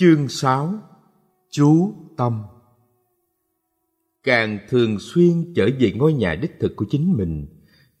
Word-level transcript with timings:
Chương 0.00 0.28
6 0.28 0.78
Chú 1.50 1.94
Tâm 2.16 2.42
Càng 4.24 4.58
thường 4.68 4.98
xuyên 4.98 5.54
trở 5.54 5.68
về 5.80 5.92
ngôi 5.92 6.12
nhà 6.12 6.34
đích 6.34 6.60
thực 6.60 6.76
của 6.76 6.84
chính 6.90 7.16
mình, 7.16 7.46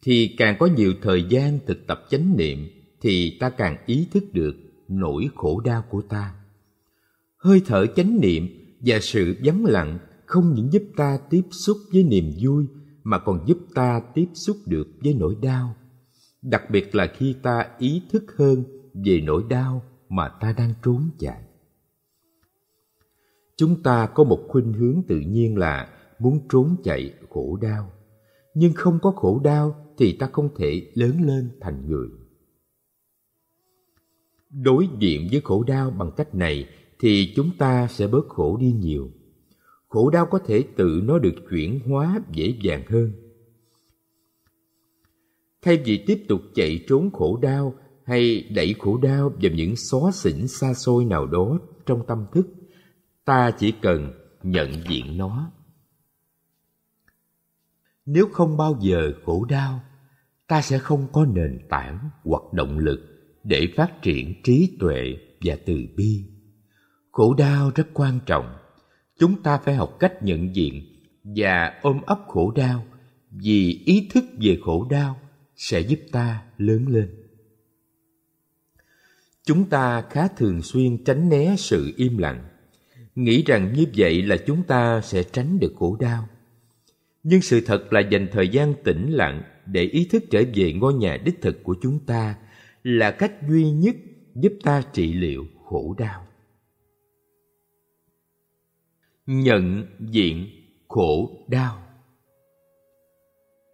thì 0.02 0.34
càng 0.38 0.56
có 0.58 0.66
nhiều 0.66 0.92
thời 1.02 1.24
gian 1.28 1.58
thực 1.66 1.86
tập 1.86 2.04
chánh 2.10 2.36
niệm, 2.36 2.68
thì 3.00 3.36
ta 3.40 3.50
càng 3.50 3.76
ý 3.86 4.08
thức 4.12 4.24
được 4.32 4.56
nỗi 4.88 5.28
khổ 5.34 5.60
đau 5.60 5.84
của 5.90 6.02
ta. 6.02 6.34
Hơi 7.36 7.62
thở 7.66 7.86
chánh 7.86 8.20
niệm 8.20 8.48
và 8.80 8.98
sự 9.00 9.36
vắng 9.44 9.64
lặng 9.64 9.98
không 10.26 10.54
những 10.54 10.72
giúp 10.72 10.82
ta 10.96 11.18
tiếp 11.30 11.44
xúc 11.50 11.76
với 11.92 12.02
niềm 12.02 12.32
vui, 12.40 12.66
mà 13.02 13.18
còn 13.18 13.44
giúp 13.46 13.58
ta 13.74 14.00
tiếp 14.14 14.28
xúc 14.34 14.56
được 14.66 14.88
với 15.00 15.14
nỗi 15.14 15.36
đau. 15.42 15.76
Đặc 16.42 16.70
biệt 16.70 16.94
là 16.94 17.06
khi 17.16 17.34
ta 17.42 17.66
ý 17.78 18.02
thức 18.12 18.24
hơn 18.36 18.64
về 19.04 19.20
nỗi 19.20 19.42
đau 19.50 19.82
mà 20.08 20.28
ta 20.28 20.52
đang 20.52 20.74
trốn 20.82 21.10
chạy. 21.18 21.49
Chúng 23.60 23.82
ta 23.82 24.06
có 24.06 24.24
một 24.24 24.44
khuynh 24.48 24.72
hướng 24.72 25.02
tự 25.08 25.20
nhiên 25.20 25.56
là 25.56 25.88
muốn 26.18 26.40
trốn 26.52 26.76
chạy 26.84 27.14
khổ 27.30 27.58
đau. 27.62 27.92
Nhưng 28.54 28.72
không 28.72 28.98
có 29.02 29.10
khổ 29.10 29.40
đau 29.44 29.86
thì 29.98 30.16
ta 30.16 30.28
không 30.32 30.48
thể 30.56 30.90
lớn 30.94 31.20
lên 31.24 31.50
thành 31.60 31.88
người. 31.88 32.08
Đối 34.50 34.88
diện 34.98 35.28
với 35.30 35.40
khổ 35.40 35.64
đau 35.66 35.90
bằng 35.90 36.10
cách 36.16 36.34
này 36.34 36.68
thì 36.98 37.32
chúng 37.36 37.50
ta 37.58 37.88
sẽ 37.88 38.06
bớt 38.06 38.28
khổ 38.28 38.56
đi 38.56 38.72
nhiều. 38.72 39.10
Khổ 39.88 40.10
đau 40.10 40.26
có 40.26 40.38
thể 40.38 40.64
tự 40.76 41.00
nó 41.04 41.18
được 41.18 41.34
chuyển 41.50 41.80
hóa 41.80 42.20
dễ 42.32 42.54
dàng 42.62 42.82
hơn. 42.88 43.12
Thay 45.62 45.76
vì 45.84 46.04
tiếp 46.06 46.24
tục 46.28 46.40
chạy 46.54 46.84
trốn 46.88 47.10
khổ 47.10 47.38
đau 47.42 47.74
hay 48.04 48.48
đẩy 48.54 48.74
khổ 48.78 48.96
đau 48.96 49.32
vào 49.42 49.52
những 49.54 49.76
xó 49.76 50.10
xỉnh 50.14 50.48
xa 50.48 50.74
xôi 50.74 51.04
nào 51.04 51.26
đó 51.26 51.58
trong 51.86 52.06
tâm 52.06 52.26
thức, 52.32 52.46
ta 53.24 53.50
chỉ 53.58 53.72
cần 53.72 54.12
nhận 54.42 54.72
diện 54.88 55.18
nó. 55.18 55.52
Nếu 58.06 58.28
không 58.32 58.56
bao 58.56 58.78
giờ 58.80 59.12
khổ 59.24 59.44
đau, 59.44 59.80
ta 60.46 60.62
sẽ 60.62 60.78
không 60.78 61.08
có 61.12 61.26
nền 61.26 61.66
tảng 61.68 62.10
hoặc 62.24 62.42
động 62.52 62.78
lực 62.78 63.00
để 63.44 63.68
phát 63.76 64.02
triển 64.02 64.42
trí 64.42 64.76
tuệ 64.80 65.16
và 65.40 65.56
từ 65.66 65.86
bi. 65.96 66.24
Khổ 67.12 67.34
đau 67.34 67.70
rất 67.74 67.86
quan 67.94 68.20
trọng. 68.26 68.56
Chúng 69.18 69.42
ta 69.42 69.58
phải 69.58 69.74
học 69.74 69.96
cách 70.00 70.22
nhận 70.22 70.56
diện 70.56 70.82
và 71.24 71.80
ôm 71.82 72.00
ấp 72.06 72.18
khổ 72.28 72.50
đau 72.50 72.84
vì 73.30 73.82
ý 73.86 74.08
thức 74.12 74.24
về 74.40 74.58
khổ 74.64 74.86
đau 74.90 75.20
sẽ 75.56 75.80
giúp 75.80 75.98
ta 76.12 76.42
lớn 76.56 76.88
lên. 76.88 77.20
Chúng 79.44 79.68
ta 79.68 80.02
khá 80.10 80.28
thường 80.28 80.62
xuyên 80.62 81.04
tránh 81.04 81.28
né 81.28 81.54
sự 81.58 81.92
im 81.96 82.18
lặng, 82.18 82.48
nghĩ 83.14 83.42
rằng 83.42 83.72
như 83.72 83.86
vậy 83.96 84.22
là 84.22 84.36
chúng 84.46 84.62
ta 84.62 85.00
sẽ 85.00 85.22
tránh 85.22 85.58
được 85.60 85.72
khổ 85.76 85.96
đau. 86.00 86.28
Nhưng 87.22 87.42
sự 87.42 87.60
thật 87.66 87.92
là 87.92 88.00
dành 88.00 88.28
thời 88.32 88.48
gian 88.48 88.74
tĩnh 88.84 89.12
lặng 89.12 89.42
để 89.66 89.82
ý 89.82 90.08
thức 90.10 90.24
trở 90.30 90.42
về 90.54 90.72
ngôi 90.72 90.94
nhà 90.94 91.16
đích 91.24 91.42
thực 91.42 91.64
của 91.64 91.76
chúng 91.82 91.98
ta 92.06 92.36
là 92.82 93.10
cách 93.10 93.32
duy 93.48 93.70
nhất 93.70 93.96
giúp 94.34 94.52
ta 94.62 94.82
trị 94.92 95.12
liệu 95.12 95.44
khổ 95.64 95.94
đau. 95.98 96.26
Nhận 99.26 99.86
diện 100.00 100.46
khổ 100.88 101.30
đau 101.48 101.82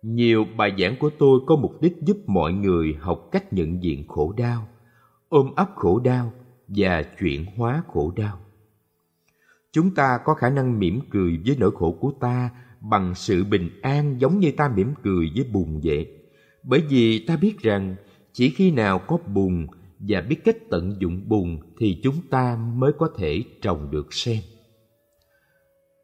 Nhiều 0.03 0.45
bài 0.57 0.73
giảng 0.79 0.97
của 1.01 1.11
tôi 1.19 1.41
có 1.47 1.57
mục 1.57 1.83
đích 1.83 1.97
giúp 2.03 2.17
mọi 2.27 2.53
người 2.53 2.95
học 3.01 3.29
cách 3.33 3.53
nhận 3.53 3.83
diện 3.83 4.05
khổ 4.09 4.33
đau, 4.37 4.69
ôm 5.29 5.55
ấp 5.55 5.69
khổ 5.75 5.99
đau 5.99 6.33
và 6.69 7.03
chuyển 7.19 7.45
hóa 7.57 7.83
khổ 7.89 8.13
đau. 8.17 8.46
Chúng 9.77 9.95
ta 9.95 10.19
có 10.25 10.35
khả 10.35 10.51
năng 10.51 10.79
mỉm 10.79 11.01
cười 11.11 11.41
với 11.47 11.57
nỗi 11.61 11.71
khổ 11.75 11.97
của 12.01 12.13
ta 12.21 12.51
bằng 12.81 13.15
sự 13.15 13.45
bình 13.45 13.71
an 13.83 14.17
giống 14.21 14.39
như 14.39 14.53
ta 14.57 14.69
mỉm 14.77 14.95
cười 15.03 15.31
với 15.35 15.45
bùn 15.53 15.81
vậy. 15.85 16.09
Bởi 16.63 16.83
vì 16.89 17.27
ta 17.27 17.37
biết 17.37 17.59
rằng 17.59 17.97
chỉ 18.33 18.51
khi 18.51 18.71
nào 18.71 18.99
có 18.99 19.19
bùn 19.35 19.67
và 19.99 20.21
biết 20.21 20.45
cách 20.45 20.57
tận 20.71 20.97
dụng 20.99 21.21
bùn 21.29 21.59
thì 21.79 22.01
chúng 22.03 22.15
ta 22.31 22.59
mới 22.75 22.93
có 22.99 23.11
thể 23.17 23.43
trồng 23.63 23.91
được 23.91 24.13
sen. 24.13 24.39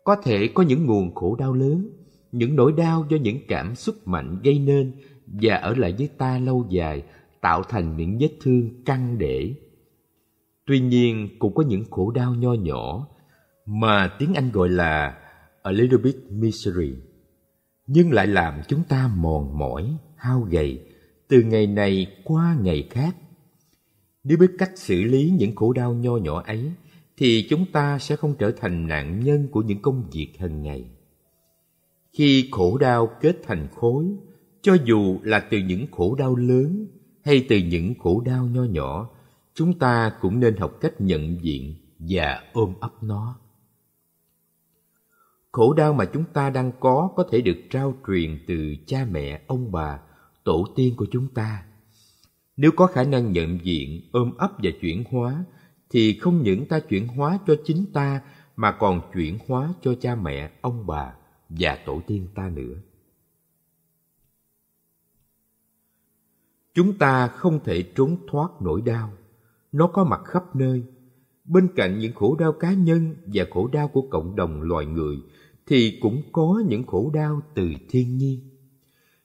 Có 0.04 0.16
thể 0.16 0.48
có 0.54 0.62
những 0.62 0.86
nguồn 0.86 1.14
khổ 1.14 1.36
đau 1.36 1.52
lớn, 1.52 1.90
những 2.32 2.56
nỗi 2.56 2.72
đau 2.72 3.06
do 3.08 3.16
những 3.16 3.38
cảm 3.48 3.74
xúc 3.74 3.94
mạnh 4.04 4.40
gây 4.44 4.58
nên 4.58 4.92
và 5.26 5.54
ở 5.54 5.74
lại 5.74 5.94
với 5.98 6.08
ta 6.18 6.38
lâu 6.38 6.66
dài 6.70 7.02
tạo 7.40 7.62
thành 7.62 7.96
những 7.96 8.18
vết 8.20 8.30
thương 8.40 8.84
căng 8.84 9.18
để. 9.18 9.54
Tuy 10.66 10.80
nhiên 10.80 11.28
cũng 11.38 11.54
có 11.54 11.62
những 11.62 11.84
khổ 11.90 12.10
đau 12.10 12.34
nho 12.34 12.52
nhỏ 12.52 13.08
mà 13.72 14.08
tiếng 14.18 14.34
Anh 14.34 14.50
gọi 14.50 14.68
là 14.68 15.18
a 15.62 15.70
little 15.70 15.98
bit 15.98 16.16
misery. 16.30 16.94
Nhưng 17.86 18.12
lại 18.12 18.26
làm 18.26 18.60
chúng 18.68 18.84
ta 18.84 19.10
mòn 19.16 19.58
mỏi, 19.58 19.96
hao 20.16 20.40
gầy 20.40 20.80
từ 21.28 21.42
ngày 21.42 21.66
này 21.66 22.06
qua 22.24 22.56
ngày 22.60 22.88
khác. 22.90 23.16
Nếu 24.24 24.38
biết 24.38 24.50
cách 24.58 24.70
xử 24.76 25.02
lý 25.02 25.30
những 25.38 25.54
khổ 25.54 25.72
đau 25.72 25.94
nho 25.94 26.16
nhỏ 26.16 26.42
ấy, 26.46 26.72
thì 27.16 27.46
chúng 27.50 27.66
ta 27.72 27.98
sẽ 27.98 28.16
không 28.16 28.34
trở 28.38 28.52
thành 28.60 28.86
nạn 28.86 29.20
nhân 29.24 29.48
của 29.52 29.62
những 29.62 29.82
công 29.82 30.10
việc 30.12 30.32
hàng 30.38 30.62
ngày. 30.62 30.84
Khi 32.12 32.48
khổ 32.50 32.78
đau 32.78 33.10
kết 33.20 33.36
thành 33.46 33.68
khối, 33.74 34.06
cho 34.62 34.76
dù 34.84 35.18
là 35.22 35.40
từ 35.40 35.58
những 35.58 35.86
khổ 35.90 36.14
đau 36.14 36.36
lớn 36.36 36.86
hay 37.24 37.46
từ 37.48 37.58
những 37.58 37.94
khổ 37.98 38.22
đau 38.26 38.46
nho 38.46 38.64
nhỏ, 38.64 39.10
chúng 39.54 39.78
ta 39.78 40.12
cũng 40.20 40.40
nên 40.40 40.56
học 40.56 40.78
cách 40.80 41.00
nhận 41.00 41.44
diện 41.44 41.74
và 41.98 42.42
ôm 42.52 42.74
ấp 42.80 43.02
nó. 43.02 43.41
Khổ 45.52 45.72
đau 45.72 45.92
mà 45.92 46.04
chúng 46.04 46.24
ta 46.24 46.50
đang 46.50 46.72
có 46.80 47.10
có 47.16 47.24
thể 47.30 47.40
được 47.40 47.56
trao 47.70 47.94
truyền 48.06 48.38
từ 48.46 48.74
cha 48.86 49.06
mẹ, 49.10 49.42
ông 49.46 49.72
bà, 49.72 50.00
tổ 50.44 50.64
tiên 50.76 50.94
của 50.96 51.06
chúng 51.10 51.28
ta. 51.28 51.64
Nếu 52.56 52.70
có 52.76 52.86
khả 52.86 53.04
năng 53.04 53.32
nhận 53.32 53.58
diện, 53.64 54.00
ôm 54.12 54.32
ấp 54.38 54.52
và 54.62 54.70
chuyển 54.80 55.04
hóa, 55.10 55.44
thì 55.90 56.18
không 56.18 56.42
những 56.42 56.66
ta 56.66 56.80
chuyển 56.80 57.08
hóa 57.08 57.38
cho 57.46 57.56
chính 57.64 57.86
ta 57.92 58.22
mà 58.56 58.72
còn 58.72 59.00
chuyển 59.14 59.38
hóa 59.48 59.74
cho 59.82 59.94
cha 60.00 60.14
mẹ, 60.14 60.50
ông 60.60 60.86
bà 60.86 61.14
và 61.48 61.78
tổ 61.86 62.00
tiên 62.06 62.28
ta 62.34 62.48
nữa. 62.48 62.74
Chúng 66.74 66.98
ta 66.98 67.28
không 67.28 67.64
thể 67.64 67.82
trốn 67.94 68.16
thoát 68.30 68.48
nỗi 68.60 68.80
đau. 68.80 69.12
Nó 69.72 69.86
có 69.86 70.04
mặt 70.04 70.20
khắp 70.24 70.56
nơi. 70.56 70.84
Bên 71.44 71.68
cạnh 71.76 71.98
những 71.98 72.12
khổ 72.14 72.36
đau 72.36 72.52
cá 72.52 72.72
nhân 72.72 73.14
và 73.26 73.44
khổ 73.50 73.68
đau 73.72 73.88
của 73.88 74.02
cộng 74.10 74.36
đồng 74.36 74.62
loài 74.62 74.86
người 74.86 75.16
thì 75.66 75.98
cũng 76.00 76.22
có 76.32 76.62
những 76.66 76.86
khổ 76.86 77.10
đau 77.14 77.40
từ 77.54 77.68
thiên 77.88 78.16
nhiên. 78.16 78.40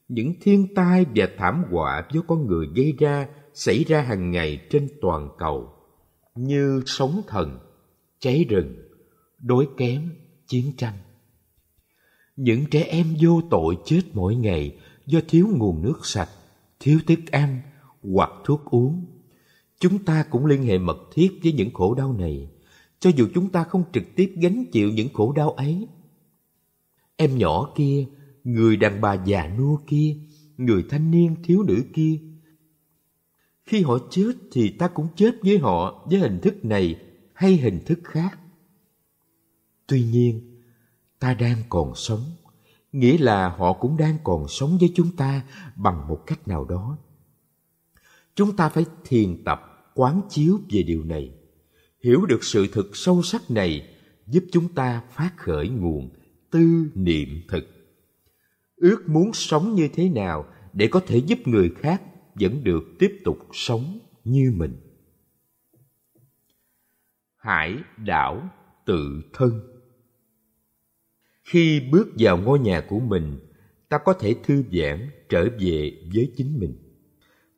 Những 0.07 0.33
thiên 0.41 0.75
tai 0.75 1.05
và 1.15 1.29
thảm 1.37 1.63
họa 1.71 2.07
do 2.11 2.21
con 2.27 2.47
người 2.47 2.67
gây 2.75 2.93
ra 2.99 3.27
xảy 3.53 3.83
ra 3.83 4.01
hàng 4.01 4.31
ngày 4.31 4.67
trên 4.69 4.87
toàn 5.01 5.29
cầu 5.37 5.73
như 6.35 6.81
sóng 6.85 7.21
thần, 7.27 7.59
cháy 8.19 8.45
rừng, 8.49 8.75
đói 9.39 9.67
kém, 9.77 10.09
chiến 10.47 10.71
tranh. 10.77 10.93
Những 12.35 12.65
trẻ 12.71 12.83
em 12.83 13.15
vô 13.21 13.41
tội 13.49 13.77
chết 13.85 14.01
mỗi 14.13 14.35
ngày 14.35 14.79
do 15.05 15.19
thiếu 15.27 15.47
nguồn 15.51 15.81
nước 15.81 15.99
sạch, 16.03 16.29
thiếu 16.79 16.99
thức 17.07 17.19
ăn 17.31 17.61
hoặc 18.13 18.29
thuốc 18.45 18.65
uống. 18.65 19.05
Chúng 19.79 20.03
ta 20.05 20.25
cũng 20.29 20.45
liên 20.45 20.63
hệ 20.63 20.77
mật 20.77 20.97
thiết 21.13 21.39
với 21.43 21.51
những 21.53 21.73
khổ 21.73 21.93
đau 21.93 22.13
này, 22.13 22.49
cho 22.99 23.09
dù 23.15 23.27
chúng 23.33 23.49
ta 23.49 23.63
không 23.63 23.83
trực 23.93 24.03
tiếp 24.15 24.33
gánh 24.41 24.65
chịu 24.71 24.89
những 24.89 25.09
khổ 25.13 25.31
đau 25.31 25.51
ấy 25.51 25.87
Em 27.17 27.37
nhỏ 27.37 27.71
kia, 27.75 28.05
người 28.43 28.77
đàn 28.77 29.01
bà 29.01 29.13
già 29.13 29.47
nua 29.57 29.77
kia, 29.87 30.15
người 30.57 30.85
thanh 30.89 31.11
niên 31.11 31.35
thiếu 31.43 31.63
nữ 31.63 31.83
kia. 31.93 32.19
Khi 33.65 33.81
họ 33.81 33.97
chết 34.09 34.31
thì 34.51 34.69
ta 34.69 34.87
cũng 34.87 35.07
chết 35.15 35.35
với 35.43 35.57
họ 35.57 36.07
với 36.09 36.19
hình 36.19 36.39
thức 36.41 36.65
này 36.65 36.95
hay 37.33 37.57
hình 37.57 37.79
thức 37.85 37.99
khác. 38.03 38.39
Tuy 39.87 40.03
nhiên, 40.03 40.61
ta 41.19 41.33
đang 41.33 41.57
còn 41.69 41.95
sống, 41.95 42.23
nghĩa 42.91 43.17
là 43.17 43.49
họ 43.49 43.73
cũng 43.73 43.97
đang 43.97 44.17
còn 44.23 44.47
sống 44.47 44.77
với 44.77 44.91
chúng 44.95 45.15
ta 45.15 45.45
bằng 45.75 46.07
một 46.07 46.23
cách 46.25 46.47
nào 46.47 46.65
đó. 46.65 46.97
Chúng 48.35 48.55
ta 48.55 48.69
phải 48.69 48.85
thiền 49.05 49.43
tập 49.43 49.91
quán 49.95 50.21
chiếu 50.29 50.59
về 50.69 50.83
điều 50.83 51.03
này. 51.03 51.31
Hiểu 52.03 52.25
được 52.25 52.43
sự 52.43 52.67
thực 52.71 52.95
sâu 52.95 53.23
sắc 53.23 53.51
này 53.51 53.89
giúp 54.27 54.43
chúng 54.51 54.73
ta 54.73 55.01
phát 55.11 55.33
khởi 55.37 55.69
nguồn 55.69 56.09
tư 56.51 56.91
niệm 56.95 57.29
thực. 57.47 57.63
Ước 58.75 59.09
muốn 59.09 59.33
sống 59.33 59.75
như 59.75 59.89
thế 59.93 60.09
nào 60.09 60.45
để 60.73 60.87
có 60.91 60.99
thể 60.99 61.17
giúp 61.17 61.39
người 61.45 61.71
khác 61.77 62.01
vẫn 62.35 62.63
được 62.63 62.83
tiếp 62.99 63.21
tục 63.23 63.37
sống 63.53 63.99
như 64.23 64.53
mình? 64.55 64.77
Hải 67.35 67.77
đảo 67.97 68.49
tự 68.85 69.21
thân. 69.33 69.61
Khi 71.43 71.81
bước 71.91 72.07
vào 72.17 72.37
ngôi 72.37 72.59
nhà 72.59 72.85
của 72.89 72.99
mình 72.99 73.39
ta 73.89 73.97
có 73.97 74.13
thể 74.13 74.35
thư 74.43 74.63
giãn 74.71 75.09
trở 75.29 75.49
về 75.59 76.01
với 76.13 76.33
chính 76.37 76.59
mình. 76.59 76.75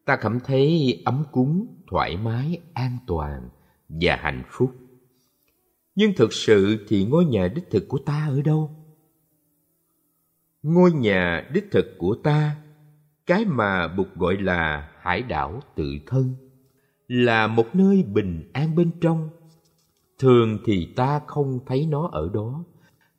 Ta 0.06 0.18
cảm 0.22 0.40
thấy 0.46 1.02
ấm 1.06 1.24
cúng 1.32 1.84
thoải 1.88 2.18
mái 2.18 2.62
an 2.74 2.98
toàn 3.08 3.50
và 3.90 4.16
hạnh 4.16 4.44
phúc. 4.50 4.76
Nhưng 5.96 6.14
thực 6.18 6.34
sự 6.34 6.86
thì 6.88 7.06
ngôi 7.06 7.26
nhà 7.26 7.48
đích 7.48 7.70
thực 7.72 7.88
của 7.88 8.00
ta 8.06 8.28
ở 8.30 8.42
đâu? 8.42 8.79
Ngôi 10.64 10.92
nhà 10.92 11.50
đích 11.54 11.72
thực 11.72 11.98
của 11.98 12.16
ta, 12.24 12.56
cái 13.26 13.46
mà 13.46 13.88
Bụt 13.88 14.08
gọi 14.16 14.38
là 14.38 14.90
hải 15.02 15.22
đảo 15.22 15.62
tự 15.76 15.86
thân, 16.08 16.36
là 17.08 17.48
một 17.48 17.76
nơi 17.76 18.04
bình 18.04 18.50
an 18.54 18.76
bên 18.76 18.92
trong. 19.02 19.30
Thường 20.20 20.58
thì 20.66 20.94
ta 20.96 21.20
không 21.28 21.60
thấy 21.66 21.86
nó 21.86 22.10
ở 22.12 22.30
đó, 22.34 22.64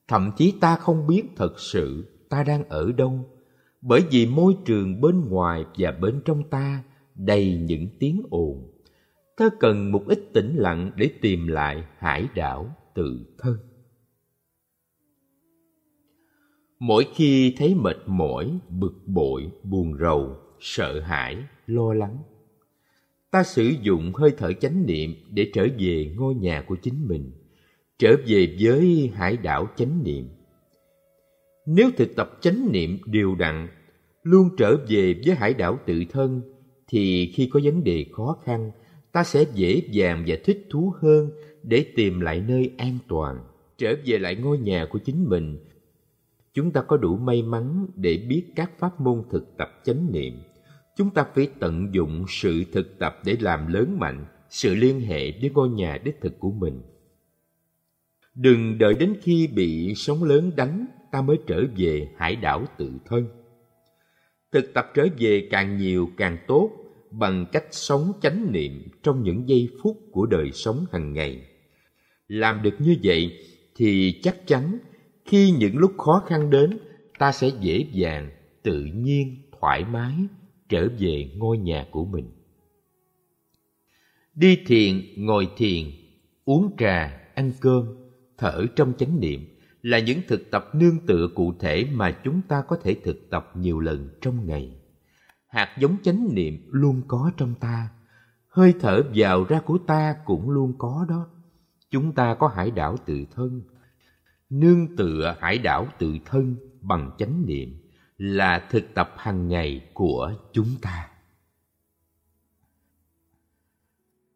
thậm 0.09 0.31
chí 0.37 0.55
ta 0.61 0.77
không 0.77 1.07
biết 1.07 1.23
thật 1.37 1.61
sự 1.61 2.05
ta 2.29 2.45
đang 2.45 2.65
ở 2.69 2.93
đâu, 2.93 3.25
bởi 3.81 4.05
vì 4.11 4.27
môi 4.27 4.57
trường 4.65 5.01
bên 5.01 5.29
ngoài 5.29 5.65
và 5.79 5.91
bên 5.91 6.21
trong 6.25 6.43
ta 6.51 6.83
đầy 7.15 7.57
những 7.57 7.89
tiếng 7.99 8.23
ồn. 8.31 8.71
Ta 9.37 9.49
cần 9.61 9.93
một 9.93 10.03
ít 10.07 10.31
tĩnh 10.35 10.57
lặng 10.57 10.91
để 10.97 11.11
tìm 11.21 11.47
lại 11.47 11.85
hải 11.99 12.29
đảo 12.35 12.77
tự 12.95 13.27
thân. 13.39 13.70
Mỗi 16.81 17.07
khi 17.15 17.55
thấy 17.59 17.75
mệt 17.75 17.97
mỏi, 18.07 18.59
bực 18.69 18.95
bội, 19.07 19.51
buồn 19.65 19.99
rầu, 20.01 20.37
sợ 20.61 21.01
hãi, 21.01 21.37
lo 21.67 21.95
lắng, 21.95 22.19
ta 23.31 23.43
sử 23.43 23.73
dụng 23.83 24.13
hơi 24.15 24.31
thở 24.39 24.53
chánh 24.53 24.87
niệm 24.87 25.15
để 25.31 25.51
trở 25.55 25.67
về 25.79 26.15
ngôi 26.17 26.35
nhà 26.35 26.65
của 26.67 26.77
chính 26.83 27.09
mình, 27.09 27.33
trở 27.99 28.17
về 28.27 28.57
với 28.61 29.11
hải 29.15 29.37
đảo 29.37 29.69
chánh 29.77 30.05
niệm. 30.05 30.29
Nếu 31.67 31.91
thực 31.97 32.17
tập 32.17 32.39
chánh 32.41 32.73
niệm 32.73 32.99
đều 33.07 33.35
đặn, 33.35 33.69
luôn 34.23 34.49
trở 34.59 34.77
về 34.89 35.21
với 35.27 35.35
hải 35.35 35.55
đảo 35.55 35.79
tự 35.87 36.05
thân, 36.11 36.43
thì 36.89 37.33
khi 37.35 37.49
có 37.53 37.61
vấn 37.63 37.85
đề 37.85 38.07
khó 38.13 38.37
khăn, 38.45 38.71
ta 39.13 39.25
sẽ 39.25 39.45
dễ 39.55 39.83
dàng 39.91 40.25
và 40.27 40.37
thích 40.45 40.67
thú 40.71 40.95
hơn 41.01 41.31
để 41.63 41.85
tìm 41.97 42.21
lại 42.21 42.43
nơi 42.49 42.71
an 42.79 42.99
toàn, 43.09 43.41
trở 43.79 43.95
về 44.07 44.19
lại 44.19 44.35
ngôi 44.35 44.59
nhà 44.59 44.87
của 44.91 44.99
chính 44.99 45.25
mình. 45.29 45.59
Chúng 46.55 46.71
ta 46.73 46.83
có 46.83 46.97
đủ 46.97 47.17
may 47.17 47.43
mắn 47.43 47.87
để 47.97 48.27
biết 48.29 48.45
các 48.57 48.71
pháp 48.79 49.01
môn 49.01 49.23
thực 49.31 49.57
tập 49.57 49.81
chánh 49.85 50.13
niệm. 50.13 50.35
Chúng 50.97 51.11
ta 51.11 51.27
phải 51.35 51.49
tận 51.61 51.95
dụng 51.95 52.25
sự 52.29 52.65
thực 52.73 52.99
tập 52.99 53.19
để 53.25 53.37
làm 53.41 53.67
lớn 53.67 53.99
mạnh 53.99 54.27
sự 54.49 54.75
liên 54.75 55.01
hệ 55.01 55.33
với 55.41 55.51
ngôi 55.51 55.69
nhà 55.69 55.99
đích 56.05 56.21
thực 56.21 56.41
của 56.41 56.51
mình. 56.51 56.83
Đừng 58.35 58.79
đợi 58.79 58.95
đến 58.95 59.17
khi 59.23 59.47
bị 59.47 59.95
sóng 59.97 60.25
lớn 60.25 60.51
đánh, 60.57 60.87
ta 61.13 61.23
mới 61.23 61.39
trở 61.47 61.65
về 61.77 62.09
hải 62.17 62.37
đảo 62.37 62.65
tự 62.79 62.93
thân. 63.05 63.29
Thực 64.53 64.75
tập 64.75 64.91
trở 64.95 65.07
về 65.19 65.49
càng 65.51 65.77
nhiều 65.77 66.11
càng 66.17 66.39
tốt 66.47 66.71
bằng 67.11 67.47
cách 67.53 67.65
sống 67.71 68.13
chánh 68.23 68.53
niệm 68.53 68.83
trong 69.03 69.23
những 69.23 69.49
giây 69.49 69.69
phút 69.83 69.99
của 70.13 70.27
đời 70.27 70.53
sống 70.53 70.85
hàng 70.93 71.13
ngày. 71.13 71.47
Làm 72.29 72.63
được 72.63 72.75
như 72.79 72.97
vậy 73.03 73.39
thì 73.77 74.21
chắc 74.23 74.47
chắn 74.47 74.79
khi 75.31 75.51
những 75.51 75.77
lúc 75.77 75.93
khó 75.99 76.23
khăn 76.27 76.51
đến, 76.51 76.79
ta 77.19 77.33
sẽ 77.33 77.49
dễ 77.61 77.87
dàng, 77.93 78.31
tự 78.63 78.85
nhiên, 78.85 79.37
thoải 79.61 79.85
mái 79.85 80.15
trở 80.69 80.89
về 80.99 81.31
ngôi 81.37 81.59
nhà 81.59 81.87
của 81.91 82.05
mình. 82.05 82.31
Đi 84.35 84.59
thiền, 84.67 85.03
ngồi 85.17 85.49
thiền, 85.57 85.91
uống 86.45 86.77
trà, 86.79 87.21
ăn 87.35 87.53
cơm, 87.61 87.85
thở 88.39 88.67
trong 88.77 88.93
chánh 88.99 89.21
niệm 89.21 89.41
là 89.83 89.99
những 89.99 90.21
thực 90.29 90.51
tập 90.51 90.71
nương 90.75 91.07
tựa 91.07 91.29
cụ 91.35 91.53
thể 91.61 91.87
mà 91.93 92.17
chúng 92.25 92.41
ta 92.49 92.63
có 92.69 92.77
thể 92.83 92.97
thực 93.05 93.31
tập 93.31 93.51
nhiều 93.55 93.81
lần 93.81 94.09
trong 94.21 94.47
ngày. 94.47 94.81
Hạt 95.49 95.77
giống 95.81 95.97
chánh 96.03 96.29
niệm 96.35 96.69
luôn 96.71 97.03
có 97.09 97.31
trong 97.37 97.55
ta, 97.61 97.89
hơi 98.49 98.75
thở 98.81 99.03
vào 99.15 99.45
ra 99.45 99.61
của 99.61 99.79
ta 99.87 100.17
cũng 100.25 100.51
luôn 100.51 100.73
có 100.79 101.07
đó. 101.09 101.27
Chúng 101.91 102.13
ta 102.13 102.35
có 102.39 102.49
hải 102.49 102.71
đảo 102.71 102.97
tự 103.07 103.25
thân, 103.35 103.63
nương 104.51 104.97
tựa 104.97 105.37
hải 105.41 105.59
đảo 105.59 105.87
tự 105.99 106.15
thân 106.25 106.57
bằng 106.81 107.11
chánh 107.19 107.47
niệm 107.47 107.77
là 108.19 108.67
thực 108.71 108.95
tập 108.95 109.15
hàng 109.17 109.49
ngày 109.49 109.91
của 109.95 110.33
chúng 110.53 110.69
ta. 110.83 111.09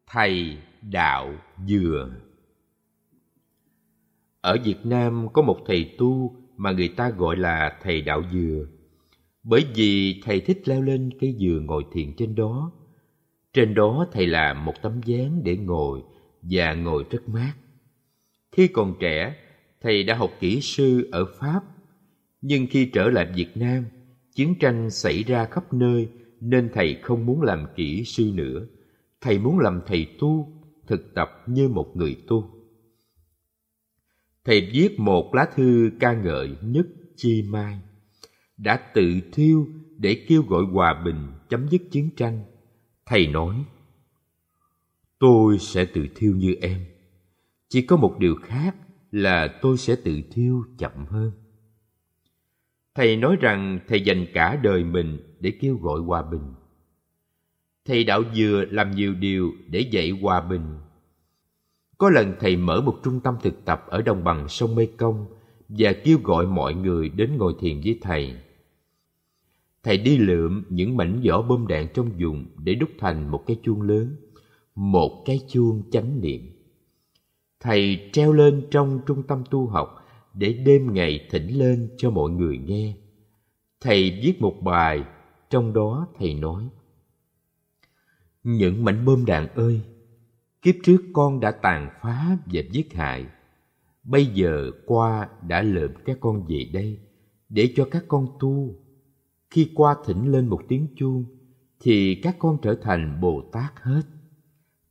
Thầy 0.07 0.57
đạo 0.81 1.33
dừa 1.67 2.09
ở 4.41 4.57
Việt 4.63 4.85
Nam 4.85 5.27
có 5.33 5.41
một 5.41 5.59
thầy 5.65 5.95
tu 5.97 6.35
mà 6.57 6.71
người 6.71 6.87
ta 6.87 7.09
gọi 7.09 7.35
là 7.35 7.79
thầy 7.81 8.01
đạo 8.01 8.23
dừa. 8.31 8.65
Bởi 9.43 9.65
vì 9.75 10.21
thầy 10.25 10.39
thích 10.39 10.61
leo 10.65 10.81
lên 10.81 11.09
cây 11.19 11.35
dừa 11.39 11.59
ngồi 11.59 11.85
thiền 11.91 12.13
trên 12.17 12.35
đó. 12.35 12.71
Trên 13.53 13.73
đó 13.73 14.07
thầy 14.11 14.27
làm 14.27 14.65
một 14.65 14.73
tấm 14.81 15.01
ván 15.05 15.43
để 15.43 15.57
ngồi 15.57 16.03
và 16.41 16.73
ngồi 16.73 17.05
rất 17.09 17.29
mát. 17.29 17.53
Khi 18.51 18.67
còn 18.67 18.95
trẻ, 18.99 19.35
thầy 19.85 20.03
đã 20.03 20.15
học 20.15 20.31
kỹ 20.39 20.61
sư 20.61 21.09
ở 21.11 21.25
Pháp. 21.39 21.61
Nhưng 22.41 22.67
khi 22.69 22.89
trở 22.93 23.09
lại 23.09 23.31
Việt 23.35 23.57
Nam, 23.57 23.85
chiến 24.35 24.55
tranh 24.59 24.89
xảy 24.89 25.23
ra 25.23 25.45
khắp 25.45 25.73
nơi 25.73 26.09
nên 26.41 26.69
thầy 26.73 26.99
không 27.01 27.25
muốn 27.25 27.41
làm 27.41 27.65
kỹ 27.75 28.03
sư 28.03 28.31
nữa. 28.33 28.67
Thầy 29.21 29.39
muốn 29.39 29.59
làm 29.59 29.81
thầy 29.87 30.07
tu, 30.19 30.55
thực 30.87 31.13
tập 31.15 31.43
như 31.47 31.67
một 31.67 31.91
người 31.95 32.15
tu 32.27 32.55
thầy 34.45 34.69
viết 34.73 34.99
một 34.99 35.35
lá 35.35 35.45
thư 35.55 35.91
ca 35.99 36.13
ngợi 36.13 36.55
nhất 36.61 36.87
chi 37.15 37.43
mai 37.49 37.79
đã 38.57 38.77
tự 38.93 39.19
thiêu 39.31 39.67
để 39.97 40.25
kêu 40.27 40.43
gọi 40.43 40.63
hòa 40.71 41.01
bình 41.05 41.27
chấm 41.49 41.67
dứt 41.69 41.81
chiến 41.91 42.09
tranh 42.17 42.43
thầy 43.05 43.27
nói 43.27 43.65
tôi 45.19 45.57
sẽ 45.59 45.85
tự 45.85 46.07
thiêu 46.15 46.35
như 46.35 46.55
em 46.61 46.85
chỉ 47.69 47.81
có 47.81 47.97
một 47.97 48.15
điều 48.19 48.35
khác 48.35 48.75
là 49.15 49.47
tôi 49.61 49.77
sẽ 49.77 49.95
tự 49.95 50.21
thiêu 50.31 50.63
chậm 50.77 51.05
hơn 51.05 51.31
thầy 52.95 53.17
nói 53.17 53.35
rằng 53.41 53.79
thầy 53.87 54.01
dành 54.01 54.25
cả 54.33 54.59
đời 54.63 54.83
mình 54.83 55.17
để 55.39 55.51
kêu 55.59 55.77
gọi 55.77 55.99
hòa 55.99 56.21
bình 56.21 56.53
thầy 57.85 58.03
đạo 58.03 58.21
dừa 58.35 58.65
làm 58.71 58.91
nhiều 58.91 59.13
điều 59.13 59.51
để 59.67 59.79
dạy 59.79 60.09
hòa 60.09 60.41
bình 60.41 60.77
có 61.97 62.09
lần 62.09 62.33
thầy 62.39 62.57
mở 62.57 62.81
một 62.81 62.99
trung 63.03 63.19
tâm 63.19 63.35
thực 63.43 63.65
tập 63.65 63.85
ở 63.87 64.01
đồng 64.01 64.23
bằng 64.23 64.47
sông 64.49 64.75
Mê 64.75 64.87
Công 64.97 65.25
và 65.69 65.93
kêu 66.03 66.17
gọi 66.23 66.45
mọi 66.47 66.73
người 66.73 67.09
đến 67.09 67.37
ngồi 67.37 67.53
thiền 67.59 67.81
với 67.83 67.99
thầy. 68.01 68.33
Thầy 69.83 69.97
đi 69.97 70.17
lượm 70.17 70.63
những 70.69 70.97
mảnh 70.97 71.21
vỏ 71.25 71.41
bom 71.41 71.67
đạn 71.67 71.87
trong 71.93 72.09
vùng 72.19 72.45
để 72.57 72.75
đúc 72.75 72.89
thành 72.99 73.31
một 73.31 73.43
cái 73.47 73.57
chuông 73.63 73.81
lớn, 73.81 74.15
một 74.75 75.23
cái 75.25 75.39
chuông 75.47 75.83
chánh 75.91 76.21
niệm. 76.21 76.54
Thầy 77.65 78.09
treo 78.13 78.33
lên 78.33 78.67
trong 78.71 78.99
trung 79.07 79.23
tâm 79.27 79.43
tu 79.51 79.67
học 79.67 80.05
để 80.33 80.53
đêm 80.53 80.93
ngày 80.93 81.27
thỉnh 81.31 81.47
lên 81.59 81.89
cho 81.97 82.09
mọi 82.09 82.31
người 82.31 82.57
nghe. 82.57 82.95
Thầy 83.81 84.19
viết 84.23 84.41
một 84.41 84.55
bài, 84.63 85.03
trong 85.49 85.73
đó 85.73 86.07
thầy 86.17 86.33
nói 86.33 86.69
Những 88.43 88.85
mảnh 88.85 89.05
bom 89.05 89.25
đạn 89.25 89.47
ơi! 89.55 89.81
Kiếp 90.61 90.75
trước 90.83 91.01
con 91.13 91.39
đã 91.39 91.51
tàn 91.51 91.89
phá 92.01 92.37
và 92.45 92.61
giết 92.71 92.93
hại. 92.93 93.25
Bây 94.03 94.25
giờ 94.25 94.71
qua 94.85 95.29
đã 95.47 95.61
lượm 95.61 95.91
các 96.05 96.17
con 96.19 96.45
về 96.47 96.69
đây 96.73 96.99
để 97.49 97.73
cho 97.75 97.85
các 97.91 98.05
con 98.07 98.27
tu. 98.39 98.75
Khi 99.49 99.71
qua 99.75 99.95
thỉnh 100.05 100.31
lên 100.31 100.47
một 100.47 100.61
tiếng 100.67 100.87
chuông 100.95 101.25
thì 101.79 102.15
các 102.15 102.35
con 102.39 102.57
trở 102.61 102.75
thành 102.81 103.21
Bồ 103.21 103.41
Tát 103.51 103.73
hết. 103.81 104.01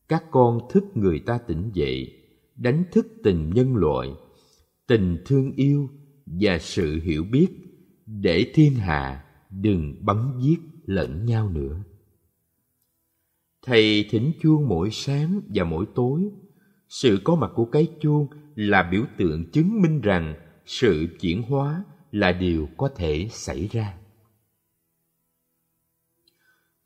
Các 0.09 0.25
con 0.31 0.61
thức 0.71 0.85
người 0.95 1.21
ta 1.21 1.39
tỉnh 1.39 1.71
dậy, 1.73 2.24
đánh 2.57 2.85
thức 2.93 3.07
tình 3.23 3.51
nhân 3.55 3.77
loại, 3.77 4.09
tình 4.87 5.23
thương 5.27 5.53
yêu 5.57 5.89
và 6.27 6.59
sự 6.59 7.01
hiểu 7.01 7.25
biết 7.25 7.49
để 8.07 8.51
thiên 8.55 8.75
hạ 8.75 9.25
đừng 9.51 9.97
bắn 10.01 10.33
giết 10.41 10.59
lẫn 10.85 11.27
nhau 11.27 11.49
nữa. 11.49 11.83
Thầy 13.67 14.07
thỉnh 14.11 14.33
chuông 14.43 14.69
mỗi 14.69 14.91
sáng 14.93 15.41
và 15.55 15.65
mỗi 15.65 15.87
tối. 15.95 16.23
Sự 16.89 17.19
có 17.25 17.37
mặt 17.37 17.51
của 17.55 17.65
cái 17.65 17.87
chuông 18.01 18.27
là 18.55 18.83
biểu 18.83 19.05
tượng 19.19 19.51
chứng 19.51 19.83
minh 19.83 20.01
rằng 20.01 20.35
sự 20.67 21.07
chuyển 21.21 21.43
hóa 21.43 21.85
là 22.13 22.33
điều 22.33 22.69
có 22.77 22.89
thể 22.97 23.29
xảy 23.31 23.69
ra. 23.73 23.95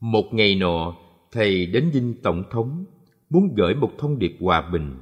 Một 0.01 0.25
ngày 0.33 0.55
nọ, 0.55 0.97
thầy 1.33 1.67
đến 1.67 1.91
dinh 1.93 2.15
tổng 2.23 2.45
thống, 2.51 2.85
muốn 3.31 3.55
gửi 3.57 3.75
một 3.75 3.91
thông 3.99 4.19
điệp 4.19 4.37
hòa 4.41 4.71
bình. 4.73 4.97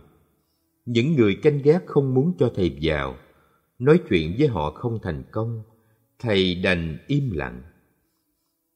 Những 0.86 1.16
người 1.16 1.34
canh 1.34 1.58
gác 1.62 1.86
không 1.86 2.14
muốn 2.14 2.32
cho 2.38 2.52
thầy 2.54 2.78
vào, 2.82 3.16
nói 3.78 4.00
chuyện 4.08 4.34
với 4.38 4.48
họ 4.48 4.70
không 4.70 4.98
thành 5.02 5.22
công, 5.30 5.62
thầy 6.18 6.54
đành 6.54 6.98
im 7.06 7.30
lặng. 7.30 7.62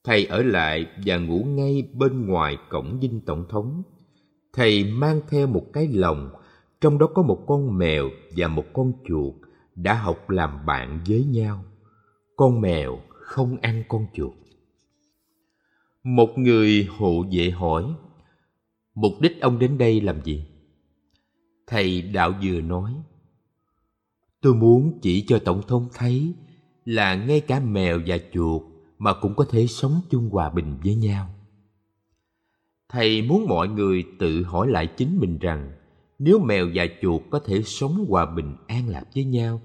Thầy 0.05 0.25
ở 0.25 0.43
lại 0.43 0.87
và 1.07 1.17
ngủ 1.17 1.45
ngay 1.45 1.91
bên 1.93 2.27
ngoài 2.27 2.57
cổng 2.71 2.99
dinh 3.03 3.21
tổng 3.21 3.45
thống. 3.49 3.83
Thầy 4.53 4.85
mang 4.85 5.21
theo 5.29 5.47
một 5.47 5.67
cái 5.73 5.89
lồng, 5.89 6.31
trong 6.81 6.99
đó 6.99 7.07
có 7.07 7.23
một 7.23 7.45
con 7.47 7.79
mèo 7.79 8.11
và 8.37 8.49
một 8.49 8.65
con 8.73 8.93
chuột 9.09 9.35
đã 9.75 9.95
học 9.95 10.31
làm 10.31 10.67
bạn 10.67 11.01
với 11.09 11.25
nhau. 11.25 11.65
Con 12.37 12.61
mèo 12.61 13.01
không 13.09 13.57
ăn 13.61 13.83
con 13.89 14.07
chuột. 14.15 14.33
Một 16.03 16.39
người 16.39 16.89
hộ 16.99 17.25
vệ 17.33 17.51
hỏi, 17.51 17.85
mục 18.95 19.13
đích 19.21 19.41
ông 19.41 19.59
đến 19.59 19.79
đây 19.79 20.01
làm 20.01 20.25
gì? 20.25 20.50
Thầy 21.71 22.03
đạo 22.03 22.33
vừa 22.43 22.61
nói, 22.61 22.95
Tôi 24.41 24.55
muốn 24.55 24.99
chỉ 25.03 25.25
cho 25.27 25.39
Tổng 25.39 25.63
thống 25.69 25.89
thấy 25.95 26.35
là 26.85 27.15
ngay 27.15 27.41
cả 27.41 27.61
mèo 27.61 28.01
và 28.07 28.19
chuột 28.33 28.63
mà 28.99 29.15
cũng 29.21 29.35
có 29.35 29.45
thể 29.51 29.67
sống 29.67 30.01
chung 30.11 30.29
hòa 30.31 30.51
bình 30.51 30.77
với 30.85 30.95
nhau. 30.95 31.29
Thầy 32.89 33.23
muốn 33.23 33.47
mọi 33.49 33.69
người 33.69 34.05
tự 34.19 34.43
hỏi 34.43 34.69
lại 34.69 34.87
chính 34.87 35.19
mình 35.19 35.39
rằng 35.39 35.73
nếu 36.19 36.39
mèo 36.39 36.67
và 36.75 36.87
chuột 37.03 37.23
có 37.31 37.39
thể 37.39 37.63
sống 37.63 38.05
hòa 38.09 38.27
bình 38.27 38.57
an 38.67 38.89
lạc 38.89 39.05
với 39.15 39.25
nhau 39.25 39.61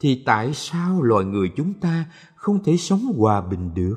thì 0.00 0.22
tại 0.26 0.54
sao 0.54 1.02
loài 1.02 1.24
người 1.24 1.50
chúng 1.56 1.74
ta 1.74 2.04
không 2.34 2.64
thể 2.64 2.76
sống 2.76 3.00
hòa 3.18 3.40
bình 3.40 3.74
được? 3.74 3.96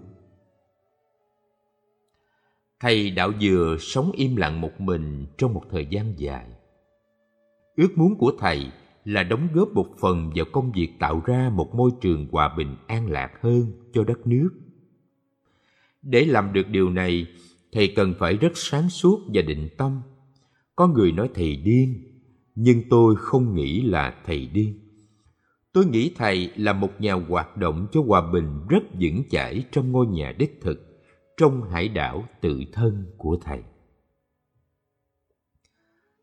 Thầy 2.79 3.11
đạo 3.11 3.31
dừa 3.41 3.77
sống 3.79 4.11
im 4.11 4.35
lặng 4.35 4.61
một 4.61 4.81
mình 4.81 5.25
trong 5.37 5.53
một 5.53 5.63
thời 5.71 5.85
gian 5.85 6.19
dài. 6.19 6.56
Ước 7.77 7.97
muốn 7.97 8.17
của 8.17 8.31
thầy 8.39 8.71
là 9.05 9.23
đóng 9.23 9.47
góp 9.53 9.69
một 9.73 9.87
phần 9.99 10.31
vào 10.35 10.45
công 10.51 10.71
việc 10.71 10.89
tạo 10.99 11.21
ra 11.25 11.49
một 11.49 11.75
môi 11.75 11.91
trường 12.01 12.27
hòa 12.31 12.55
bình 12.57 12.75
an 12.87 13.11
lạc 13.11 13.31
hơn 13.41 13.71
cho 13.93 14.03
đất 14.03 14.27
nước. 14.27 14.49
Để 16.01 16.25
làm 16.25 16.53
được 16.53 16.67
điều 16.69 16.89
này, 16.89 17.27
thầy 17.71 17.93
cần 17.95 18.13
phải 18.19 18.37
rất 18.37 18.51
sáng 18.55 18.89
suốt 18.89 19.19
và 19.33 19.41
định 19.41 19.69
tâm. 19.77 20.01
Có 20.75 20.87
người 20.87 21.11
nói 21.11 21.29
thầy 21.33 21.55
điên, 21.55 22.03
nhưng 22.55 22.83
tôi 22.89 23.15
không 23.17 23.55
nghĩ 23.55 23.81
là 23.81 24.21
thầy 24.25 24.47
điên. 24.47 24.79
Tôi 25.73 25.85
nghĩ 25.85 26.13
thầy 26.15 26.51
là 26.55 26.73
một 26.73 26.91
nhà 26.99 27.13
hoạt 27.13 27.57
động 27.57 27.87
cho 27.91 28.01
hòa 28.07 28.31
bình 28.31 28.67
rất 28.69 28.83
vững 29.01 29.23
chãi 29.29 29.63
trong 29.71 29.91
ngôi 29.91 30.07
nhà 30.07 30.33
đích 30.37 30.59
thực, 30.61 31.03
trong 31.37 31.69
hải 31.69 31.87
đảo 31.87 32.27
tự 32.41 32.59
thân 32.73 33.05
của 33.17 33.37
thầy. 33.43 33.59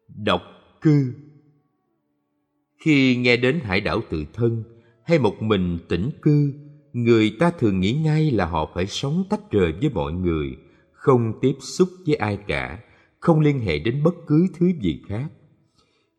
Độc 0.08 0.42
cư 0.80 1.14
khi 2.84 3.16
nghe 3.16 3.36
đến 3.36 3.60
hải 3.62 3.80
đảo 3.80 4.00
tự 4.10 4.24
thân 4.32 4.64
hay 5.04 5.18
một 5.18 5.42
mình 5.42 5.78
tĩnh 5.88 6.10
cư, 6.22 6.54
người 6.92 7.36
ta 7.38 7.50
thường 7.58 7.80
nghĩ 7.80 7.92
ngay 7.92 8.30
là 8.30 8.46
họ 8.46 8.70
phải 8.74 8.86
sống 8.86 9.24
tách 9.30 9.50
rời 9.50 9.72
với 9.72 9.90
mọi 9.90 10.12
người, 10.12 10.56
không 10.92 11.32
tiếp 11.40 11.54
xúc 11.60 11.88
với 12.06 12.16
ai 12.16 12.38
cả, 12.46 12.78
không 13.20 13.40
liên 13.40 13.60
hệ 13.60 13.78
đến 13.78 14.02
bất 14.02 14.14
cứ 14.26 14.46
thứ 14.58 14.72
gì 14.80 15.02
khác. 15.08 15.26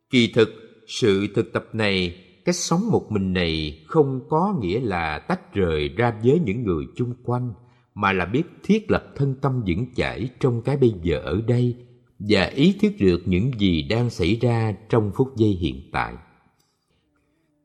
Kỳ 0.10 0.31
thực, 0.34 0.50
sự 0.88 1.27
thực 1.36 1.53
tập 1.53 1.65
này 1.74 2.15
cách 2.45 2.55
sống 2.55 2.91
một 2.91 3.12
mình 3.12 3.34
này 3.34 3.84
không 3.88 4.19
có 4.29 4.57
nghĩa 4.62 4.79
là 4.79 5.19
tách 5.19 5.53
rời 5.53 5.89
ra 5.89 6.13
với 6.24 6.39
những 6.45 6.63
người 6.63 6.86
chung 6.95 7.13
quanh 7.24 7.53
mà 7.95 8.13
là 8.13 8.25
biết 8.25 8.43
thiết 8.63 8.91
lập 8.91 9.03
thân 9.15 9.36
tâm 9.41 9.63
vững 9.67 9.86
chãi 9.95 10.29
trong 10.39 10.62
cái 10.62 10.77
bây 10.77 10.93
giờ 11.03 11.17
ở 11.17 11.41
đây 11.48 11.75
và 12.19 12.45
ý 12.45 12.75
thức 12.81 12.93
được 13.00 13.22
những 13.25 13.51
gì 13.60 13.81
đang 13.81 14.10
xảy 14.10 14.36
ra 14.36 14.75
trong 14.89 15.12
phút 15.15 15.27
giây 15.38 15.50
hiện 15.50 15.89
tại 15.91 16.13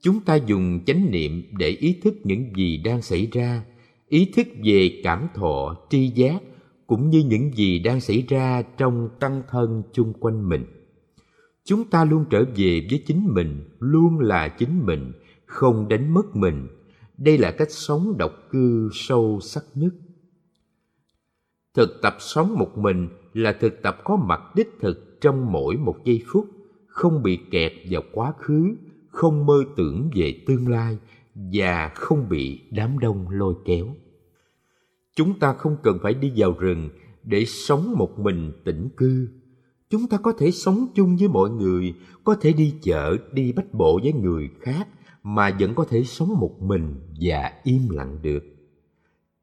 chúng 0.00 0.20
ta 0.20 0.34
dùng 0.34 0.80
chánh 0.86 1.10
niệm 1.10 1.42
để 1.58 1.68
ý 1.68 2.00
thức 2.02 2.14
những 2.24 2.52
gì 2.56 2.76
đang 2.76 3.02
xảy 3.02 3.28
ra, 3.32 3.64
ý 4.08 4.32
thức 4.36 4.46
về 4.64 5.00
cảm 5.04 5.28
thọ, 5.34 5.76
tri 5.90 6.06
giác, 6.08 6.42
cũng 6.86 7.10
như 7.10 7.24
những 7.26 7.54
gì 7.54 7.78
đang 7.78 8.00
xảy 8.00 8.24
ra 8.28 8.62
trong 8.62 9.08
tăng 9.20 9.42
thân 9.50 9.82
chung 9.92 10.12
quanh 10.20 10.48
mình. 10.48 10.64
Chúng 11.64 11.84
ta 11.84 12.04
luôn 12.04 12.24
trở 12.30 12.44
về 12.56 12.86
với 12.90 13.02
chính 13.06 13.28
mình, 13.34 13.68
luôn 13.78 14.20
là 14.20 14.48
chính 14.48 14.86
mình, 14.86 15.12
không 15.46 15.88
đánh 15.88 16.14
mất 16.14 16.36
mình. 16.36 16.68
Đây 17.16 17.38
là 17.38 17.50
cách 17.50 17.70
sống 17.70 18.18
độc 18.18 18.32
cư 18.50 18.90
sâu 18.92 19.38
sắc 19.42 19.64
nhất. 19.74 19.94
Thực 21.74 21.98
tập 22.02 22.16
sống 22.18 22.58
một 22.58 22.78
mình 22.78 23.08
là 23.32 23.52
thực 23.52 23.82
tập 23.82 23.98
có 24.04 24.16
mặt 24.16 24.40
đích 24.56 24.70
thực 24.80 25.20
trong 25.20 25.52
mỗi 25.52 25.76
một 25.76 25.96
giây 26.04 26.22
phút, 26.26 26.46
không 26.86 27.22
bị 27.22 27.38
kẹt 27.50 27.72
vào 27.90 28.02
quá 28.12 28.32
khứ 28.38 28.76
không 29.20 29.46
mơ 29.46 29.64
tưởng 29.76 30.10
về 30.14 30.34
tương 30.46 30.68
lai 30.68 30.98
và 31.34 31.90
không 31.94 32.28
bị 32.28 32.60
đám 32.70 32.98
đông 32.98 33.28
lôi 33.28 33.54
kéo. 33.64 33.86
Chúng 35.16 35.38
ta 35.38 35.52
không 35.52 35.76
cần 35.82 35.98
phải 36.02 36.14
đi 36.14 36.32
vào 36.36 36.54
rừng 36.58 36.88
để 37.24 37.44
sống 37.44 37.94
một 37.96 38.18
mình 38.18 38.52
tĩnh 38.64 38.88
cư. 38.96 39.28
Chúng 39.90 40.08
ta 40.08 40.16
có 40.16 40.32
thể 40.38 40.50
sống 40.50 40.86
chung 40.94 41.16
với 41.16 41.28
mọi 41.28 41.50
người, 41.50 41.94
có 42.24 42.34
thể 42.40 42.52
đi 42.52 42.74
chợ, 42.82 43.16
đi 43.32 43.52
bách 43.52 43.74
bộ 43.74 44.00
với 44.02 44.12
người 44.12 44.50
khác 44.60 44.88
mà 45.22 45.56
vẫn 45.60 45.74
có 45.74 45.84
thể 45.84 46.04
sống 46.04 46.28
một 46.40 46.62
mình 46.62 46.94
và 47.20 47.52
im 47.64 47.88
lặng 47.88 48.18
được. 48.22 48.44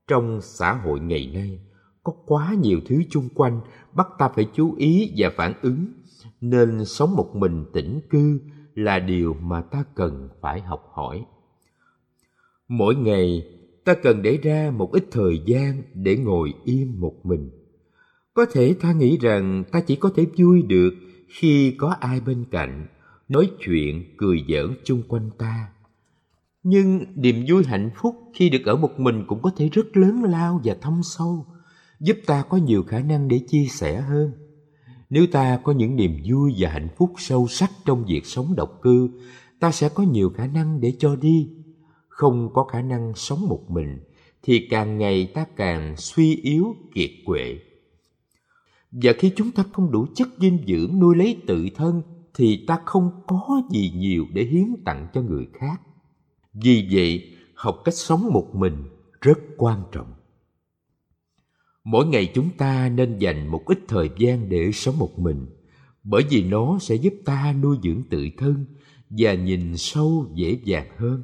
Trong 0.08 0.40
xã 0.42 0.74
hội 0.74 1.00
ngày 1.00 1.32
nay, 1.34 1.60
có 2.04 2.14
quá 2.26 2.56
nhiều 2.62 2.80
thứ 2.86 3.04
chung 3.10 3.30
quanh 3.36 3.62
bắt 3.94 4.08
ta 4.20 4.30
phải 4.36 4.48
chú 4.54 4.76
ý 4.78 5.14
và 5.18 5.30
phản 5.38 5.54
ứng, 5.62 5.86
nên 6.42 6.86
sống 6.86 7.16
một 7.16 7.36
mình 7.36 7.66
tĩnh 7.74 8.00
cư 8.10 8.40
là 8.78 9.00
điều 9.00 9.34
mà 9.34 9.62
ta 9.62 9.84
cần 9.96 10.30
phải 10.42 10.62
học 10.62 10.92
hỏi 10.94 11.26
mỗi 12.68 12.96
ngày 12.96 13.48
ta 13.86 13.94
cần 14.04 14.22
để 14.22 14.38
ra 14.44 14.72
một 14.72 14.92
ít 14.92 15.08
thời 15.12 15.42
gian 15.46 15.84
để 15.94 16.18
ngồi 16.18 16.54
im 16.64 17.00
một 17.00 17.16
mình 17.24 17.50
có 18.38 18.46
thể 18.52 18.76
ta 18.82 18.94
nghĩ 18.94 19.18
rằng 19.18 19.64
ta 19.72 19.80
chỉ 19.80 19.96
có 19.96 20.12
thể 20.16 20.26
vui 20.38 20.62
được 20.62 20.94
khi 21.28 21.76
có 21.78 21.96
ai 22.00 22.20
bên 22.20 22.46
cạnh, 22.52 22.88
nói 23.30 23.52
chuyện, 23.60 24.04
cười 24.18 24.46
giỡn 24.50 24.76
chung 24.84 25.04
quanh 25.08 25.30
ta. 25.38 25.70
Nhưng 26.64 27.06
niềm 27.16 27.46
vui 27.48 27.64
hạnh 27.64 27.90
phúc 27.96 28.16
khi 28.34 28.50
được 28.50 28.66
ở 28.66 28.76
một 28.76 29.00
mình 29.00 29.24
cũng 29.28 29.42
có 29.42 29.52
thể 29.58 29.70
rất 29.70 29.98
lớn 29.98 30.24
lao 30.24 30.62
và 30.64 30.76
thâm 30.82 31.02
sâu, 31.04 31.46
giúp 32.00 32.18
ta 32.26 32.44
có 32.50 32.58
nhiều 32.58 32.84
khả 32.84 33.00
năng 33.00 33.28
để 33.28 33.40
chia 33.48 33.66
sẻ 33.70 34.02
hơn. 34.02 34.32
Nếu 35.10 35.28
ta 35.28 35.60
có 35.64 35.72
những 35.72 35.96
niềm 35.96 36.22
vui 36.26 36.56
và 36.58 36.70
hạnh 36.70 36.90
phúc 36.98 37.14
sâu 37.18 37.48
sắc 37.48 37.72
trong 37.86 38.06
việc 38.06 38.26
sống 38.26 38.56
độc 38.56 38.80
cư, 38.82 39.10
ta 39.60 39.72
sẽ 39.72 39.90
có 39.90 40.04
nhiều 40.04 40.30
khả 40.30 40.48
năng 40.48 40.82
để 40.82 40.94
cho 41.00 41.16
đi. 41.16 41.50
Không 42.08 42.54
có 42.54 42.64
khả 42.64 42.82
năng 42.82 43.14
sống 43.16 43.48
một 43.50 43.62
mình, 43.70 44.00
thì 44.44 44.68
càng 44.70 44.98
ngày 44.98 45.32
ta 45.34 45.46
càng 45.56 45.98
suy 45.98 46.36
yếu 46.36 46.76
kiệt 46.94 47.12
quệ 47.26 47.60
và 48.92 49.14
khi 49.18 49.32
chúng 49.36 49.52
ta 49.52 49.64
không 49.74 49.92
đủ 49.92 50.06
chất 50.16 50.28
dinh 50.38 50.60
dưỡng 50.68 51.00
nuôi 51.00 51.16
lấy 51.16 51.38
tự 51.48 51.68
thân 51.76 52.02
thì 52.34 52.66
ta 52.68 52.80
không 52.86 53.12
có 53.28 53.62
gì 53.72 53.94
nhiều 53.96 54.26
để 54.34 54.44
hiến 54.44 54.76
tặng 54.86 55.08
cho 55.14 55.22
người 55.22 55.48
khác. 55.54 55.82
Vì 56.54 56.88
vậy, 56.92 57.36
học 57.56 57.82
cách 57.86 57.94
sống 57.94 58.30
một 58.34 58.56
mình 58.56 58.84
rất 59.22 59.40
quan 59.58 59.84
trọng. 59.92 60.14
Mỗi 61.89 62.06
ngày 62.06 62.32
chúng 62.34 62.50
ta 62.58 62.89
nên 62.89 63.17
dành 63.17 63.48
một 63.48 63.65
ít 63.65 63.79
thời 63.88 64.10
gian 64.17 64.50
để 64.50 64.72
sống 64.72 64.98
một 64.98 65.20
mình, 65.20 65.46
bởi 66.03 66.24
vì 66.29 66.44
nó 66.44 66.77
sẽ 66.79 66.96
giúp 66.96 67.13
ta 67.25 67.56
nuôi 67.62 67.77
dưỡng 67.84 68.03
tự 68.10 68.27
thân 68.38 68.65
và 69.10 69.34
nhìn 69.34 69.77
sâu 69.77 70.25
dễ 70.34 70.60
dàng 70.63 70.88
hơn. 70.98 71.22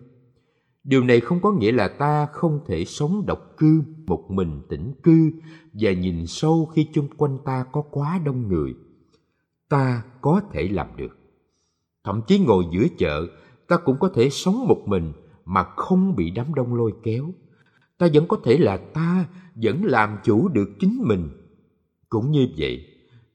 Điều 0.84 1.04
này 1.04 1.20
không 1.20 1.40
có 1.42 1.52
nghĩa 1.52 1.72
là 1.72 1.88
ta 1.88 2.26
không 2.26 2.60
thể 2.68 2.86
sống 2.86 3.26
độc 3.26 3.40
cư 3.58 3.84
một 4.06 4.32
mình 4.32 4.62
tĩnh 4.70 4.94
cư 5.04 5.32
và 5.74 5.92
nhìn 5.92 6.28
sâu 6.28 6.66
khi 6.66 6.88
chung 6.94 7.08
quanh 7.18 7.38
ta 7.46 7.66
có 7.72 7.82
quá 7.82 8.22
đông 8.26 8.48
người. 8.48 8.74
Ta 9.70 10.04
có 10.22 10.42
thể 10.54 10.68
làm 10.68 10.88
được. 10.98 11.18
Thậm 12.04 12.22
chí 12.28 12.40
ngồi 12.40 12.64
giữa 12.72 12.88
chợ 12.98 13.28
ta 13.68 13.78
cũng 13.78 13.98
có 14.00 14.10
thể 14.16 14.30
sống 14.30 14.68
một 14.68 14.82
mình 14.86 15.14
mà 15.46 15.64
không 15.64 16.16
bị 16.16 16.30
đám 16.30 16.54
đông 16.54 16.76
lôi 16.76 16.94
kéo 17.04 17.34
ta 18.04 18.10
vẫn 18.14 18.28
có 18.28 18.38
thể 18.44 18.58
là 18.58 18.78
ta, 18.78 19.26
vẫn 19.56 19.84
làm 19.86 20.18
chủ 20.24 20.50
được 20.50 20.70
chính 20.80 21.02
mình. 21.04 21.30
Cũng 22.10 22.32
như 22.32 22.48
vậy, 22.58 22.86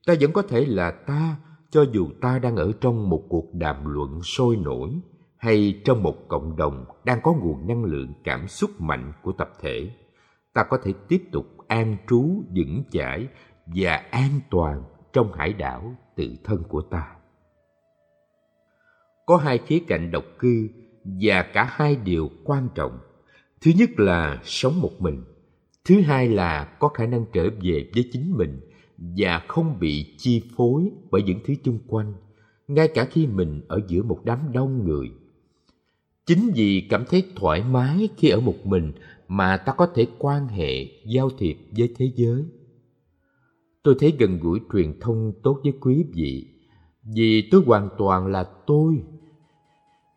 ta 0.06 0.14
vẫn 0.20 0.32
có 0.32 0.42
thể 0.42 0.64
là 0.66 0.90
ta, 0.90 1.36
cho 1.70 1.84
dù 1.92 2.08
ta 2.20 2.38
đang 2.38 2.56
ở 2.56 2.72
trong 2.80 3.10
một 3.10 3.24
cuộc 3.28 3.54
đàm 3.54 3.76
luận 3.86 4.22
sôi 4.22 4.56
nổi, 4.56 4.90
hay 5.36 5.80
trong 5.84 6.02
một 6.02 6.28
cộng 6.28 6.56
đồng 6.56 6.84
đang 7.04 7.20
có 7.22 7.32
nguồn 7.32 7.66
năng 7.66 7.84
lượng 7.84 8.12
cảm 8.24 8.48
xúc 8.48 8.70
mạnh 8.78 9.12
của 9.22 9.32
tập 9.32 9.50
thể, 9.60 9.90
ta 10.54 10.64
có 10.64 10.78
thể 10.84 10.92
tiếp 11.08 11.22
tục 11.32 11.46
an 11.68 11.96
trú, 12.08 12.22
vững 12.56 12.82
chãi 12.90 13.28
và 13.66 13.96
an 14.10 14.40
toàn 14.50 14.82
trong 15.12 15.32
hải 15.32 15.52
đảo 15.52 15.94
tự 16.16 16.36
thân 16.44 16.62
của 16.68 16.82
ta. 16.82 17.16
Có 19.26 19.36
hai 19.36 19.58
khía 19.58 19.78
cạnh 19.88 20.10
độc 20.10 20.24
cư 20.38 20.68
và 21.22 21.42
cả 21.42 21.64
hai 21.64 21.96
điều 21.96 22.30
quan 22.44 22.68
trọng 22.74 22.98
thứ 23.60 23.70
nhất 23.76 23.90
là 23.96 24.40
sống 24.44 24.80
một 24.80 25.02
mình. 25.02 25.22
Thứ 25.84 26.00
hai 26.00 26.28
là 26.28 26.64
có 26.64 26.88
khả 26.88 27.06
năng 27.06 27.24
trở 27.32 27.50
về 27.62 27.90
với 27.94 28.08
chính 28.12 28.32
mình 28.36 28.60
và 28.98 29.44
không 29.48 29.78
bị 29.80 30.14
chi 30.18 30.42
phối 30.56 30.90
bởi 31.10 31.22
những 31.22 31.38
thứ 31.44 31.54
chung 31.64 31.78
quanh, 31.86 32.14
ngay 32.68 32.88
cả 32.88 33.04
khi 33.04 33.26
mình 33.26 33.60
ở 33.68 33.80
giữa 33.88 34.02
một 34.02 34.20
đám 34.24 34.38
đông 34.52 34.84
người. 34.84 35.10
Chính 36.26 36.50
vì 36.54 36.86
cảm 36.90 37.04
thấy 37.08 37.22
thoải 37.36 37.62
mái 37.70 38.08
khi 38.16 38.28
ở 38.28 38.40
một 38.40 38.66
mình 38.66 38.92
mà 39.28 39.56
ta 39.56 39.72
có 39.72 39.86
thể 39.94 40.06
quan 40.18 40.48
hệ, 40.48 40.84
giao 41.06 41.30
thiệp 41.38 41.56
với 41.76 41.94
thế 41.96 42.12
giới. 42.16 42.44
Tôi 43.82 43.96
thấy 43.98 44.14
gần 44.18 44.38
gũi 44.38 44.60
truyền 44.72 45.00
thông 45.00 45.32
tốt 45.42 45.60
với 45.62 45.72
quý 45.80 46.04
vị, 46.12 46.46
vì 47.14 47.48
tôi 47.50 47.62
hoàn 47.66 47.88
toàn 47.98 48.26
là 48.26 48.44
tôi. 48.66 49.02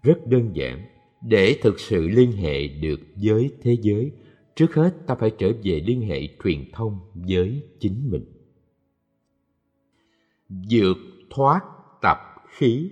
Rất 0.03 0.27
đơn 0.27 0.51
giản 0.53 0.85
để 1.21 1.59
thực 1.61 1.79
sự 1.79 2.07
liên 2.07 2.31
hệ 2.31 2.67
được 2.67 2.99
với 3.23 3.51
thế 3.61 3.77
giới 3.81 4.11
trước 4.55 4.75
hết 4.75 4.93
ta 5.07 5.15
phải 5.15 5.31
trở 5.37 5.51
về 5.63 5.81
liên 5.85 6.01
hệ 6.01 6.27
truyền 6.43 6.71
thông 6.73 6.99
với 7.13 7.63
chính 7.79 8.09
mình 8.11 8.25
vượt 10.69 10.97
thoát 11.29 11.61
tập 12.01 12.17
khí 12.49 12.91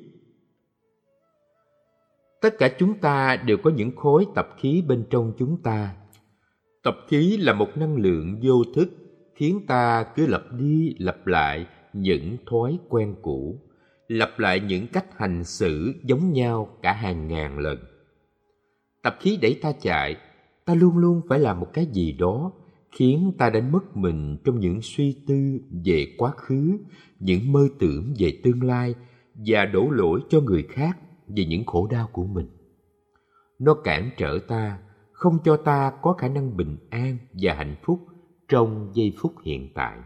Tất 2.41 2.57
cả 2.57 2.69
chúng 2.79 2.99
ta 2.99 3.35
đều 3.45 3.57
có 3.57 3.71
những 3.75 3.95
khối 3.95 4.25
tập 4.35 4.49
khí 4.57 4.83
bên 4.87 5.03
trong 5.09 5.33
chúng 5.37 5.57
ta. 5.63 5.95
Tập 6.83 6.97
khí 7.07 7.37
là 7.37 7.53
một 7.53 7.77
năng 7.77 7.95
lượng 7.95 8.39
vô 8.43 8.63
thức 8.75 8.89
khiến 9.35 9.65
ta 9.67 10.05
cứ 10.15 10.27
lặp 10.27 10.41
đi 10.51 10.95
lặp 10.99 11.27
lại 11.27 11.65
những 11.93 12.37
thói 12.45 12.79
quen 12.89 13.15
cũ, 13.21 13.59
lặp 14.07 14.39
lại 14.39 14.59
những 14.59 14.87
cách 14.87 15.17
hành 15.17 15.43
xử 15.43 15.93
giống 16.03 16.33
nhau 16.33 16.77
cả 16.81 16.93
hàng 16.93 17.27
ngàn 17.27 17.59
lần. 17.59 17.77
Tập 19.01 19.17
khí 19.19 19.39
đẩy 19.41 19.59
ta 19.61 19.71
chạy, 19.71 20.15
ta 20.65 20.73
luôn 20.73 20.97
luôn 20.97 21.21
phải 21.29 21.39
làm 21.39 21.59
một 21.59 21.67
cái 21.73 21.85
gì 21.85 22.11
đó 22.11 22.51
khiến 22.91 23.31
ta 23.37 23.49
đánh 23.49 23.71
mất 23.71 23.97
mình 23.97 24.37
trong 24.43 24.59
những 24.59 24.79
suy 24.81 25.23
tư 25.27 25.59
về 25.85 26.15
quá 26.17 26.31
khứ, 26.37 26.77
những 27.19 27.51
mơ 27.51 27.67
tưởng 27.79 28.13
về 28.19 28.39
tương 28.43 28.63
lai 28.63 28.95
và 29.35 29.65
đổ 29.65 29.89
lỗi 29.89 30.21
cho 30.29 30.41
người 30.41 30.63
khác 30.63 30.97
về 31.27 31.45
những 31.45 31.65
khổ 31.65 31.87
đau 31.91 32.09
của 32.11 32.25
mình. 32.25 32.47
Nó 33.59 33.73
cản 33.73 34.09
trở 34.17 34.39
ta, 34.47 34.79
không 35.11 35.37
cho 35.43 35.57
ta 35.57 35.91
có 36.01 36.13
khả 36.13 36.27
năng 36.27 36.57
bình 36.57 36.77
an 36.89 37.17
và 37.33 37.53
hạnh 37.53 37.75
phúc 37.83 37.99
trong 38.47 38.91
giây 38.93 39.13
phút 39.17 39.33
hiện 39.43 39.69
tại. 39.73 39.97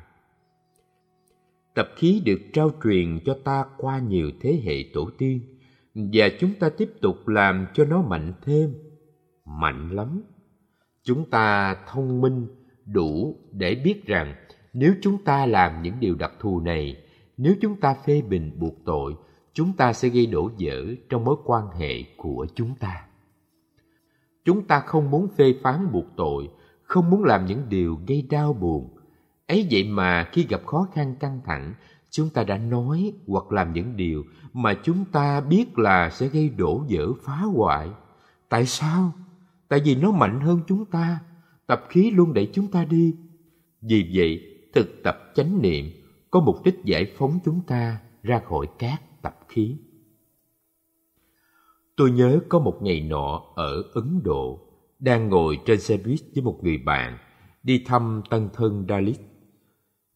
Tập 1.75 1.89
khí 1.95 2.21
được 2.25 2.39
trao 2.53 2.71
truyền 2.83 3.19
cho 3.25 3.37
ta 3.43 3.65
qua 3.77 3.99
nhiều 3.99 4.31
thế 4.41 4.61
hệ 4.63 4.83
tổ 4.93 5.09
tiên 5.17 5.52
và 5.95 6.29
chúng 6.39 6.53
ta 6.59 6.69
tiếp 6.69 6.89
tục 7.01 7.27
làm 7.27 7.67
cho 7.73 7.85
nó 7.85 8.01
mạnh 8.01 8.33
thêm, 8.41 8.73
mạnh 9.45 9.89
lắm. 9.89 10.23
Chúng 11.03 11.29
ta 11.29 11.75
thông 11.87 12.21
minh 12.21 12.47
đủ 12.85 13.37
để 13.51 13.75
biết 13.75 14.05
rằng 14.05 14.35
nếu 14.73 14.93
chúng 15.01 15.23
ta 15.23 15.45
làm 15.45 15.81
những 15.81 15.99
điều 15.99 16.15
đặc 16.15 16.31
thù 16.39 16.59
này, 16.59 17.03
nếu 17.37 17.55
chúng 17.61 17.75
ta 17.75 17.95
phê 18.05 18.21
bình 18.21 18.51
buộc 18.59 18.73
tội, 18.85 19.13
chúng 19.53 19.73
ta 19.73 19.93
sẽ 19.93 20.09
gây 20.09 20.25
đổ 20.25 20.49
vỡ 20.59 20.81
trong 21.09 21.25
mối 21.25 21.35
quan 21.45 21.67
hệ 21.79 22.03
của 22.17 22.47
chúng 22.55 22.75
ta. 22.75 23.05
Chúng 24.45 24.67
ta 24.67 24.79
không 24.79 25.11
muốn 25.11 25.27
phê 25.37 25.53
phán 25.63 25.91
buộc 25.91 26.05
tội, 26.15 26.49
không 26.83 27.09
muốn 27.09 27.23
làm 27.23 27.45
những 27.45 27.69
điều 27.69 27.99
gây 28.07 28.27
đau 28.29 28.53
buồn. 28.53 28.89
Ấy 29.47 29.67
vậy 29.71 29.83
mà 29.83 30.29
khi 30.31 30.45
gặp 30.49 30.65
khó 30.65 30.87
khăn 30.93 31.15
căng 31.19 31.41
thẳng, 31.45 31.73
chúng 32.13 32.29
ta 32.29 32.43
đã 32.43 32.57
nói 32.57 33.13
hoặc 33.27 33.51
làm 33.51 33.73
những 33.73 33.97
điều 33.97 34.23
mà 34.53 34.73
chúng 34.83 35.05
ta 35.11 35.41
biết 35.41 35.79
là 35.79 36.09
sẽ 36.09 36.27
gây 36.27 36.49
đổ 36.49 36.85
vỡ 36.89 37.13
phá 37.23 37.35
hoại. 37.35 37.89
Tại 38.49 38.65
sao? 38.65 39.11
Tại 39.67 39.81
vì 39.85 39.95
nó 39.95 40.11
mạnh 40.11 40.39
hơn 40.39 40.59
chúng 40.67 40.85
ta 40.85 41.19
tập 41.67 41.83
khí 41.89 42.11
luôn 42.11 42.33
đẩy 42.33 42.49
chúng 42.53 42.67
ta 42.67 42.85
đi. 42.85 43.15
Vì 43.81 44.11
vậy, 44.15 44.41
thực 44.73 45.03
tập 45.03 45.31
chánh 45.35 45.61
niệm 45.61 45.85
có 46.31 46.39
mục 46.39 46.63
đích 46.63 46.79
giải 46.83 47.13
phóng 47.17 47.39
chúng 47.45 47.61
ta 47.67 47.99
ra 48.23 48.41
khỏi 48.49 48.67
các 48.79 49.01
tập 49.21 49.39
khí. 49.49 49.77
Tôi 51.95 52.11
nhớ 52.11 52.39
có 52.49 52.59
một 52.59 52.79
ngày 52.81 53.01
nọ 53.01 53.41
ở 53.55 53.83
Ấn 53.93 54.21
Độ, 54.23 54.59
đang 54.99 55.29
ngồi 55.29 55.59
trên 55.65 55.79
xe 55.79 55.97
buýt 55.97 56.19
với 56.35 56.43
một 56.43 56.59
người 56.61 56.77
bạn 56.77 57.17
đi 57.63 57.83
thăm 57.85 58.21
tân 58.29 58.49
thân 58.53 58.85
Dalit. 58.89 59.19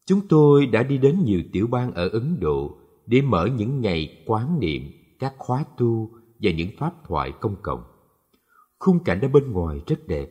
Chúng 0.07 0.27
tôi 0.27 0.65
đã 0.65 0.83
đi 0.83 0.97
đến 0.97 1.23
nhiều 1.23 1.41
tiểu 1.51 1.67
bang 1.67 1.91
ở 1.91 2.09
Ấn 2.09 2.39
Độ 2.39 2.77
để 3.05 3.21
mở 3.21 3.49
những 3.57 3.81
ngày 3.81 4.23
quán 4.25 4.59
niệm, 4.59 4.91
các 5.19 5.33
khóa 5.37 5.63
tu 5.77 6.11
và 6.41 6.51
những 6.51 6.69
pháp 6.77 6.93
thoại 7.07 7.31
công 7.41 7.55
cộng. 7.61 7.83
Khung 8.79 9.03
cảnh 9.03 9.21
ở 9.21 9.27
bên 9.27 9.51
ngoài 9.51 9.81
rất 9.87 10.07
đẹp 10.07 10.29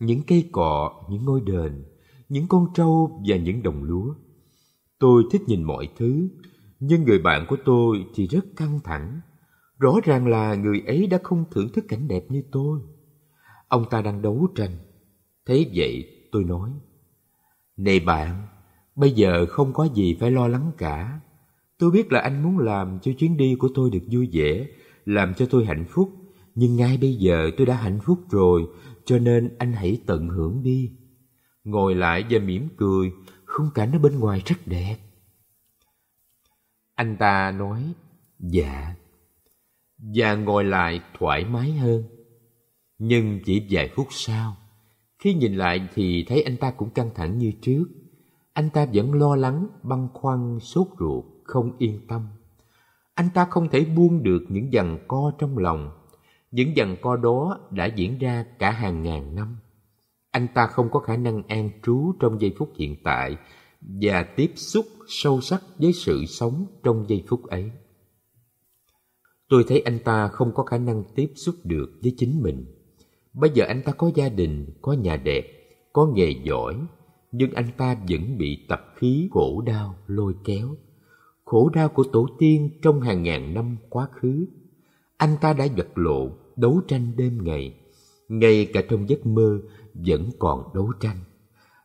những 0.00 0.22
cây 0.26 0.48
cọ, 0.52 1.04
những 1.10 1.24
ngôi 1.24 1.40
đền, 1.40 1.84
những 2.28 2.48
con 2.48 2.66
trâu 2.74 3.22
và 3.28 3.36
những 3.36 3.62
đồng 3.62 3.84
lúa. 3.84 4.14
Tôi 4.98 5.24
thích 5.30 5.42
nhìn 5.46 5.62
mọi 5.62 5.88
thứ, 5.96 6.28
nhưng 6.80 7.04
người 7.04 7.18
bạn 7.18 7.46
của 7.48 7.56
tôi 7.64 8.06
thì 8.14 8.26
rất 8.26 8.44
căng 8.56 8.80
thẳng. 8.84 9.20
Rõ 9.78 9.94
ràng 10.04 10.26
là 10.26 10.54
người 10.54 10.82
ấy 10.86 11.06
đã 11.06 11.18
không 11.22 11.44
thưởng 11.50 11.68
thức 11.72 11.84
cảnh 11.88 12.08
đẹp 12.08 12.24
như 12.28 12.42
tôi. 12.52 12.80
Ông 13.68 13.84
ta 13.90 14.02
đang 14.02 14.22
đấu 14.22 14.48
tranh. 14.54 14.78
Thế 15.46 15.70
vậy, 15.74 16.04
tôi 16.32 16.44
nói, 16.44 16.70
Này 17.76 18.00
bạn, 18.00 18.46
bây 18.96 19.10
giờ 19.10 19.46
không 19.46 19.72
có 19.72 19.88
gì 19.94 20.16
phải 20.20 20.30
lo 20.30 20.48
lắng 20.48 20.72
cả. 20.78 21.20
Tôi 21.78 21.90
biết 21.90 22.12
là 22.12 22.20
anh 22.20 22.42
muốn 22.42 22.58
làm 22.58 22.98
cho 23.02 23.12
chuyến 23.18 23.36
đi 23.36 23.54
của 23.58 23.68
tôi 23.74 23.90
được 23.90 24.02
vui 24.10 24.28
vẻ, 24.32 24.66
làm 25.04 25.34
cho 25.34 25.46
tôi 25.50 25.64
hạnh 25.64 25.84
phúc. 25.88 26.12
Nhưng 26.54 26.76
ngay 26.76 26.98
bây 27.00 27.14
giờ 27.14 27.50
tôi 27.56 27.66
đã 27.66 27.74
hạnh 27.74 27.98
phúc 28.02 28.18
rồi 28.30 28.66
cho 29.04 29.18
nên 29.18 29.56
anh 29.58 29.72
hãy 29.72 30.02
tận 30.06 30.28
hưởng 30.28 30.62
đi. 30.62 30.92
Ngồi 31.64 31.94
lại 31.94 32.24
và 32.30 32.38
mỉm 32.38 32.68
cười, 32.76 33.12
khung 33.44 33.70
cảnh 33.74 33.92
ở 33.92 33.98
bên 33.98 34.18
ngoài 34.18 34.42
rất 34.46 34.56
đẹp. 34.66 34.96
Anh 36.94 37.16
ta 37.16 37.50
nói, 37.50 37.82
dạ. 38.38 38.94
Và 40.14 40.34
ngồi 40.34 40.64
lại 40.64 41.00
thoải 41.18 41.44
mái 41.44 41.72
hơn. 41.72 42.04
Nhưng 42.98 43.40
chỉ 43.44 43.66
vài 43.70 43.90
phút 43.94 44.06
sau, 44.10 44.56
khi 45.18 45.34
nhìn 45.34 45.54
lại 45.56 45.88
thì 45.94 46.24
thấy 46.28 46.42
anh 46.42 46.56
ta 46.56 46.70
cũng 46.70 46.90
căng 46.90 47.10
thẳng 47.14 47.38
như 47.38 47.52
trước. 47.62 47.84
Anh 48.56 48.70
ta 48.70 48.86
vẫn 48.94 49.14
lo 49.14 49.36
lắng, 49.36 49.66
băn 49.82 50.08
khoăn, 50.14 50.58
sốt 50.60 50.86
ruột, 50.98 51.24
không 51.44 51.76
yên 51.78 52.06
tâm. 52.08 52.28
Anh 53.14 53.28
ta 53.34 53.44
không 53.44 53.68
thể 53.68 53.84
buông 53.84 54.22
được 54.22 54.42
những 54.48 54.72
dằn 54.72 54.98
co 55.08 55.32
trong 55.38 55.58
lòng 55.58 55.90
những 56.50 56.76
dằn 56.76 56.96
co 57.02 57.16
đó 57.16 57.58
đã 57.70 57.86
diễn 57.86 58.18
ra 58.18 58.46
cả 58.58 58.70
hàng 58.70 59.02
ngàn 59.02 59.34
năm. 59.34 59.56
Anh 60.30 60.46
ta 60.54 60.66
không 60.66 60.88
có 60.90 61.00
khả 61.00 61.16
năng 61.16 61.42
an 61.42 61.70
trú 61.82 62.12
trong 62.20 62.40
giây 62.40 62.54
phút 62.58 62.72
hiện 62.78 62.96
tại 63.04 63.36
và 63.80 64.22
tiếp 64.22 64.52
xúc 64.54 64.86
sâu 65.08 65.40
sắc 65.40 65.62
với 65.78 65.92
sự 65.92 66.24
sống 66.26 66.66
trong 66.84 67.04
giây 67.08 67.24
phút 67.28 67.46
ấy. 67.46 67.70
Tôi 69.48 69.64
thấy 69.68 69.80
anh 69.80 69.98
ta 70.04 70.28
không 70.28 70.54
có 70.54 70.62
khả 70.64 70.78
năng 70.78 71.04
tiếp 71.14 71.32
xúc 71.34 71.54
được 71.64 71.86
với 72.02 72.14
chính 72.18 72.42
mình. 72.42 72.66
Bây 73.32 73.50
giờ 73.50 73.64
anh 73.68 73.82
ta 73.82 73.92
có 73.92 74.10
gia 74.14 74.28
đình, 74.28 74.66
có 74.82 74.92
nhà 74.92 75.16
đẹp, 75.16 75.44
có 75.92 76.06
nghề 76.06 76.30
giỏi, 76.44 76.76
nhưng 77.38 77.52
anh 77.52 77.68
ta 77.76 77.96
vẫn 78.08 78.38
bị 78.38 78.66
tập 78.68 78.92
khí 78.96 79.28
khổ 79.32 79.62
đau 79.66 79.94
lôi 80.06 80.34
kéo. 80.44 80.76
Khổ 81.44 81.70
đau 81.74 81.88
của 81.88 82.04
tổ 82.12 82.26
tiên 82.38 82.70
trong 82.82 83.00
hàng 83.00 83.22
ngàn 83.22 83.54
năm 83.54 83.76
quá 83.88 84.08
khứ. 84.12 84.46
Anh 85.16 85.36
ta 85.40 85.52
đã 85.52 85.66
vật 85.76 85.88
lộn 85.94 86.32
đấu 86.56 86.80
tranh 86.88 87.12
đêm 87.16 87.44
ngày, 87.44 87.74
ngay 88.28 88.70
cả 88.72 88.82
trong 88.88 89.08
giấc 89.08 89.26
mơ 89.26 89.60
vẫn 89.94 90.30
còn 90.38 90.74
đấu 90.74 90.92
tranh. 91.00 91.16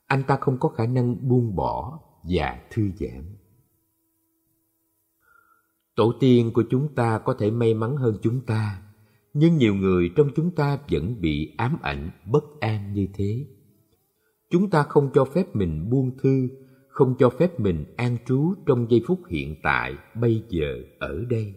Anh 0.08 0.24
ta 0.24 0.38
không 0.42 0.58
có 0.60 0.70
khả 0.70 0.86
năng 0.86 1.30
buông 1.30 1.56
bỏ 1.56 2.00
và 2.24 2.62
thư 2.70 2.92
giãn. 3.00 3.24
Tổ 5.96 6.14
tiên 6.20 6.52
của 6.54 6.64
chúng 6.70 6.96
ta 6.96 7.20
có 7.20 7.34
thể 7.34 7.52
may 7.52 7.74
mắn 7.74 7.98
hơn 7.98 8.18
chúng 8.22 8.42
ta, 8.42 8.82
nhưng 9.34 9.58
nhiều 9.58 9.76
người 9.76 10.12
trong 10.16 10.30
chúng 10.36 10.52
ta 10.52 10.80
vẫn 10.92 11.22
bị 11.22 11.56
ám 11.58 11.78
ảnh 11.82 12.12
bất 12.26 12.60
an 12.60 12.94
như 12.94 13.08
thế. 13.14 13.46
Chúng 14.52 14.70
ta 14.70 14.84
không 14.84 15.10
cho 15.14 15.26
phép 15.26 15.56
mình 15.56 15.90
buông 15.90 16.12
thư, 16.18 16.48
không 16.88 17.16
cho 17.20 17.30
phép 17.30 17.60
mình 17.60 17.86
an 17.98 18.18
trú 18.28 18.54
trong 18.66 18.88
giây 18.90 19.02
phút 19.08 19.20
hiện 19.30 19.56
tại, 19.64 19.94
bây 20.16 20.44
giờ, 20.50 20.78
ở 21.00 21.26
đây. 21.30 21.54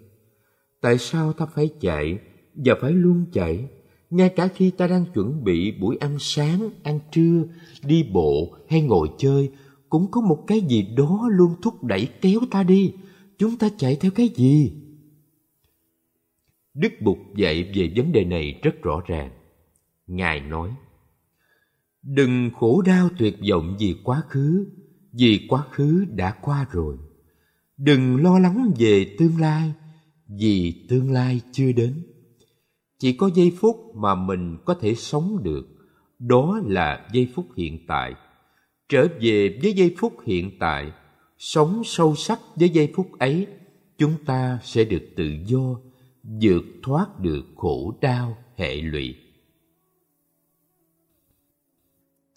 Tại 0.80 0.98
sao 0.98 1.32
ta 1.32 1.46
phải 1.46 1.70
chạy 1.80 2.18
và 2.54 2.74
phải 2.80 2.92
luôn 2.92 3.24
chạy? 3.32 3.68
Ngay 4.10 4.28
cả 4.28 4.48
khi 4.48 4.70
ta 4.70 4.86
đang 4.86 5.04
chuẩn 5.14 5.44
bị 5.44 5.72
buổi 5.80 5.96
ăn 5.96 6.16
sáng 6.18 6.70
ăn 6.82 6.98
trưa 7.10 7.42
đi 7.86 8.10
bộ 8.12 8.56
hay 8.68 8.80
ngồi 8.80 9.08
chơi 9.18 9.50
cũng 9.88 10.10
có 10.10 10.20
một 10.20 10.44
cái 10.46 10.60
gì 10.60 10.94
đó 10.96 11.28
luôn 11.30 11.54
thúc 11.62 11.84
đẩy 11.84 12.08
kéo 12.20 12.40
ta 12.50 12.62
đi. 12.62 12.94
Chúng 13.38 13.56
ta 13.56 13.68
chạy 13.78 13.96
theo 13.96 14.10
cái 14.14 14.28
gì? 14.28 14.72
Đức 16.74 16.92
bụt 17.00 17.18
dạy 17.36 17.72
về 17.74 17.92
vấn 17.96 18.12
đề 18.12 18.24
này 18.24 18.60
rất 18.62 18.82
rõ 18.82 19.02
ràng. 19.06 19.30
Ngài 20.06 20.40
nói 20.40 20.70
đừng 22.04 22.50
khổ 22.54 22.82
đau 22.82 23.08
tuyệt 23.18 23.36
vọng 23.50 23.76
vì 23.80 23.94
quá 24.04 24.22
khứ, 24.28 24.66
vì 25.12 25.46
quá 25.48 25.64
khứ 25.70 26.04
đã 26.10 26.34
qua 26.42 26.66
rồi. 26.70 26.96
Đừng 27.76 28.22
lo 28.22 28.38
lắng 28.38 28.72
về 28.78 29.14
tương 29.18 29.40
lai, 29.40 29.72
vì 30.28 30.86
tương 30.88 31.12
lai 31.12 31.40
chưa 31.52 31.72
đến. 31.72 32.02
Chỉ 32.98 33.12
có 33.12 33.30
giây 33.34 33.52
phút 33.60 33.76
mà 33.94 34.14
mình 34.14 34.56
có 34.64 34.74
thể 34.74 34.94
sống 34.94 35.42
được, 35.42 35.66
đó 36.18 36.60
là 36.66 37.08
giây 37.12 37.28
phút 37.34 37.46
hiện 37.56 37.86
tại. 37.88 38.14
Trở 38.88 39.06
về 39.20 39.58
với 39.62 39.72
giây 39.72 39.94
phút 39.98 40.12
hiện 40.26 40.50
tại, 40.58 40.92
sống 41.38 41.82
sâu 41.84 42.14
sắc 42.14 42.40
với 42.56 42.68
giây 42.68 42.92
phút 42.94 43.18
ấy, 43.18 43.46
chúng 43.98 44.14
ta 44.26 44.58
sẽ 44.62 44.84
được 44.84 45.02
tự 45.16 45.30
do, 45.46 45.80
vượt 46.42 46.64
thoát 46.82 47.20
được 47.20 47.44
khổ 47.56 47.98
đau 48.00 48.36
hệ 48.56 48.76
lụy. 48.76 49.14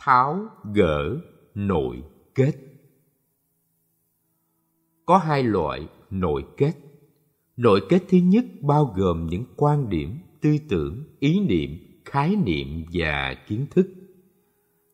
Tháo 0.08 0.48
gỡ 0.74 1.18
nội 1.56 2.04
kết. 2.36 2.52
Có 5.06 5.18
hai 5.18 5.44
loại 5.44 5.88
nội 6.10 6.46
kết. 6.58 6.74
Nội 7.58 7.82
kết 7.90 8.04
thứ 8.10 8.18
nhất 8.18 8.46
bao 8.62 8.94
gồm 8.98 9.28
những 9.28 9.44
quan 9.56 9.90
điểm, 9.90 10.20
tư 10.42 10.58
tưởng, 10.70 11.04
ý 11.20 11.40
niệm, 11.40 11.70
khái 12.06 12.36
niệm 12.36 12.86
và 12.94 13.36
kiến 13.48 13.66
thức. 13.72 13.88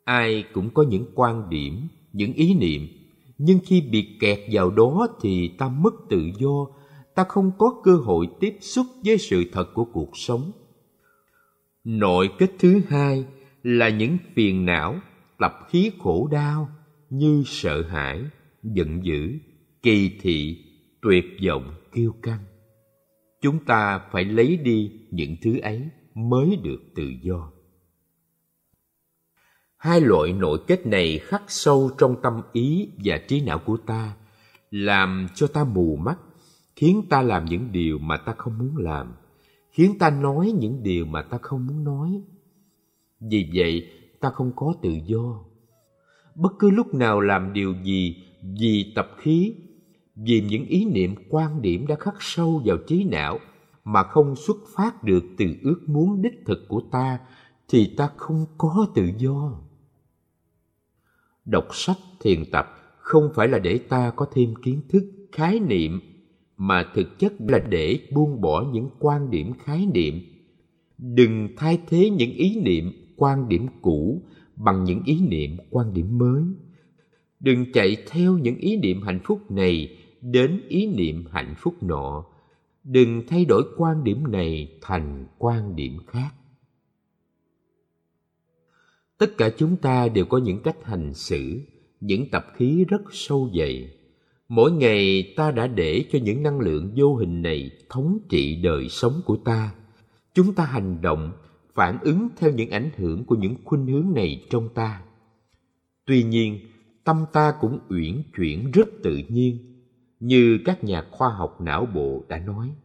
Ai 0.03 0.43
cũng 0.53 0.69
có 0.69 0.83
những 0.83 1.05
quan 1.15 1.49
điểm, 1.49 1.87
những 2.13 2.33
ý 2.33 2.53
niệm, 2.53 2.87
nhưng 3.37 3.59
khi 3.65 3.81
bị 3.81 4.17
kẹt 4.19 4.39
vào 4.51 4.71
đó 4.71 5.07
thì 5.21 5.51
ta 5.57 5.69
mất 5.69 5.93
tự 6.09 6.29
do, 6.39 6.67
ta 7.15 7.23
không 7.23 7.51
có 7.57 7.81
cơ 7.83 7.95
hội 7.95 8.27
tiếp 8.39 8.57
xúc 8.61 8.85
với 9.05 9.17
sự 9.17 9.43
thật 9.51 9.65
của 9.73 9.85
cuộc 9.85 10.17
sống. 10.17 10.51
Nội 11.83 12.29
kết 12.39 12.51
thứ 12.59 12.81
hai 12.87 13.25
là 13.63 13.89
những 13.89 14.17
phiền 14.35 14.65
não 14.65 14.99
tập 15.37 15.53
khí 15.69 15.91
khổ 15.99 16.27
đau 16.31 16.69
như 17.09 17.43
sợ 17.45 17.81
hãi, 17.81 18.23
giận 18.63 19.05
dữ, 19.05 19.37
kỳ 19.81 20.17
thị, 20.21 20.65
tuyệt 21.01 21.25
vọng, 21.47 21.73
kiêu 21.91 22.15
căng. 22.21 22.43
Chúng 23.41 23.65
ta 23.65 24.01
phải 24.11 24.25
lấy 24.25 24.57
đi 24.57 24.91
những 25.11 25.35
thứ 25.41 25.59
ấy 25.59 25.89
mới 26.15 26.57
được 26.63 26.79
tự 26.95 27.11
do. 27.21 27.51
Hai 29.77 30.01
loại 30.01 30.33
nội 30.33 30.59
kết 30.67 30.85
này 30.85 31.19
khắc 31.19 31.43
sâu 31.47 31.91
trong 31.97 32.15
tâm 32.23 32.41
ý 32.53 32.89
và 33.05 33.17
trí 33.27 33.41
não 33.41 33.59
của 33.59 33.77
ta, 33.77 34.15
làm 34.71 35.27
cho 35.35 35.47
ta 35.47 35.63
mù 35.63 35.95
mắt, 35.95 36.19
khiến 36.75 37.01
ta 37.09 37.21
làm 37.21 37.45
những 37.45 37.71
điều 37.71 37.97
mà 37.97 38.17
ta 38.17 38.33
không 38.37 38.57
muốn 38.57 38.77
làm, 38.77 39.13
khiến 39.71 39.97
ta 39.99 40.09
nói 40.09 40.53
những 40.59 40.83
điều 40.83 41.05
mà 41.05 41.21
ta 41.21 41.37
không 41.41 41.67
muốn 41.67 41.83
nói 41.83 42.21
vì 43.29 43.49
vậy, 43.53 43.87
ta 44.19 44.29
không 44.29 44.51
có 44.55 44.73
tự 44.81 44.97
do. 45.05 45.43
Bất 46.35 46.53
cứ 46.59 46.69
lúc 46.69 46.93
nào 46.93 47.21
làm 47.21 47.53
điều 47.53 47.75
gì, 47.83 48.23
vì 48.59 48.91
tập 48.95 49.09
khí, 49.17 49.55
vì 50.15 50.41
những 50.41 50.65
ý 50.65 50.85
niệm 50.85 51.15
quan 51.29 51.61
điểm 51.61 51.87
đã 51.87 51.95
khắc 51.95 52.15
sâu 52.19 52.61
vào 52.65 52.77
trí 52.87 53.03
não 53.03 53.39
mà 53.83 54.03
không 54.03 54.35
xuất 54.35 54.57
phát 54.75 55.03
được 55.03 55.23
từ 55.37 55.45
ước 55.63 55.81
muốn 55.87 56.21
đích 56.21 56.45
thực 56.45 56.59
của 56.67 56.81
ta, 56.91 57.19
thì 57.67 57.93
ta 57.97 58.09
không 58.17 58.45
có 58.57 58.87
tự 58.95 59.09
do. 59.17 59.61
Đọc 61.45 61.67
sách 61.71 61.97
thiền 62.19 62.43
tập 62.51 62.67
không 62.97 63.29
phải 63.35 63.47
là 63.47 63.59
để 63.59 63.77
ta 63.77 64.11
có 64.15 64.27
thêm 64.33 64.53
kiến 64.63 64.81
thức, 64.89 65.03
khái 65.31 65.59
niệm, 65.59 65.99
mà 66.57 66.91
thực 66.95 67.19
chất 67.19 67.33
là 67.39 67.59
để 67.59 67.99
buông 68.13 68.41
bỏ 68.41 68.65
những 68.73 68.89
quan 68.99 69.31
điểm, 69.31 69.53
khái 69.63 69.85
niệm. 69.93 70.21
Đừng 70.97 71.49
thay 71.57 71.79
thế 71.87 72.09
những 72.09 72.31
ý 72.31 72.61
niệm 72.61 72.91
quan 73.15 73.49
điểm 73.49 73.67
cũ 73.81 74.23
bằng 74.55 74.83
những 74.83 75.01
ý 75.05 75.21
niệm 75.21 75.57
quan 75.69 75.93
điểm 75.93 76.17
mới. 76.17 76.43
Đừng 77.39 77.71
chạy 77.71 77.97
theo 78.07 78.37
những 78.37 78.55
ý 78.55 78.77
niệm 78.77 79.01
hạnh 79.01 79.19
phúc 79.23 79.51
này 79.51 79.97
đến 80.21 80.61
ý 80.67 80.87
niệm 80.87 81.25
hạnh 81.31 81.55
phúc 81.57 81.83
nọ. 81.83 82.25
Đừng 82.83 83.23
thay 83.27 83.45
đổi 83.45 83.63
quan 83.77 84.03
điểm 84.03 84.31
này 84.31 84.77
thành 84.81 85.25
quan 85.37 85.75
điểm 85.75 85.97
khác. 86.07 86.29
Tất 89.17 89.37
cả 89.37 89.49
chúng 89.57 89.77
ta 89.77 90.07
đều 90.07 90.25
có 90.25 90.37
những 90.37 90.61
cách 90.63 90.83
hành 90.83 91.13
xử, 91.13 91.59
những 91.99 92.29
tập 92.29 92.45
khí 92.55 92.85
rất 92.87 93.01
sâu 93.11 93.49
dày. 93.57 93.89
Mỗi 94.47 94.71
ngày 94.71 95.33
ta 95.37 95.51
đã 95.51 95.67
để 95.67 96.05
cho 96.11 96.19
những 96.23 96.43
năng 96.43 96.59
lượng 96.59 96.93
vô 96.95 97.15
hình 97.15 97.41
này 97.41 97.71
thống 97.89 98.17
trị 98.29 98.61
đời 98.63 98.89
sống 98.89 99.21
của 99.25 99.37
ta. 99.45 99.75
Chúng 100.33 100.53
ta 100.53 100.65
hành 100.65 101.01
động 101.01 101.31
phản 101.73 101.97
ứng 102.01 102.29
theo 102.37 102.51
những 102.51 102.69
ảnh 102.69 102.89
hưởng 102.97 103.25
của 103.25 103.35
những 103.35 103.55
khuynh 103.63 103.87
hướng 103.87 104.13
này 104.15 104.45
trong 104.49 104.69
ta. 104.73 105.01
Tuy 106.05 106.23
nhiên, 106.23 106.59
tâm 107.03 107.25
ta 107.33 107.53
cũng 107.61 107.79
uyển 107.89 108.23
chuyển 108.37 108.71
rất 108.71 108.87
tự 109.03 109.21
nhiên, 109.29 109.57
như 110.19 110.59
các 110.65 110.83
nhà 110.83 111.03
khoa 111.11 111.29
học 111.29 111.61
não 111.61 111.85
bộ 111.85 112.23
đã 112.29 112.39
nói. 112.39 112.75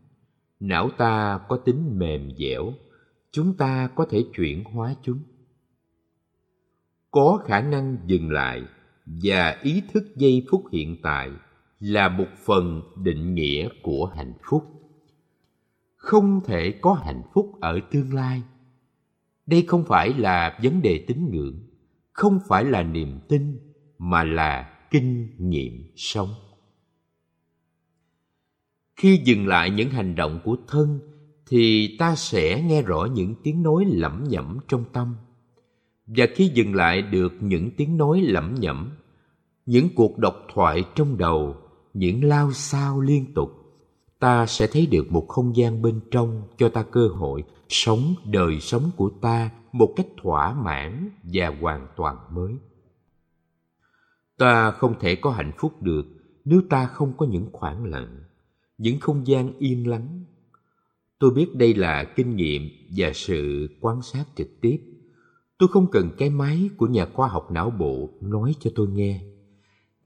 Não 0.60 0.90
ta 0.98 1.40
có 1.48 1.56
tính 1.56 1.98
mềm 1.98 2.30
dẻo, 2.38 2.72
chúng 3.30 3.56
ta 3.56 3.88
có 3.94 4.06
thể 4.10 4.24
chuyển 4.34 4.64
hóa 4.64 4.94
chúng. 5.02 5.18
Có 7.10 7.42
khả 7.44 7.60
năng 7.60 7.96
dừng 8.06 8.30
lại 8.30 8.62
và 9.06 9.58
ý 9.62 9.82
thức 9.92 10.04
giây 10.16 10.46
phút 10.50 10.64
hiện 10.72 10.96
tại 11.02 11.30
là 11.80 12.08
một 12.08 12.28
phần 12.46 12.82
định 12.96 13.34
nghĩa 13.34 13.68
của 13.82 14.06
hạnh 14.06 14.32
phúc. 14.50 14.64
Không 15.96 16.40
thể 16.44 16.74
có 16.80 16.92
hạnh 16.92 17.22
phúc 17.34 17.52
ở 17.60 17.80
tương 17.90 18.14
lai 18.14 18.42
đây 19.48 19.64
không 19.66 19.84
phải 19.84 20.14
là 20.14 20.58
vấn 20.62 20.82
đề 20.82 21.04
tín 21.06 21.30
ngưỡng, 21.30 21.58
không 22.12 22.38
phải 22.48 22.64
là 22.64 22.82
niềm 22.82 23.20
tin, 23.28 23.58
mà 23.98 24.24
là 24.24 24.78
kinh 24.90 25.30
nghiệm 25.38 25.92
sống. 25.96 26.28
Khi 28.96 29.20
dừng 29.24 29.46
lại 29.46 29.70
những 29.70 29.90
hành 29.90 30.14
động 30.14 30.40
của 30.44 30.56
thân, 30.66 31.00
thì 31.46 31.96
ta 31.98 32.14
sẽ 32.16 32.62
nghe 32.62 32.82
rõ 32.82 33.08
những 33.14 33.34
tiếng 33.42 33.62
nói 33.62 33.84
lẩm 33.88 34.24
nhẩm 34.28 34.58
trong 34.68 34.84
tâm. 34.92 35.16
Và 36.06 36.26
khi 36.34 36.50
dừng 36.54 36.74
lại 36.74 37.02
được 37.02 37.32
những 37.40 37.70
tiếng 37.76 37.96
nói 37.96 38.20
lẩm 38.20 38.54
nhẩm, 38.58 38.90
những 39.66 39.88
cuộc 39.94 40.18
độc 40.18 40.36
thoại 40.54 40.84
trong 40.94 41.18
đầu, 41.18 41.56
những 41.94 42.24
lao 42.24 42.52
sao 42.52 43.00
liên 43.00 43.34
tục 43.34 43.50
ta 44.18 44.46
sẽ 44.46 44.66
thấy 44.66 44.86
được 44.86 45.12
một 45.12 45.28
không 45.28 45.56
gian 45.56 45.82
bên 45.82 46.00
trong 46.10 46.42
cho 46.58 46.68
ta 46.68 46.82
cơ 46.82 47.08
hội 47.08 47.44
sống 47.68 48.14
đời 48.24 48.60
sống 48.60 48.90
của 48.96 49.10
ta 49.20 49.50
một 49.72 49.92
cách 49.96 50.06
thỏa 50.22 50.54
mãn 50.54 51.10
và 51.22 51.54
hoàn 51.60 51.86
toàn 51.96 52.16
mới. 52.30 52.54
Ta 54.38 54.70
không 54.70 54.98
thể 55.00 55.16
có 55.16 55.30
hạnh 55.30 55.52
phúc 55.58 55.82
được 55.82 56.06
nếu 56.44 56.62
ta 56.70 56.86
không 56.86 57.12
có 57.16 57.26
những 57.26 57.48
khoảng 57.52 57.84
lặng, 57.84 58.18
những 58.78 59.00
không 59.00 59.26
gian 59.26 59.52
yên 59.58 59.88
lắng. 59.88 60.24
Tôi 61.18 61.30
biết 61.30 61.54
đây 61.54 61.74
là 61.74 62.04
kinh 62.04 62.36
nghiệm 62.36 62.68
và 62.96 63.12
sự 63.14 63.68
quan 63.80 64.02
sát 64.02 64.24
trực 64.36 64.48
tiếp. 64.60 64.80
Tôi 65.58 65.68
không 65.68 65.86
cần 65.90 66.10
cái 66.18 66.30
máy 66.30 66.70
của 66.76 66.86
nhà 66.86 67.06
khoa 67.12 67.28
học 67.28 67.50
não 67.50 67.70
bộ 67.70 68.08
nói 68.20 68.54
cho 68.60 68.70
tôi 68.74 68.88
nghe. 68.88 69.20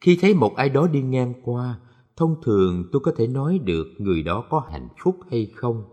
Khi 0.00 0.18
thấy 0.20 0.34
một 0.34 0.56
ai 0.56 0.68
đó 0.68 0.86
đi 0.86 1.02
ngang 1.02 1.34
qua 1.42 1.78
thông 2.16 2.36
thường 2.42 2.84
tôi 2.92 3.00
có 3.04 3.12
thể 3.16 3.26
nói 3.26 3.58
được 3.58 3.86
người 3.98 4.22
đó 4.22 4.44
có 4.50 4.62
hạnh 4.70 4.88
phúc 5.02 5.16
hay 5.30 5.52
không, 5.54 5.84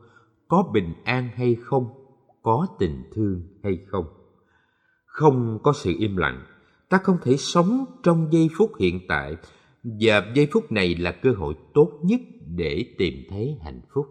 có 0.47 0.63
bình 0.73 0.93
an 1.03 1.29
hay 1.35 1.55
không, 1.55 1.89
có 2.41 2.67
tình 2.79 3.03
thương 3.13 3.41
hay 3.63 3.79
không. 3.87 4.05
Không 5.05 5.59
có 5.63 5.73
sự 5.73 5.93
im 5.99 6.17
lặng, 6.17 6.45
ta 6.89 6.97
không 6.97 7.17
thể 7.23 7.37
sống 7.37 7.85
trong 8.03 8.27
giây 8.31 8.49
phút 8.57 8.71
hiện 8.79 8.99
tại 9.07 9.35
và 9.83 10.31
giây 10.35 10.47
phút 10.51 10.71
này 10.71 10.95
là 10.95 11.11
cơ 11.11 11.31
hội 11.37 11.53
tốt 11.73 11.99
nhất 12.03 12.21
để 12.47 12.85
tìm 12.97 13.13
thấy 13.29 13.57
hạnh 13.63 13.81
phúc. 13.93 14.07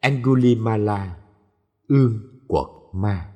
Angulimala, 0.00 1.16
ương 1.88 2.20
quật 2.46 2.66
ma. 2.92 3.32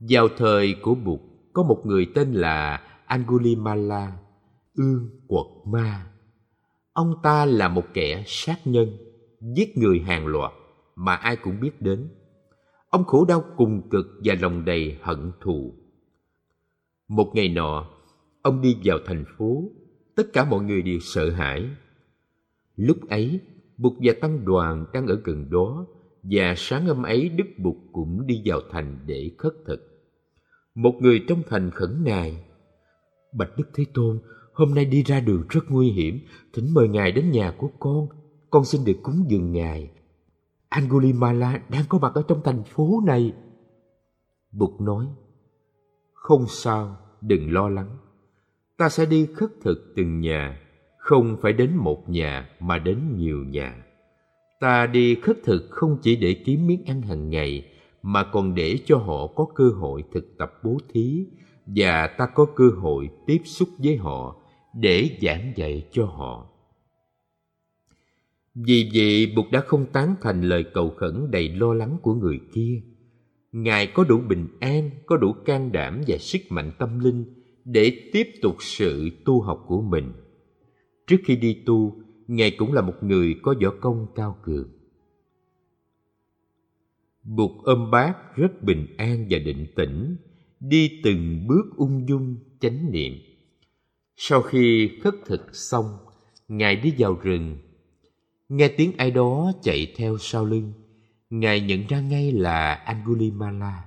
Vào 0.00 0.28
thời 0.36 0.76
của 0.82 0.94
bụt, 0.94 1.20
có 1.52 1.62
một 1.62 1.80
người 1.84 2.06
tên 2.14 2.32
là 2.32 2.82
angulimala 3.06 4.12
ương 4.74 5.10
quật 5.28 5.46
ma. 5.66 6.06
Ông 6.92 7.14
ta 7.22 7.44
là 7.44 7.68
một 7.68 7.84
kẻ 7.94 8.24
sát 8.26 8.58
nhân, 8.64 8.96
giết 9.40 9.78
người 9.78 10.00
hàng 10.00 10.26
loạt 10.26 10.52
mà 10.96 11.14
ai 11.14 11.36
cũng 11.36 11.60
biết 11.60 11.82
đến. 11.82 12.08
Ông 12.90 13.04
khổ 13.04 13.24
đau 13.24 13.44
cùng 13.56 13.88
cực 13.90 14.06
và 14.24 14.34
lòng 14.40 14.64
đầy 14.64 14.98
hận 15.02 15.32
thù. 15.40 15.74
Một 17.08 17.30
ngày 17.34 17.48
nọ, 17.48 17.90
ông 18.42 18.60
đi 18.60 18.76
vào 18.84 18.98
thành 19.06 19.24
phố. 19.38 19.62
Tất 20.16 20.32
cả 20.32 20.44
mọi 20.44 20.64
người 20.64 20.82
đều 20.82 20.98
sợ 21.00 21.30
hãi. 21.30 21.70
Lúc 22.76 23.08
ấy 23.08 23.40
bục 23.76 23.94
và 24.00 24.12
tăng 24.20 24.44
đoàn 24.44 24.86
đang 24.92 25.06
ở 25.06 25.20
gần 25.24 25.50
đó 25.50 25.86
và 26.22 26.54
sáng 26.56 26.86
hôm 26.86 27.02
ấy 27.02 27.28
đức 27.28 27.46
bụt 27.58 27.76
cũng 27.92 28.26
đi 28.26 28.42
vào 28.44 28.60
thành 28.70 28.98
để 29.06 29.30
khất 29.38 29.52
thực. 29.66 29.80
Một 30.74 30.94
người 31.00 31.24
trong 31.28 31.42
thành 31.48 31.70
khẩn 31.70 32.04
nài, 32.04 32.44
bạch 33.32 33.50
đức 33.56 33.64
thế 33.74 33.84
tôn 33.94 34.20
hôm 34.54 34.74
nay 34.74 34.84
đi 34.84 35.02
ra 35.02 35.20
đường 35.20 35.44
rất 35.48 35.60
nguy 35.68 35.90
hiểm. 35.90 36.20
Thỉnh 36.52 36.74
mời 36.74 36.88
ngài 36.88 37.12
đến 37.12 37.30
nhà 37.30 37.54
của 37.58 37.70
con. 37.78 38.08
Con 38.50 38.64
xin 38.64 38.84
được 38.84 38.96
cúng 39.02 39.24
dường 39.28 39.52
ngài. 39.52 39.90
Angulimala 40.68 41.62
đang 41.68 41.84
có 41.88 41.98
mặt 41.98 42.12
ở 42.14 42.22
trong 42.28 42.40
thành 42.44 42.62
phố 42.64 43.02
này. 43.06 43.32
Bụt 44.52 44.80
nói, 44.80 45.06
không 46.12 46.44
sao, 46.48 46.96
đừng 47.20 47.52
lo 47.52 47.68
lắng. 47.68 47.96
Ta 48.78 48.88
sẽ 48.88 49.06
đi 49.06 49.26
khất 49.34 49.50
thực 49.62 49.92
từng 49.96 50.20
nhà. 50.20 50.60
Không 50.98 51.36
phải 51.42 51.52
đến 51.52 51.76
một 51.76 52.08
nhà, 52.08 52.48
mà 52.60 52.78
đến 52.78 53.16
nhiều 53.16 53.44
nhà. 53.44 53.84
Ta 54.60 54.86
đi 54.86 55.14
khất 55.14 55.36
thực 55.44 55.62
không 55.70 55.98
chỉ 56.02 56.16
để 56.16 56.42
kiếm 56.44 56.66
miếng 56.66 56.84
ăn 56.86 57.02
hàng 57.02 57.30
ngày, 57.30 57.70
mà 58.02 58.24
còn 58.24 58.54
để 58.54 58.78
cho 58.84 58.96
họ 58.96 59.26
có 59.26 59.46
cơ 59.54 59.68
hội 59.68 60.04
thực 60.12 60.38
tập 60.38 60.52
bố 60.64 60.78
thí. 60.92 61.26
Và 61.66 62.06
ta 62.18 62.26
có 62.34 62.46
cơ 62.56 62.68
hội 62.78 63.08
tiếp 63.26 63.40
xúc 63.44 63.68
với 63.78 63.96
họ 63.96 64.43
để 64.74 65.18
giảng 65.22 65.52
dạy 65.56 65.88
cho 65.92 66.04
họ. 66.04 66.50
Vì 68.54 68.90
vậy, 68.94 69.32
bụt 69.36 69.44
đã 69.52 69.60
không 69.60 69.86
tán 69.92 70.14
thành 70.20 70.42
lời 70.42 70.64
cầu 70.74 70.90
khẩn 70.90 71.30
đầy 71.30 71.48
lo 71.48 71.74
lắng 71.74 71.98
của 72.02 72.14
người 72.14 72.40
kia. 72.52 72.82
Ngài 73.52 73.86
có 73.86 74.04
đủ 74.04 74.20
bình 74.28 74.48
an, 74.60 74.90
có 75.06 75.16
đủ 75.16 75.32
can 75.44 75.72
đảm 75.72 76.00
và 76.06 76.18
sức 76.18 76.38
mạnh 76.50 76.72
tâm 76.78 76.98
linh 76.98 77.24
để 77.64 78.10
tiếp 78.12 78.28
tục 78.42 78.56
sự 78.60 79.10
tu 79.24 79.40
học 79.40 79.64
của 79.66 79.82
mình. 79.82 80.12
Trước 81.06 81.16
khi 81.24 81.36
đi 81.36 81.62
tu, 81.66 81.96
ngài 82.26 82.50
cũng 82.50 82.72
là 82.72 82.82
một 82.82 82.94
người 83.02 83.34
có 83.42 83.54
võ 83.62 83.70
công 83.80 84.06
cao 84.14 84.38
cường. 84.42 84.68
Bụt 87.22 87.50
ôm 87.64 87.90
bát 87.90 88.36
rất 88.36 88.62
bình 88.62 88.86
an 88.96 89.26
và 89.30 89.38
định 89.38 89.66
tĩnh, 89.76 90.16
đi 90.60 91.00
từng 91.04 91.46
bước 91.46 91.64
ung 91.76 92.08
dung, 92.08 92.36
chánh 92.60 92.90
niệm 92.90 93.12
sau 94.16 94.42
khi 94.42 94.90
khất 95.02 95.14
thực 95.26 95.56
xong 95.56 95.96
Ngài 96.48 96.76
đi 96.76 96.94
vào 96.98 97.18
rừng. 97.22 97.58
Nghe 98.48 98.68
tiếng 98.68 98.92
ai 98.96 99.10
đó 99.10 99.52
chạy 99.62 99.92
theo 99.96 100.18
sau 100.18 100.44
lưng. 100.44 100.72
Ngài 101.30 101.60
nhận 101.60 101.86
ra 101.86 102.00
ngay 102.00 102.32
là 102.32 102.74
Angulimala. 102.74 103.84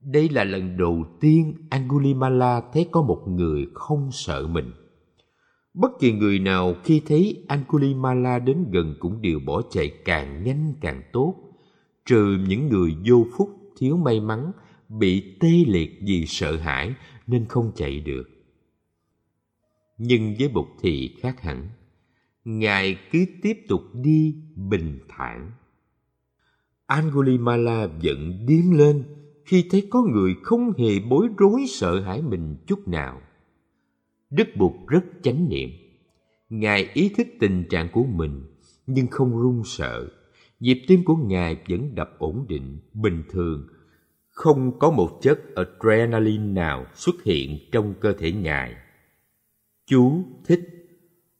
Đây 0.00 0.28
là 0.28 0.44
lần 0.44 0.76
đầu 0.76 1.04
tiên 1.20 1.54
Angulimala 1.70 2.62
thấy 2.72 2.88
có 2.90 3.02
một 3.02 3.22
người 3.26 3.66
không 3.74 4.08
sợ 4.12 4.46
mình. 4.46 4.72
Bất 5.74 5.90
kỳ 6.00 6.12
người 6.12 6.38
nào 6.38 6.74
khi 6.84 7.02
thấy 7.06 7.44
Angulimala 7.48 8.38
đến 8.38 8.66
gần 8.70 8.94
cũng 8.98 9.22
đều 9.22 9.40
bỏ 9.46 9.62
chạy 9.70 9.90
càng 10.04 10.44
nhanh 10.44 10.74
càng 10.80 11.02
tốt, 11.12 11.34
trừ 12.06 12.38
những 12.48 12.68
người 12.68 12.96
vô 13.08 13.26
phúc, 13.38 13.50
thiếu 13.78 13.96
may 13.96 14.20
mắn, 14.20 14.52
bị 14.88 15.36
tê 15.40 15.64
liệt 15.66 15.98
vì 16.02 16.26
sợ 16.26 16.56
hãi 16.56 16.94
nên 17.26 17.46
không 17.48 17.72
chạy 17.76 18.00
được. 18.00 18.35
Nhưng 19.98 20.34
với 20.38 20.48
Bụt 20.48 20.66
thì 20.82 21.14
khác 21.20 21.40
hẳn. 21.40 21.68
Ngài 22.44 22.98
cứ 23.12 23.24
tiếp 23.42 23.58
tục 23.68 23.82
đi 23.94 24.34
bình 24.54 24.98
thản. 25.08 25.50
Angulimala 26.86 27.88
giận 28.00 28.46
điên 28.46 28.78
lên 28.78 29.04
khi 29.44 29.64
thấy 29.70 29.86
có 29.90 30.02
người 30.02 30.34
không 30.42 30.72
hề 30.78 31.00
bối 31.10 31.28
rối 31.38 31.64
sợ 31.68 32.00
hãi 32.00 32.22
mình 32.22 32.56
chút 32.66 32.88
nào. 32.88 33.20
Đức 34.30 34.48
Bụt 34.56 34.72
rất 34.88 35.04
chánh 35.22 35.48
niệm. 35.48 35.70
Ngài 36.50 36.88
ý 36.94 37.08
thức 37.08 37.26
tình 37.40 37.64
trạng 37.70 37.88
của 37.92 38.04
mình 38.04 38.42
nhưng 38.86 39.06
không 39.06 39.38
run 39.38 39.62
sợ. 39.64 40.08
Nhịp 40.60 40.82
tim 40.86 41.04
của 41.04 41.16
Ngài 41.16 41.56
vẫn 41.68 41.94
đập 41.94 42.10
ổn 42.18 42.46
định, 42.48 42.78
bình 42.94 43.22
thường. 43.30 43.68
Không 44.30 44.78
có 44.78 44.90
một 44.90 45.18
chất 45.22 45.40
adrenaline 45.54 46.44
nào 46.44 46.86
xuất 46.94 47.22
hiện 47.24 47.58
trong 47.72 47.94
cơ 48.00 48.12
thể 48.12 48.32
Ngài. 48.32 48.74
Chú 49.86 50.24
thích 50.44 50.60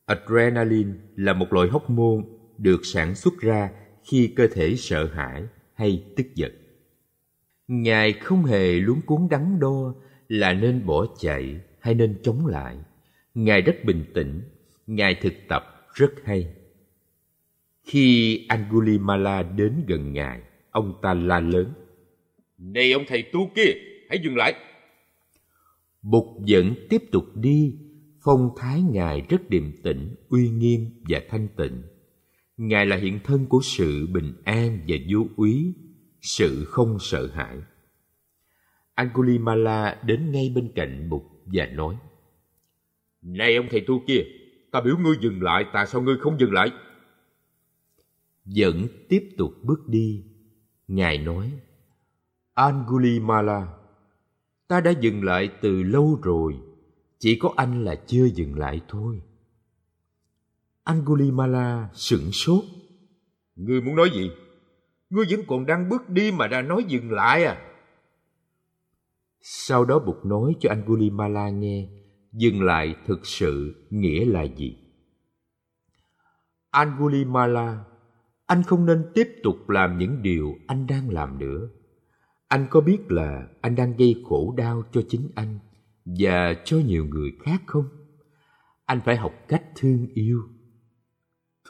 Adrenaline 0.05 0.93
là 1.17 1.33
một 1.33 1.53
loại 1.53 1.69
hormone 1.69 2.25
được 2.59 2.81
sản 2.85 3.15
xuất 3.15 3.35
ra 3.41 3.71
khi 4.05 4.33
cơ 4.37 4.47
thể 4.53 4.77
sợ 4.77 5.07
hãi 5.13 5.45
hay 5.75 6.05
tức 6.17 6.27
giận. 6.35 6.53
Ngài 7.69 8.13
không 8.13 8.45
hề 8.45 8.73
luống 8.73 9.01
cuốn 9.01 9.29
đắn 9.31 9.61
đo 9.61 9.95
là 10.29 10.53
nên 10.53 10.87
bỏ 10.87 11.07
chạy 11.19 11.61
hay 11.81 11.95
nên 11.95 12.19
chống 12.23 12.47
lại. 12.47 12.77
Ngài 13.35 13.61
rất 13.61 13.85
bình 13.85 14.05
tĩnh, 14.15 14.41
Ngài 14.87 15.15
thực 15.15 15.35
tập 15.49 15.89
rất 15.95 16.13
hay. 16.25 16.55
Khi 17.85 18.47
Angulimala 18.49 19.43
đến 19.43 19.85
gần 19.87 20.13
Ngài, 20.13 20.41
ông 20.71 20.99
ta 21.03 21.15
la 21.15 21.41
lớn. 21.41 21.73
Này 22.59 22.93
ông 22.93 23.05
thầy 23.09 23.23
tu 23.23 23.51
kia, 23.55 23.73
hãy 24.09 24.19
dừng 24.25 24.37
lại. 24.37 24.55
Bụt 26.03 26.25
vẫn 26.49 26.75
tiếp 26.89 27.03
tục 27.13 27.25
đi, 27.35 27.79
phong 28.27 28.51
thái 28.57 28.83
Ngài 28.83 29.21
rất 29.21 29.51
điềm 29.51 29.73
tĩnh, 29.83 30.15
uy 30.29 30.51
nghiêm 30.51 30.81
và 31.09 31.21
thanh 31.29 31.49
tịnh. 31.57 31.83
Ngài 32.57 32.87
là 32.87 32.97
hiện 32.97 33.21
thân 33.25 33.47
của 33.47 33.61
sự 33.63 34.07
bình 34.07 34.33
an 34.45 34.81
và 34.89 34.97
vô 35.13 35.27
úy, 35.37 35.75
sự 36.21 36.65
không 36.65 36.97
sợ 37.01 37.27
hãi. 37.27 37.57
Angulimala 38.95 40.03
đến 40.05 40.33
ngay 40.33 40.53
bên 40.55 40.73
cạnh 40.75 41.11
Bụt 41.11 41.23
và 41.45 41.67
nói 41.67 41.97
Này 43.23 43.57
ông 43.57 43.67
thầy 43.71 43.81
tu 43.81 44.03
kia, 44.07 44.23
ta 44.73 44.81
biểu 44.81 44.99
ngươi 44.99 45.17
dừng 45.21 45.43
lại, 45.43 45.65
tại 45.73 45.87
sao 45.87 46.03
ngươi 46.03 46.17
không 46.21 46.41
dừng 46.41 46.53
lại? 46.53 46.71
Vẫn 48.45 48.87
tiếp 49.09 49.29
tục 49.39 49.51
bước 49.63 49.89
đi, 49.89 50.25
Ngài 50.89 51.19
nói 51.19 51.53
Angulimala, 52.55 53.69
ta 54.69 54.81
đã 54.81 54.91
dừng 54.91 55.25
lại 55.25 55.51
từ 55.63 55.83
lâu 55.83 56.21
rồi, 56.23 56.55
chỉ 57.19 57.39
có 57.39 57.53
anh 57.57 57.85
là 57.85 57.95
chưa 58.07 58.25
dừng 58.25 58.59
lại 58.59 58.81
thôi. 58.89 59.23
Angulimala 60.85 61.89
sửng 61.95 62.33
sốt. 62.33 62.65
Ngươi 63.57 63.81
muốn 63.81 63.97
nói 63.97 64.11
gì? 64.15 64.31
Ngươi 65.11 65.27
vẫn 65.31 65.41
còn 65.49 65.67
đang 65.67 65.89
bước 65.89 66.09
đi 66.09 66.33
mà 66.33 66.47
đã 66.49 66.63
nói 66.63 66.85
dừng 66.89 67.13
lại 67.13 67.45
à? 67.45 67.63
Sau 69.41 69.85
đó 69.85 69.99
Bụt 69.99 70.17
nói 70.25 70.55
cho 70.61 70.71
Angulimala 70.71 71.51
nghe 71.51 71.89
dừng 72.33 72.63
lại 72.63 72.95
thực 73.07 73.27
sự 73.27 73.75
nghĩa 73.91 74.25
là 74.25 74.43
gì. 74.43 74.77
Angulimala, 76.71 77.85
anh 78.47 78.63
không 78.63 78.87
nên 78.87 79.11
tiếp 79.15 79.29
tục 79.43 79.69
làm 79.69 79.99
những 79.99 80.23
điều 80.23 80.55
anh 80.67 80.87
đang 80.87 81.11
làm 81.11 81.39
nữa. 81.39 81.69
Anh 82.49 82.67
có 82.71 82.81
biết 82.81 82.99
là 83.09 83.49
anh 83.61 83.75
đang 83.75 83.97
gây 83.97 84.23
khổ 84.29 84.55
đau 84.57 84.83
cho 84.93 85.03
chính 85.09 85.29
anh 85.35 85.59
và 86.07 86.55
cho 86.65 86.77
nhiều 86.77 87.05
người 87.05 87.33
khác 87.45 87.63
không? 87.67 87.89
Anh 88.85 89.01
phải 89.05 89.17
học 89.17 89.33
cách 89.49 89.65
thương 89.77 90.07
yêu. 90.15 90.43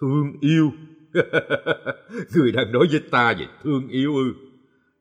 Thương 0.01 0.33
yêu? 0.40 0.70
người 2.35 2.53
đang 2.53 2.72
nói 2.72 2.87
với 2.90 3.01
ta 3.11 3.35
về 3.38 3.46
thương 3.62 3.88
yêu 3.88 4.16
ư? 4.16 4.35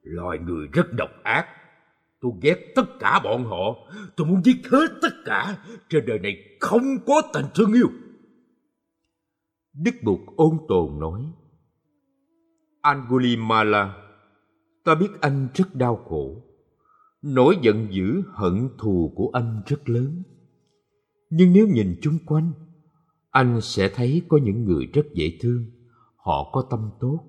Loài 0.01 0.37
người 0.39 0.67
rất 0.73 0.93
độc 0.93 1.09
ác. 1.23 1.47
Tôi 2.21 2.31
ghét 2.41 2.73
tất 2.75 2.85
cả 2.99 3.19
bọn 3.23 3.45
họ. 3.45 3.91
Tôi 4.15 4.27
muốn 4.27 4.43
giết 4.43 4.57
hết 4.71 4.87
tất 5.01 5.13
cả. 5.25 5.57
Trên 5.89 6.05
đời 6.05 6.19
này 6.19 6.57
không 6.59 6.83
có 7.05 7.21
tình 7.33 7.45
thương 7.55 7.73
yêu. 7.73 7.89
Đức 9.73 9.95
Bụt 10.03 10.19
ôn 10.35 10.57
tồn 10.67 10.99
nói. 10.99 11.21
Angulimala, 12.81 13.95
ta 14.83 14.95
biết 14.95 15.09
anh 15.21 15.47
rất 15.53 15.75
đau 15.75 15.95
khổ. 15.95 16.44
Nỗi 17.27 17.57
giận 17.61 17.87
dữ 17.91 18.23
hận 18.33 18.69
thù 18.77 19.13
của 19.15 19.29
anh 19.33 19.61
rất 19.65 19.89
lớn. 19.89 20.23
Nhưng 21.29 21.53
nếu 21.53 21.67
nhìn 21.67 21.99
chung 22.01 22.17
quanh, 22.25 22.53
anh 23.31 23.61
sẽ 23.61 23.89
thấy 23.89 24.21
có 24.27 24.37
những 24.37 24.65
người 24.65 24.85
rất 24.93 25.05
dễ 25.13 25.37
thương, 25.41 25.65
họ 26.15 26.49
có 26.53 26.67
tâm 26.69 26.89
tốt. 26.99 27.19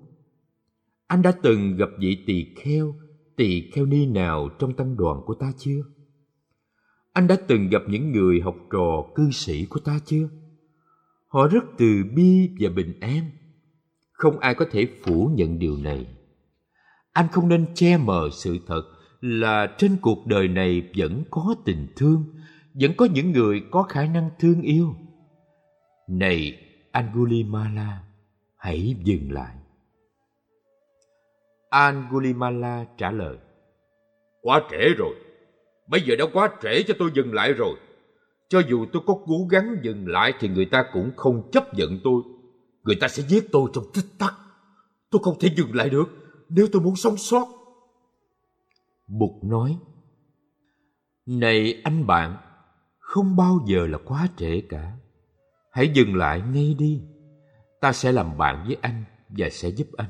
Anh 1.07 1.21
đã 1.21 1.31
từng 1.43 1.75
gặp 1.75 1.89
vị 1.99 2.23
tỳ 2.27 2.45
kheo, 2.55 2.95
tỳ 3.35 3.71
kheo 3.71 3.85
ni 3.85 4.05
nào 4.05 4.49
trong 4.59 4.73
tăng 4.73 4.97
đoàn 4.97 5.21
của 5.25 5.33
ta 5.33 5.51
chưa? 5.57 5.81
Anh 7.13 7.27
đã 7.27 7.37
từng 7.47 7.69
gặp 7.69 7.81
những 7.87 8.11
người 8.11 8.41
học 8.41 8.55
trò 8.71 9.05
cư 9.15 9.31
sĩ 9.31 9.65
của 9.65 9.79
ta 9.79 9.99
chưa? 10.05 10.29
Họ 11.27 11.47
rất 11.47 11.63
từ 11.77 12.03
bi 12.15 12.49
và 12.59 12.69
bình 12.69 12.99
an. 12.99 13.29
Không 14.11 14.39
ai 14.39 14.55
có 14.55 14.65
thể 14.71 14.87
phủ 15.03 15.31
nhận 15.35 15.59
điều 15.59 15.77
này. 15.77 16.07
Anh 17.13 17.27
không 17.31 17.49
nên 17.49 17.65
che 17.75 17.97
mờ 17.97 18.29
sự 18.31 18.57
thật 18.67 18.83
là 19.21 19.75
trên 19.77 19.97
cuộc 20.01 20.27
đời 20.27 20.47
này 20.47 20.89
vẫn 20.97 21.23
có 21.31 21.55
tình 21.65 21.87
thương, 21.95 22.23
vẫn 22.73 22.91
có 22.97 23.05
những 23.05 23.31
người 23.31 23.63
có 23.71 23.83
khả 23.83 24.05
năng 24.05 24.29
thương 24.39 24.61
yêu. 24.61 24.95
Này 26.07 26.59
Angulimala, 26.91 28.03
hãy 28.57 28.95
dừng 29.03 29.31
lại. 29.31 29.55
Angulimala 31.69 32.85
trả 32.97 33.11
lời. 33.11 33.37
Quá 34.41 34.61
trễ 34.71 34.93
rồi, 34.97 35.15
bây 35.87 36.01
giờ 36.01 36.15
đã 36.19 36.25
quá 36.33 36.49
trễ 36.63 36.83
cho 36.83 36.93
tôi 36.99 37.11
dừng 37.15 37.33
lại 37.33 37.53
rồi. 37.53 37.75
Cho 38.49 38.61
dù 38.69 38.85
tôi 38.93 39.01
có 39.05 39.17
cố 39.25 39.47
gắng 39.49 39.75
dừng 39.83 40.07
lại 40.07 40.33
thì 40.39 40.47
người 40.47 40.65
ta 40.65 40.85
cũng 40.93 41.11
không 41.15 41.49
chấp 41.51 41.73
nhận 41.73 41.99
tôi. 42.03 42.21
Người 42.83 42.95
ta 42.95 43.07
sẽ 43.07 43.23
giết 43.23 43.51
tôi 43.51 43.69
trong 43.73 43.83
tích 43.93 44.05
tắc. 44.19 44.33
Tôi 45.11 45.21
không 45.23 45.39
thể 45.39 45.49
dừng 45.57 45.75
lại 45.75 45.89
được 45.89 46.09
nếu 46.49 46.67
tôi 46.71 46.81
muốn 46.81 46.95
sống 46.95 47.17
sót. 47.17 47.56
Bụt 49.07 49.43
nói, 49.43 49.77
Này 51.25 51.81
anh 51.83 52.07
bạn, 52.07 52.37
không 52.99 53.35
bao 53.35 53.59
giờ 53.67 53.87
là 53.87 53.97
quá 54.05 54.27
trễ 54.37 54.61
cả. 54.69 54.97
Hãy 55.71 55.91
dừng 55.93 56.15
lại 56.15 56.41
ngay 56.53 56.75
đi. 56.79 57.01
Ta 57.81 57.93
sẽ 57.93 58.11
làm 58.11 58.37
bạn 58.37 58.63
với 58.67 58.77
anh 58.81 59.03
và 59.29 59.49
sẽ 59.49 59.69
giúp 59.69 59.87
anh. 59.97 60.09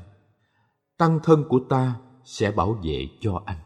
Tăng 0.98 1.20
thân 1.22 1.44
của 1.48 1.60
ta 1.68 2.00
sẽ 2.24 2.50
bảo 2.50 2.72
vệ 2.72 3.08
cho 3.20 3.42
anh. 3.46 3.58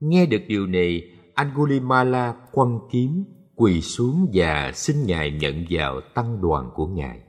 Nghe 0.00 0.26
được 0.26 0.42
điều 0.48 0.66
này, 0.66 1.02
Angulimala 1.34 2.34
quăng 2.52 2.78
kiếm, 2.90 3.24
quỳ 3.54 3.80
xuống 3.80 4.30
và 4.32 4.72
xin 4.74 4.96
Ngài 5.06 5.30
nhận 5.30 5.64
vào 5.70 6.00
tăng 6.14 6.40
đoàn 6.40 6.70
của 6.74 6.86
Ngài. 6.86 7.20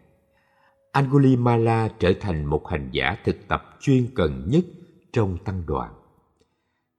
Angulimala 0.91 1.89
trở 1.99 2.13
thành 2.21 2.45
một 2.45 2.67
hành 2.67 2.89
giả 2.91 3.17
thực 3.25 3.47
tập 3.47 3.63
chuyên 3.81 4.07
cần 4.15 4.43
nhất 4.47 4.63
trong 5.13 5.37
tăng 5.45 5.63
đoàn. 5.65 5.93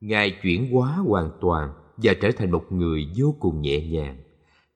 Ngài 0.00 0.38
chuyển 0.42 0.72
hóa 0.72 0.96
hoàn 0.96 1.30
toàn 1.40 1.72
và 1.96 2.14
trở 2.20 2.30
thành 2.36 2.50
một 2.50 2.64
người 2.70 3.06
vô 3.16 3.34
cùng 3.40 3.60
nhẹ 3.60 3.86
nhàng. 3.86 4.18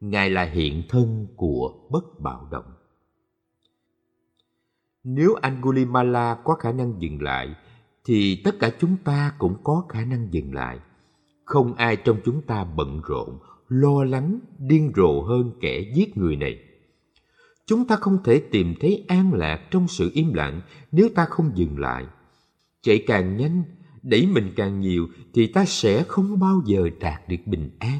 Ngài 0.00 0.30
là 0.30 0.44
hiện 0.44 0.82
thân 0.88 1.26
của 1.36 1.74
bất 1.90 2.20
bạo 2.20 2.48
động. 2.50 2.72
Nếu 5.04 5.34
Angulimala 5.34 6.38
có 6.44 6.54
khả 6.54 6.72
năng 6.72 7.02
dừng 7.02 7.22
lại, 7.22 7.54
thì 8.04 8.42
tất 8.44 8.58
cả 8.60 8.70
chúng 8.80 8.96
ta 9.04 9.32
cũng 9.38 9.56
có 9.64 9.84
khả 9.88 10.04
năng 10.04 10.28
dừng 10.30 10.54
lại. 10.54 10.78
Không 11.44 11.74
ai 11.74 11.96
trong 11.96 12.20
chúng 12.24 12.42
ta 12.42 12.64
bận 12.64 13.00
rộn, 13.06 13.38
lo 13.68 14.04
lắng, 14.04 14.38
điên 14.58 14.92
rồ 14.96 15.22
hơn 15.22 15.52
kẻ 15.60 15.92
giết 15.94 16.16
người 16.16 16.36
này. 16.36 16.58
Chúng 17.66 17.86
ta 17.86 17.96
không 17.96 18.22
thể 18.24 18.42
tìm 18.50 18.74
thấy 18.80 19.04
an 19.08 19.32
lạc 19.34 19.68
trong 19.70 19.88
sự 19.88 20.10
im 20.14 20.32
lặng 20.32 20.60
nếu 20.92 21.08
ta 21.14 21.24
không 21.24 21.50
dừng 21.54 21.78
lại. 21.78 22.06
Chạy 22.82 23.04
càng 23.06 23.36
nhanh, 23.36 23.62
đẩy 24.02 24.26
mình 24.26 24.52
càng 24.56 24.80
nhiều 24.80 25.06
thì 25.34 25.46
ta 25.46 25.64
sẽ 25.64 26.02
không 26.02 26.38
bao 26.38 26.62
giờ 26.66 26.88
đạt 27.00 27.28
được 27.28 27.36
bình 27.46 27.70
an. 27.78 27.98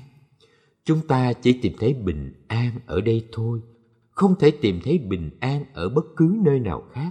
chúng 0.85 1.01
ta 1.09 1.33
chỉ 1.33 1.53
tìm 1.63 1.73
thấy 1.79 1.95
bình 1.95 2.33
an 2.49 2.71
ở 2.87 3.01
đây 3.01 3.27
thôi, 3.33 3.61
không 4.11 4.35
thể 4.39 4.51
tìm 4.51 4.81
thấy 4.85 4.99
bình 4.99 5.31
an 5.41 5.65
ở 5.75 5.89
bất 5.89 6.05
cứ 6.17 6.37
nơi 6.45 6.61
nào 6.61 6.89
khác. 6.93 7.11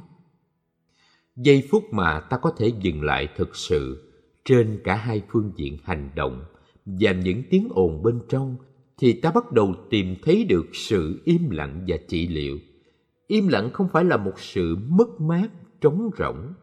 Giây 1.36 1.67
phút 1.71 1.84
mà 1.91 2.19
ta 2.19 2.38
có 2.38 2.52
thể 2.58 2.71
dừng 2.82 3.04
lại 3.04 3.28
thực 3.36 3.56
sự 3.56 4.12
trên 4.45 4.82
cả 4.84 4.95
hai 4.95 5.21
phương 5.32 5.52
diện 5.56 5.78
hành 5.84 6.10
động 6.15 6.45
và 6.86 7.12
những 7.12 7.43
tiếng 7.50 7.67
ồn 7.71 8.04
bên 8.04 8.19
trong 8.30 8.56
thì 8.97 9.13
ta 9.13 9.32
bắt 9.32 9.52
đầu 9.52 9.76
tìm 9.89 10.15
thấy 10.23 10.43
được 10.43 10.65
sự 10.73 11.21
im 11.26 11.50
lặng 11.50 11.86
và 11.88 11.97
trị 12.08 12.28
liệu. 12.28 12.58
Im 13.28 13.47
lặng 13.47 13.69
không 13.73 13.88
phải 13.93 14.04
là 14.04 14.17
một 14.17 14.39
sự 14.39 14.78
mất 14.89 15.21
mát 15.21 15.47
trống 15.82 16.10
rỗng 16.17 16.54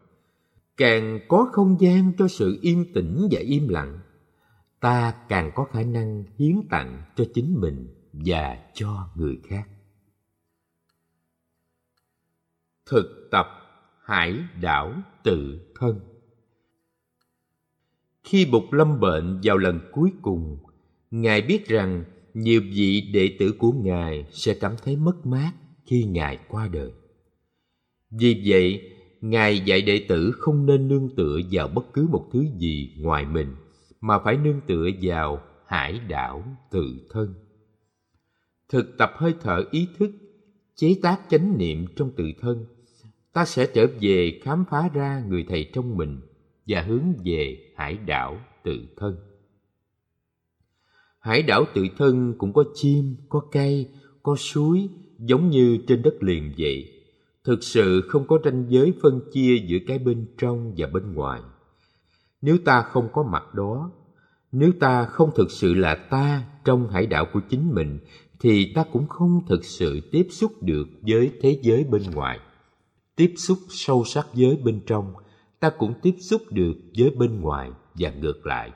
càng 0.77 1.19
có 1.27 1.49
không 1.51 1.77
gian 1.79 2.11
cho 2.17 2.27
sự 2.27 2.59
yên 2.61 2.93
tĩnh 2.93 3.27
và 3.31 3.39
im 3.39 3.67
lặng, 3.67 3.99
ta 4.79 5.13
càng 5.29 5.51
có 5.55 5.63
khả 5.63 5.83
năng 5.83 6.23
hiến 6.37 6.61
tặng 6.69 7.03
cho 7.15 7.25
chính 7.33 7.61
mình 7.61 7.87
và 8.13 8.57
cho 8.73 9.09
người 9.15 9.39
khác. 9.47 9.69
Thực 12.85 13.27
tập 13.31 13.47
hải 14.03 14.39
đảo 14.61 14.93
tự 15.23 15.59
thân. 15.75 15.99
Khi 18.23 18.45
bụt 18.45 18.63
lâm 18.71 18.99
bệnh 18.99 19.39
vào 19.43 19.57
lần 19.57 19.79
cuối 19.91 20.11
cùng, 20.21 20.57
ngài 21.11 21.41
biết 21.41 21.67
rằng 21.67 22.03
nhiều 22.33 22.61
vị 22.61 23.09
đệ 23.13 23.35
tử 23.39 23.55
của 23.59 23.71
ngài 23.71 24.25
sẽ 24.31 24.53
cảm 24.53 24.75
thấy 24.83 24.95
mất 24.95 25.25
mát 25.25 25.51
khi 25.85 26.03
ngài 26.03 26.39
qua 26.47 26.67
đời. 26.67 26.91
Vì 28.09 28.43
vậy 28.45 28.94
ngài 29.21 29.59
dạy 29.59 29.81
đệ 29.81 30.05
tử 30.07 30.31
không 30.37 30.65
nên 30.65 30.87
nương 30.87 31.09
tựa 31.15 31.39
vào 31.51 31.67
bất 31.67 31.93
cứ 31.93 32.07
một 32.11 32.27
thứ 32.33 32.45
gì 32.57 32.95
ngoài 32.99 33.25
mình, 33.25 33.55
mà 34.01 34.19
phải 34.19 34.37
nương 34.37 34.61
tựa 34.67 34.89
vào 35.01 35.41
hải 35.67 35.99
đảo 35.99 36.43
tự 36.71 37.07
thân. 37.09 37.33
Thực 38.69 38.97
tập 38.97 39.11
hơi 39.15 39.33
thở 39.41 39.63
ý 39.71 39.87
thức, 39.97 40.11
chế 40.75 40.95
tác 41.01 41.21
chánh 41.29 41.57
niệm 41.57 41.85
trong 41.95 42.11
tự 42.11 42.23
thân, 42.41 42.65
ta 43.33 43.45
sẽ 43.45 43.65
trở 43.73 43.87
về 44.01 44.39
khám 44.43 44.65
phá 44.69 44.89
ra 44.93 45.23
người 45.29 45.45
thầy 45.49 45.69
trong 45.73 45.97
mình 45.97 46.19
và 46.67 46.81
hướng 46.81 47.13
về 47.25 47.73
hải 47.75 47.97
đảo 47.97 48.37
tự 48.63 48.85
thân. 48.97 49.17
Hải 51.19 51.43
đảo 51.43 51.65
tự 51.73 51.85
thân 51.97 52.33
cũng 52.37 52.53
có 52.53 52.63
chim, 52.73 53.15
có 53.29 53.41
cây, 53.51 53.89
có 54.23 54.35
suối, 54.35 54.89
giống 55.19 55.49
như 55.49 55.77
trên 55.87 56.01
đất 56.01 56.23
liền 56.23 56.53
vậy 56.57 56.94
thực 57.45 57.63
sự 57.63 58.01
không 58.09 58.27
có 58.27 58.39
ranh 58.43 58.65
giới 58.69 58.93
phân 59.01 59.21
chia 59.33 59.57
giữa 59.67 59.77
cái 59.87 59.99
bên 59.99 60.25
trong 60.37 60.73
và 60.77 60.87
bên 60.87 61.13
ngoài. 61.13 61.41
Nếu 62.41 62.57
ta 62.65 62.81
không 62.81 63.09
có 63.13 63.23
mặt 63.23 63.53
đó, 63.53 63.91
nếu 64.51 64.71
ta 64.79 65.05
không 65.05 65.31
thực 65.35 65.51
sự 65.51 65.73
là 65.73 65.95
ta 65.95 66.43
trong 66.65 66.89
hải 66.89 67.05
đảo 67.05 67.25
của 67.33 67.39
chính 67.49 67.73
mình, 67.73 67.99
thì 68.39 68.73
ta 68.73 68.83
cũng 68.91 69.07
không 69.07 69.41
thực 69.47 69.65
sự 69.65 69.99
tiếp 70.11 70.27
xúc 70.31 70.63
được 70.63 70.87
với 71.01 71.31
thế 71.41 71.59
giới 71.61 71.83
bên 71.83 72.01
ngoài. 72.13 72.39
Tiếp 73.15 73.33
xúc 73.37 73.57
sâu 73.69 74.03
sắc 74.05 74.27
với 74.33 74.59
bên 74.63 74.81
trong, 74.87 75.13
ta 75.59 75.69
cũng 75.69 75.93
tiếp 76.01 76.15
xúc 76.19 76.41
được 76.51 76.73
với 76.97 77.09
bên 77.09 77.41
ngoài 77.41 77.71
và 77.93 78.09
ngược 78.09 78.45
lại. 78.45 78.71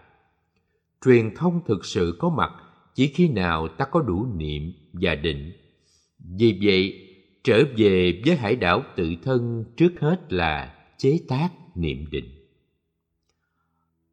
Truyền 1.05 1.36
thông 1.36 1.62
thực 1.67 1.86
sự 1.86 2.15
có 2.19 2.29
mặt 2.29 2.51
chỉ 2.95 3.08
khi 3.08 3.27
nào 3.27 3.67
ta 3.67 3.86
có 3.86 4.01
đủ 4.01 4.25
niệm 4.36 4.73
và 4.93 5.15
định. 5.15 5.51
Vì 6.19 6.60
vậy 6.63 7.08
trở 7.43 7.63
về 7.78 8.21
với 8.25 8.36
hải 8.36 8.56
đảo 8.56 8.84
tự 8.95 9.15
thân 9.23 9.65
trước 9.78 9.91
hết 9.99 10.34
là 10.34 10.75
chế 10.97 11.19
tác 11.28 11.49
niệm 11.75 12.06
định. 12.12 12.30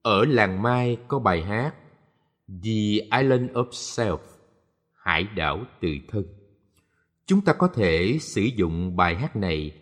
Ở 0.03 0.25
làng 0.25 0.63
mai 0.63 0.97
có 1.09 1.19
bài 1.19 1.43
hát 1.43 1.75
the 2.49 3.19
island 3.21 3.51
of 3.51 3.69
self, 3.71 4.19
hải 4.95 5.25
đảo 5.37 5.65
tự 5.81 5.89
thân. 6.09 6.25
Chúng 7.27 7.41
ta 7.41 7.53
có 7.53 7.69
thể 7.69 8.19
sử 8.21 8.43
dụng 8.43 8.97
bài 8.97 9.17
hát 9.17 9.37
này 9.37 9.73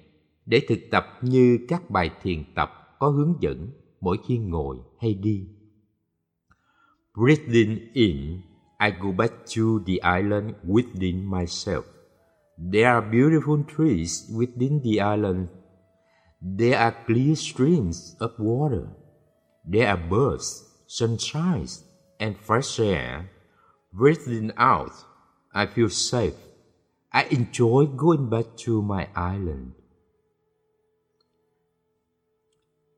để 0.47 0.61
thực 0.69 0.79
tập 0.91 1.07
như 1.23 1.59
các 1.69 1.91
bài 1.91 2.11
thiền 2.23 2.45
tập 2.55 2.97
có 2.99 3.09
hướng 3.09 3.35
dẫn 3.41 3.71
mỗi 4.01 4.17
khi 4.27 4.39
ngồi 4.39 4.79
hay 5.01 5.15
đi. 5.15 5.49
Breathing 7.15 7.93
in, 7.93 8.41
i 8.79 8.91
go 9.01 9.13
back 9.13 9.33
to 9.57 9.63
the 9.87 10.19
island 10.21 10.51
within 10.65 11.31
myself. 11.31 11.83
There 12.57 12.89
are 12.89 13.03
beautiful 13.03 13.65
trees 13.65 14.31
within 14.31 14.81
the 14.83 15.01
island. 15.01 15.49
There 16.41 16.79
are 16.79 16.95
clear 17.07 17.35
streams 17.35 18.17
of 18.21 18.31
water. 18.39 18.89
There 19.65 19.89
are 19.89 19.97
birds, 19.97 20.65
sunshine, 20.87 21.67
and 22.21 22.37
fresh 22.37 22.79
air. 22.79 23.31
Breathing 23.93 24.53
out, 24.57 24.93
I 25.53 25.67
feel 25.67 25.89
safe. 25.89 26.35
I 27.13 27.25
enjoy 27.31 27.87
going 27.97 28.31
back 28.31 28.47
to 28.67 28.83
my 28.83 29.09
island. 29.15 29.73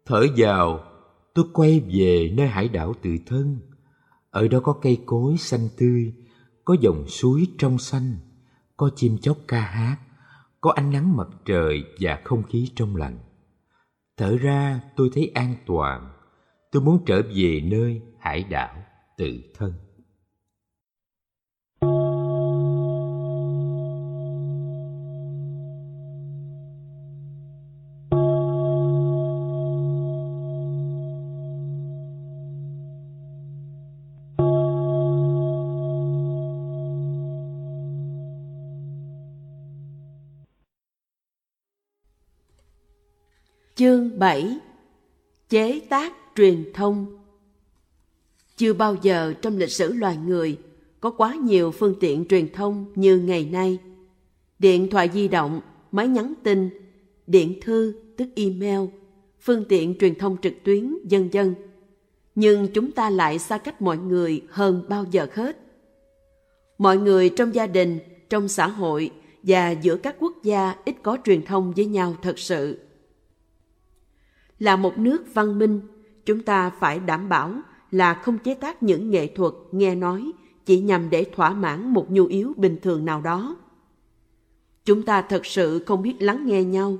Thở 0.06 0.26
vào, 0.36 0.84
tôi 1.34 1.44
quay 1.52 1.80
về 1.80 2.32
nơi 2.36 2.46
hải 2.46 2.68
đảo 2.68 2.94
tự 3.02 3.10
thân. 3.26 3.58
Ở 4.30 4.48
đó 4.48 4.60
có 4.60 4.72
cây 4.72 5.02
cối 5.06 5.36
xanh 5.38 5.68
tươi, 5.76 6.12
có 6.64 6.76
dòng 6.80 7.04
suối 7.08 7.46
trong 7.58 7.78
xanh 7.78 8.16
có 8.76 8.90
chim 8.96 9.18
chóc 9.18 9.38
ca 9.48 9.60
hát, 9.60 9.96
có 10.60 10.72
ánh 10.76 10.90
nắng 10.90 11.16
mặt 11.16 11.28
trời 11.44 11.84
và 12.00 12.20
không 12.24 12.42
khí 12.42 12.70
trong 12.76 12.96
lành. 12.96 13.18
Thở 14.16 14.36
ra 14.36 14.80
tôi 14.96 15.10
thấy 15.14 15.30
an 15.34 15.54
toàn, 15.66 16.12
tôi 16.72 16.82
muốn 16.82 17.04
trở 17.06 17.22
về 17.34 17.60
nơi 17.64 18.02
hải 18.18 18.44
đảo 18.44 18.76
tự 19.16 19.40
thân. 19.54 19.72
7 44.26 44.58
Chế 45.48 45.80
tác 45.88 46.12
truyền 46.36 46.72
thông 46.74 47.06
Chưa 48.56 48.72
bao 48.72 48.96
giờ 49.02 49.34
trong 49.42 49.56
lịch 49.56 49.70
sử 49.70 49.92
loài 49.92 50.16
người 50.16 50.58
có 51.00 51.10
quá 51.10 51.34
nhiều 51.34 51.70
phương 51.70 51.94
tiện 52.00 52.24
truyền 52.28 52.52
thông 52.52 52.86
như 52.94 53.18
ngày 53.18 53.48
nay. 53.52 53.78
Điện 54.58 54.90
thoại 54.90 55.10
di 55.14 55.28
động, 55.28 55.60
máy 55.92 56.08
nhắn 56.08 56.34
tin, 56.42 56.70
điện 57.26 57.58
thư 57.62 57.94
tức 58.16 58.28
email, 58.36 58.80
phương 59.40 59.64
tiện 59.68 59.94
truyền 60.00 60.14
thông 60.14 60.36
trực 60.42 60.54
tuyến, 60.64 60.98
dân 61.04 61.32
dân. 61.32 61.54
Nhưng 62.34 62.68
chúng 62.74 62.92
ta 62.92 63.10
lại 63.10 63.38
xa 63.38 63.58
cách 63.58 63.82
mọi 63.82 63.98
người 63.98 64.42
hơn 64.48 64.84
bao 64.88 65.04
giờ 65.10 65.26
hết. 65.34 65.58
Mọi 66.78 66.98
người 66.98 67.28
trong 67.28 67.54
gia 67.54 67.66
đình, 67.66 67.98
trong 68.30 68.48
xã 68.48 68.68
hội 68.68 69.10
và 69.42 69.70
giữa 69.70 69.96
các 69.96 70.16
quốc 70.18 70.42
gia 70.42 70.74
ít 70.84 70.96
có 71.02 71.18
truyền 71.24 71.44
thông 71.44 71.72
với 71.76 71.86
nhau 71.86 72.16
thật 72.22 72.38
sự 72.38 72.85
là 74.58 74.76
một 74.76 74.98
nước 74.98 75.34
văn 75.34 75.58
minh, 75.58 75.80
chúng 76.24 76.42
ta 76.42 76.70
phải 76.70 76.98
đảm 76.98 77.28
bảo 77.28 77.60
là 77.90 78.14
không 78.14 78.38
chế 78.38 78.54
tác 78.54 78.82
những 78.82 79.10
nghệ 79.10 79.26
thuật 79.26 79.52
nghe 79.72 79.94
nói 79.94 80.32
chỉ 80.66 80.80
nhằm 80.80 81.10
để 81.10 81.24
thỏa 81.24 81.50
mãn 81.50 81.88
một 81.88 82.10
nhu 82.10 82.26
yếu 82.26 82.52
bình 82.56 82.78
thường 82.82 83.04
nào 83.04 83.20
đó. 83.20 83.56
Chúng 84.84 85.02
ta 85.02 85.22
thật 85.22 85.46
sự 85.46 85.84
không 85.86 86.02
biết 86.02 86.14
lắng 86.18 86.46
nghe 86.46 86.64
nhau. 86.64 86.98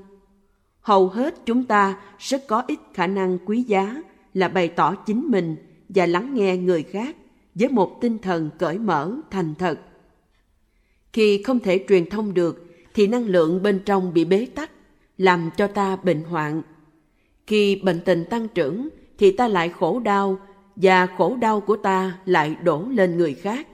Hầu 0.81 1.07
hết 1.07 1.45
chúng 1.45 1.63
ta 1.63 1.99
rất 2.19 2.47
có 2.47 2.63
ít 2.67 2.79
khả 2.93 3.07
năng 3.07 3.37
quý 3.45 3.61
giá 3.61 4.01
là 4.33 4.47
bày 4.47 4.67
tỏ 4.67 4.95
chính 4.95 5.27
mình 5.27 5.55
và 5.89 6.05
lắng 6.05 6.33
nghe 6.33 6.57
người 6.57 6.83
khác 6.83 7.15
với 7.55 7.69
một 7.69 7.97
tinh 8.01 8.17
thần 8.17 8.49
cởi 8.59 8.79
mở, 8.79 9.15
thành 9.31 9.55
thật. 9.55 9.79
Khi 11.13 11.43
không 11.43 11.59
thể 11.59 11.85
truyền 11.89 12.09
thông 12.09 12.33
được, 12.33 12.65
thì 12.93 13.07
năng 13.07 13.25
lượng 13.25 13.63
bên 13.63 13.79
trong 13.85 14.13
bị 14.13 14.25
bế 14.25 14.47
tắc, 14.55 14.71
làm 15.17 15.49
cho 15.57 15.67
ta 15.67 15.95
bệnh 15.95 16.23
hoạn 16.23 16.61
khi 17.47 17.75
bệnh 17.75 17.99
tình 17.99 18.25
tăng 18.25 18.47
trưởng 18.47 18.89
thì 19.17 19.31
ta 19.31 19.47
lại 19.47 19.69
khổ 19.69 19.99
đau 19.99 20.39
và 20.75 21.07
khổ 21.17 21.37
đau 21.41 21.61
của 21.61 21.75
ta 21.75 22.19
lại 22.25 22.55
đổ 22.63 22.85
lên 22.89 23.17
người 23.17 23.33
khác. 23.33 23.67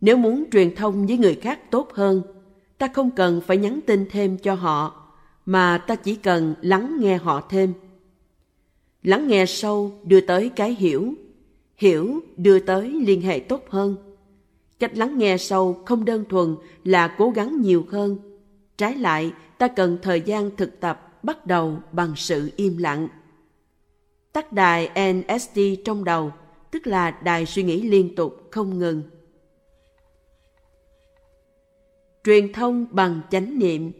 Nếu 0.00 0.16
muốn 0.16 0.44
truyền 0.52 0.74
thông 0.74 1.06
với 1.06 1.18
người 1.18 1.34
khác 1.34 1.70
tốt 1.70 1.92
hơn, 1.94 2.22
ta 2.78 2.88
không 2.88 3.10
cần 3.10 3.40
phải 3.46 3.56
nhắn 3.56 3.80
tin 3.86 4.06
thêm 4.10 4.38
cho 4.38 4.54
họ, 4.54 5.08
mà 5.46 5.78
ta 5.78 5.94
chỉ 5.94 6.14
cần 6.14 6.54
lắng 6.60 6.96
nghe 7.00 7.16
họ 7.16 7.40
thêm. 7.50 7.72
Lắng 9.02 9.28
nghe 9.28 9.46
sâu 9.46 9.92
đưa 10.04 10.20
tới 10.20 10.48
cái 10.48 10.74
hiểu, 10.74 11.14
hiểu 11.76 12.20
đưa 12.36 12.58
tới 12.58 12.90
liên 12.90 13.20
hệ 13.20 13.38
tốt 13.38 13.64
hơn. 13.68 13.96
Cách 14.78 14.98
lắng 14.98 15.18
nghe 15.18 15.36
sâu 15.38 15.82
không 15.84 16.04
đơn 16.04 16.24
thuần 16.28 16.56
là 16.84 17.14
cố 17.18 17.30
gắng 17.30 17.60
nhiều 17.60 17.86
hơn. 17.90 18.18
Trái 18.76 18.96
lại, 18.96 19.32
ta 19.58 19.68
cần 19.68 19.98
thời 20.02 20.20
gian 20.20 20.50
thực 20.56 20.80
tập 20.80 21.11
bắt 21.22 21.46
đầu 21.46 21.78
bằng 21.92 22.12
sự 22.16 22.50
im 22.56 22.76
lặng. 22.76 23.08
Tắt 24.32 24.52
đài 24.52 25.12
NST 25.12 25.60
trong 25.84 26.04
đầu, 26.04 26.32
tức 26.70 26.86
là 26.86 27.10
đài 27.10 27.46
suy 27.46 27.62
nghĩ 27.62 27.82
liên 27.82 28.14
tục 28.14 28.48
không 28.50 28.78
ngừng. 28.78 29.02
Truyền 32.24 32.52
thông 32.52 32.86
bằng 32.90 33.20
chánh 33.30 33.58
niệm 33.58 33.92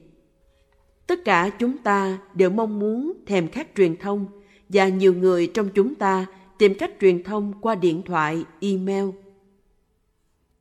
Tất 1.07 1.25
cả 1.25 1.51
chúng 1.59 1.79
ta 1.79 2.19
đều 2.35 2.51
mong 2.51 2.79
muốn 2.79 3.13
thèm 3.27 3.49
khát 3.49 3.69
truyền 3.77 3.97
thông 3.97 4.27
và 4.69 4.89
nhiều 4.89 5.15
người 5.15 5.47
trong 5.47 5.69
chúng 5.75 5.95
ta 5.95 6.27
tìm 6.59 6.75
cách 6.75 6.91
truyền 7.01 7.23
thông 7.23 7.53
qua 7.61 7.75
điện 7.75 8.03
thoại, 8.07 8.45
email. 8.61 9.05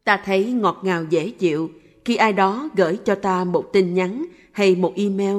Ta 0.04 0.22
thấy 0.26 0.52
ngọt 0.52 0.80
ngào 0.84 1.04
dễ 1.04 1.30
chịu 1.30 1.70
khi 2.06 2.16
ai 2.16 2.34
đó 2.34 2.70
gửi 2.76 3.00
cho 3.06 3.16
ta 3.16 3.44
một 3.44 3.70
tin 3.74 3.94
nhắn 3.94 4.26
hay 4.52 4.76
một 4.76 4.94
email 4.96 5.38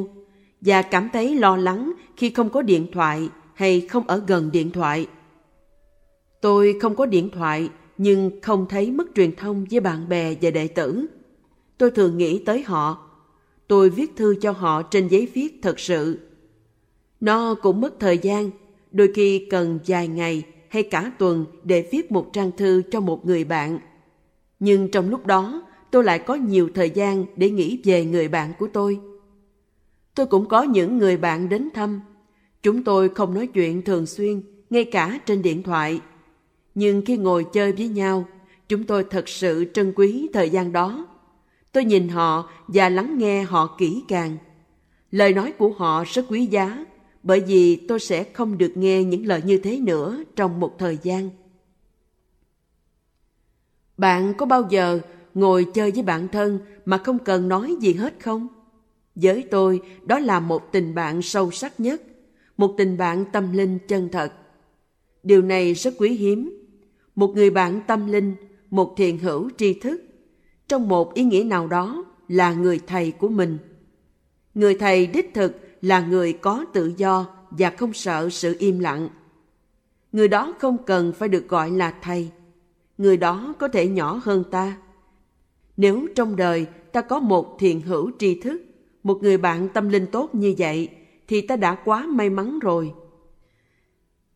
và 0.65 0.83
cảm 0.83 1.09
thấy 1.13 1.35
lo 1.35 1.57
lắng 1.57 1.93
khi 2.17 2.31
không 2.31 2.51
có 2.51 2.63
điện 2.63 2.87
thoại 2.93 3.29
hay 3.55 3.81
không 3.81 4.07
ở 4.07 4.23
gần 4.27 4.51
điện 4.53 4.71
thoại. 4.71 5.07
Tôi 6.41 6.79
không 6.81 6.97
có 6.97 7.07
điện 7.07 7.31
thoại 7.31 7.71
nhưng 7.99 8.41
không 8.43 8.67
thấy 8.69 8.91
mất 8.91 9.07
truyền 9.15 9.37
thông 9.37 9.65
với 9.71 9.81
bạn 9.81 10.09
bè 10.09 10.35
và 10.43 10.51
đệ 10.51 10.69
tử. 10.69 11.07
Tôi 11.79 11.91
thường 11.91 12.19
nghĩ 12.19 12.43
tới 12.45 12.63
họ. 12.63 13.09
Tôi 13.69 13.91
viết 13.91 14.17
thư 14.17 14.35
cho 14.41 14.53
họ 14.53 14.83
trên 14.83 15.09
giấy 15.09 15.29
viết 15.35 15.59
thật 15.63 15.81
sự. 15.81 16.19
Nó 17.21 17.55
cũng 17.55 17.81
mất 17.81 18.01
thời 18.01 18.19
gian, 18.19 18.51
đôi 18.91 19.13
khi 19.15 19.47
cần 19.51 19.79
vài 19.87 20.09
ngày 20.09 20.43
hay 20.69 20.83
cả 20.83 21.13
tuần 21.19 21.47
để 21.63 21.89
viết 21.93 22.13
một 22.13 22.31
trang 22.33 22.51
thư 22.57 22.83
cho 22.91 23.01
một 23.01 23.27
người 23.27 23.45
bạn. 23.45 23.79
Nhưng 24.61 24.91
trong 24.91 25.11
lúc 25.11 25.27
đó, 25.27 25.63
tôi 25.91 26.05
lại 26.05 26.19
có 26.19 26.35
nhiều 26.35 26.69
thời 26.75 26.91
gian 26.91 27.25
để 27.37 27.51
nghĩ 27.51 27.81
về 27.85 28.05
người 28.05 28.29
bạn 28.29 28.53
của 28.59 28.69
tôi. 28.73 29.01
Tôi 30.15 30.27
cũng 30.27 30.49
có 30.49 30.63
những 30.63 30.99
người 30.99 31.17
bạn 31.17 31.49
đến 31.49 31.69
thăm. 31.75 32.01
Chúng 32.63 32.85
tôi 32.85 33.09
không 33.09 33.35
nói 33.35 33.47
chuyện 33.47 33.83
thường 33.83 34.07
xuyên, 34.07 34.43
ngay 34.71 34.85
cả 34.85 35.21
trên 35.27 35.43
điện 35.43 35.63
thoại. 35.63 36.01
Nhưng 36.75 37.03
khi 37.07 37.17
ngồi 37.17 37.47
chơi 37.53 37.73
với 37.73 37.89
nhau, 37.89 38.27
chúng 38.69 38.85
tôi 38.85 39.05
thật 39.11 39.29
sự 39.29 39.71
trân 39.75 39.93
quý 39.97 40.29
thời 40.33 40.51
gian 40.51 40.73
đó. 40.73 41.07
Tôi 41.73 41.85
nhìn 41.85 42.09
họ 42.09 42.51
và 42.69 42.89
lắng 42.89 43.19
nghe 43.19 43.43
họ 43.43 43.77
kỹ 43.79 44.03
càng. 44.09 44.37
Lời 45.11 45.35
nói 45.35 45.53
của 45.59 45.73
họ 45.73 46.05
rất 46.07 46.27
quý 46.29 46.47
giá, 46.47 46.85
bởi 47.23 47.41
vì 47.41 47.77
tôi 47.77 48.01
sẽ 48.01 48.25
không 48.25 48.59
được 48.59 48.73
nghe 48.75 49.05
những 49.05 49.27
lời 49.27 49.43
như 49.45 49.59
thế 49.59 49.79
nữa 49.81 50.23
trong 50.37 50.61
một 50.61 50.79
thời 50.79 50.99
gian. 51.03 51.31
Bạn 53.97 54.35
có 54.35 54.47
bao 54.47 54.67
giờ 54.71 55.01
ngồi 55.35 55.67
chơi 55.75 55.91
với 55.91 56.03
bạn 56.03 56.29
thân 56.29 56.59
mà 56.85 56.99
không 56.99 57.19
cần 57.19 57.49
nói 57.49 57.77
gì 57.81 57.95
hết 57.95 58.15
không? 58.21 58.49
Với 59.15 59.45
tôi, 59.51 59.81
đó 60.05 60.19
là 60.19 60.41
một 60.41 60.73
tình 60.73 60.95
bạn 60.95 61.23
sâu 61.23 61.51
sắc 61.51 61.81
nhất, 61.81 62.03
một 62.57 62.75
tình 62.79 62.97
bạn 62.97 63.25
tâm 63.33 63.53
linh 63.53 63.79
chân 63.89 64.09
thật. 64.13 64.33
Điều 65.23 65.43
này 65.43 65.75
rất 65.75 65.95
quý 65.99 66.11
hiếm. 66.11 66.59
Một 67.15 67.33
người 67.35 67.51
bạn 67.51 67.81
tâm 67.87 68.07
linh, 68.07 68.35
một 68.71 68.95
thiền 68.97 69.19
hữu 69.19 69.51
tri 69.57 69.75
thức, 69.75 70.03
trong 70.69 70.89
một 70.89 71.15
ý 71.15 71.25
nghĩa 71.25 71.45
nào 71.45 71.67
đó 71.67 72.05
là 72.29 72.53
người 72.53 72.81
thầy 72.87 73.11
của 73.11 73.29
mình. 73.29 73.59
Người 74.55 74.75
thầy 74.75 75.07
đích 75.07 75.35
thực 75.35 75.61
là 75.83 76.01
người 76.01 76.33
có 76.33 76.65
tự 76.73 76.93
do 76.97 77.27
và 77.51 77.71
không 77.71 77.93
sợ 77.93 78.29
sự 78.31 78.57
im 78.59 78.79
lặng. 78.79 79.09
Người 80.13 80.29
đó 80.29 80.55
không 80.59 80.77
cần 80.87 81.13
phải 81.13 81.29
được 81.29 81.49
gọi 81.49 81.71
là 81.71 81.95
thầy. 82.03 82.31
Người 82.99 83.17
đó 83.17 83.55
có 83.59 83.69
thể 83.69 83.89
nhỏ 83.89 84.21
hơn 84.25 84.45
ta. 84.51 84.77
Nếu 85.77 86.07
trong 86.15 86.37
đời 86.37 86.67
ta 86.93 87.01
có 87.01 87.21
một 87.21 87.57
thiền 87.59 87.81
hữu 87.81 88.11
tri 88.19 88.41
thức, 88.41 88.63
một 89.03 89.23
người 89.23 89.37
bạn 89.37 89.69
tâm 89.69 89.89
linh 89.89 90.07
tốt 90.07 90.35
như 90.35 90.55
vậy, 90.59 90.89
thì 91.29 91.41
ta 91.41 91.57
đã 91.57 91.75
quá 91.75 92.07
may 92.07 92.31
mắn 92.31 92.59
rồi. 92.59 92.93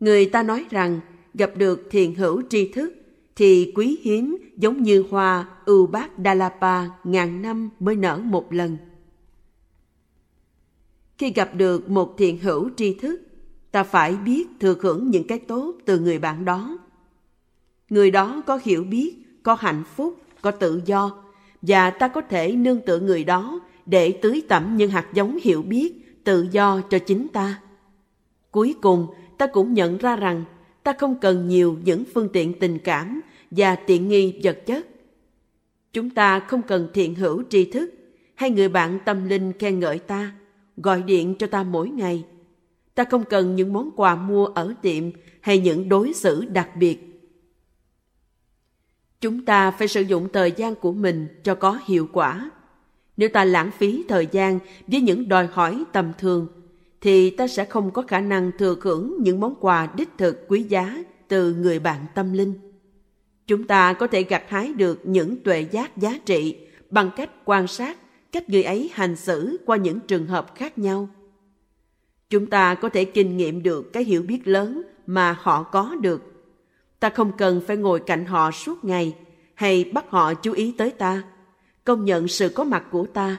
Người 0.00 0.26
ta 0.26 0.42
nói 0.42 0.64
rằng 0.70 1.00
gặp 1.34 1.50
được 1.56 1.88
thiền 1.90 2.14
hữu 2.14 2.42
tri 2.48 2.72
thức 2.72 2.94
thì 3.36 3.72
quý 3.76 3.98
hiếm 4.02 4.36
giống 4.56 4.82
như 4.82 5.04
hoa 5.10 5.48
ưu 5.64 5.86
bát 5.86 6.18
Đa 6.18 6.34
La 6.34 6.48
Pa 6.48 6.84
ngàn 7.04 7.42
năm 7.42 7.70
mới 7.80 7.96
nở 7.96 8.20
một 8.24 8.52
lần. 8.52 8.76
Khi 11.18 11.32
gặp 11.32 11.54
được 11.54 11.90
một 11.90 12.14
thiền 12.18 12.38
hữu 12.38 12.70
tri 12.76 12.94
thức, 12.94 13.20
ta 13.70 13.84
phải 13.84 14.16
biết 14.16 14.46
thừa 14.60 14.74
hưởng 14.80 15.10
những 15.10 15.26
cái 15.26 15.38
tốt 15.38 15.74
từ 15.84 15.98
người 15.98 16.18
bạn 16.18 16.44
đó. 16.44 16.78
Người 17.88 18.10
đó 18.10 18.42
có 18.46 18.60
hiểu 18.62 18.84
biết, 18.84 19.14
có 19.42 19.54
hạnh 19.54 19.82
phúc, 19.96 20.18
có 20.42 20.50
tự 20.50 20.82
do, 20.86 21.24
và 21.62 21.90
ta 21.90 22.08
có 22.08 22.20
thể 22.20 22.52
nương 22.52 22.80
tựa 22.86 22.98
người 22.98 23.24
đó 23.24 23.60
để 23.87 24.12
tưới 24.22 24.43
tẩm 24.49 24.76
những 24.76 24.91
hạt 24.91 25.07
giống 25.12 25.39
hiểu 25.43 25.62
biết, 25.62 26.20
tự 26.24 26.47
do 26.51 26.80
cho 26.80 26.99
chính 26.99 27.28
ta. 27.28 27.61
Cuối 28.51 28.74
cùng, 28.82 29.07
ta 29.39 29.47
cũng 29.47 29.74
nhận 29.74 29.99
ra 29.99 30.16
rằng 30.16 30.45
ta 30.82 30.93
không 30.93 31.20
cần 31.20 31.49
nhiều 31.49 31.78
những 31.84 32.05
phương 32.14 32.28
tiện 32.32 32.59
tình 32.61 32.78
cảm 32.78 33.20
và 33.51 33.74
tiện 33.74 34.09
nghi 34.09 34.41
vật 34.43 34.66
chất. 34.66 34.87
Chúng 35.93 36.11
ta 36.11 36.41
không 36.41 36.62
cần 36.62 36.89
thiện 36.95 37.14
hữu 37.14 37.43
tri 37.51 37.64
thức 37.64 37.95
hay 38.34 38.51
người 38.51 38.68
bạn 38.68 38.99
tâm 39.05 39.28
linh 39.28 39.53
khen 39.59 39.80
ngợi 39.80 39.99
ta, 39.99 40.32
gọi 40.76 41.03
điện 41.03 41.34
cho 41.39 41.47
ta 41.47 41.62
mỗi 41.62 41.89
ngày. 41.89 42.24
Ta 42.95 43.05
không 43.05 43.24
cần 43.24 43.57
những 43.57 43.72
món 43.72 43.91
quà 43.97 44.16
mua 44.16 44.47
ở 44.47 44.74
tiệm 44.82 45.05
hay 45.41 45.59
những 45.59 45.89
đối 45.89 46.12
xử 46.12 46.45
đặc 46.45 46.76
biệt. 46.76 47.16
Chúng 49.20 49.45
ta 49.45 49.70
phải 49.70 49.89
sử 49.89 50.01
dụng 50.01 50.28
thời 50.32 50.53
gian 50.53 50.74
của 50.74 50.93
mình 50.93 51.28
cho 51.43 51.55
có 51.55 51.78
hiệu 51.87 52.09
quả. 52.12 52.51
Nếu 53.16 53.28
ta 53.28 53.44
lãng 53.44 53.70
phí 53.78 54.04
thời 54.08 54.28
gian 54.32 54.58
với 54.86 55.00
những 55.00 55.28
đòi 55.28 55.46
hỏi 55.46 55.84
tầm 55.92 56.12
thường, 56.18 56.46
thì 57.00 57.30
ta 57.30 57.46
sẽ 57.46 57.64
không 57.64 57.90
có 57.90 58.02
khả 58.02 58.20
năng 58.20 58.50
thừa 58.58 58.76
hưởng 58.80 59.16
những 59.20 59.40
món 59.40 59.54
quà 59.60 59.88
đích 59.96 60.08
thực 60.18 60.48
quý 60.48 60.62
giá 60.62 61.04
từ 61.28 61.54
người 61.54 61.78
bạn 61.78 62.06
tâm 62.14 62.32
linh. 62.32 62.54
Chúng 63.46 63.64
ta 63.64 63.92
có 63.92 64.06
thể 64.06 64.22
gặt 64.22 64.42
hái 64.48 64.72
được 64.72 65.00
những 65.04 65.42
tuệ 65.42 65.60
giác 65.60 65.96
giá 65.96 66.18
trị 66.26 66.56
bằng 66.90 67.10
cách 67.16 67.30
quan 67.44 67.66
sát 67.66 67.98
cách 68.32 68.50
người 68.50 68.62
ấy 68.62 68.90
hành 68.92 69.16
xử 69.16 69.56
qua 69.66 69.76
những 69.76 70.00
trường 70.00 70.26
hợp 70.26 70.54
khác 70.54 70.78
nhau. 70.78 71.08
Chúng 72.30 72.46
ta 72.46 72.74
có 72.74 72.88
thể 72.88 73.04
kinh 73.04 73.36
nghiệm 73.36 73.62
được 73.62 73.92
cái 73.92 74.04
hiểu 74.04 74.22
biết 74.22 74.48
lớn 74.48 74.82
mà 75.06 75.36
họ 75.40 75.62
có 75.62 75.96
được. 76.00 76.22
Ta 77.00 77.10
không 77.10 77.32
cần 77.38 77.60
phải 77.66 77.76
ngồi 77.76 78.00
cạnh 78.00 78.26
họ 78.26 78.50
suốt 78.50 78.84
ngày 78.84 79.14
hay 79.54 79.84
bắt 79.84 80.04
họ 80.08 80.34
chú 80.34 80.52
ý 80.52 80.74
tới 80.78 80.90
ta, 80.90 81.22
công 81.87 82.05
nhận 82.05 82.28
sự 82.28 82.49
có 82.49 82.64
mặt 82.64 82.84
của 82.91 83.07
ta. 83.07 83.37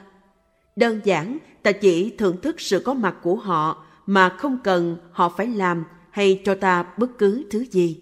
Đơn 0.76 1.00
giản, 1.04 1.38
ta 1.62 1.72
chỉ 1.72 2.10
thưởng 2.18 2.40
thức 2.42 2.60
sự 2.60 2.80
có 2.84 2.94
mặt 2.94 3.16
của 3.22 3.36
họ 3.36 3.84
mà 4.06 4.28
không 4.28 4.58
cần 4.64 4.96
họ 5.12 5.34
phải 5.36 5.46
làm 5.46 5.84
hay 6.10 6.42
cho 6.44 6.54
ta 6.54 6.82
bất 6.98 7.18
cứ 7.18 7.44
thứ 7.50 7.64
gì. 7.64 8.00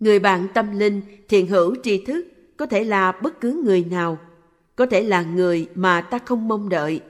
Người 0.00 0.18
bạn 0.18 0.48
tâm 0.54 0.78
linh, 0.78 1.02
thiện 1.28 1.46
hữu 1.46 1.74
tri 1.82 2.04
thức 2.04 2.26
có 2.56 2.66
thể 2.66 2.84
là 2.84 3.12
bất 3.12 3.40
cứ 3.40 3.62
người 3.64 3.84
nào, 3.84 4.18
có 4.76 4.86
thể 4.86 5.02
là 5.02 5.22
người 5.22 5.68
mà 5.74 6.00
ta 6.00 6.18
không 6.18 6.48
mong 6.48 6.68
đợi. 6.68 7.00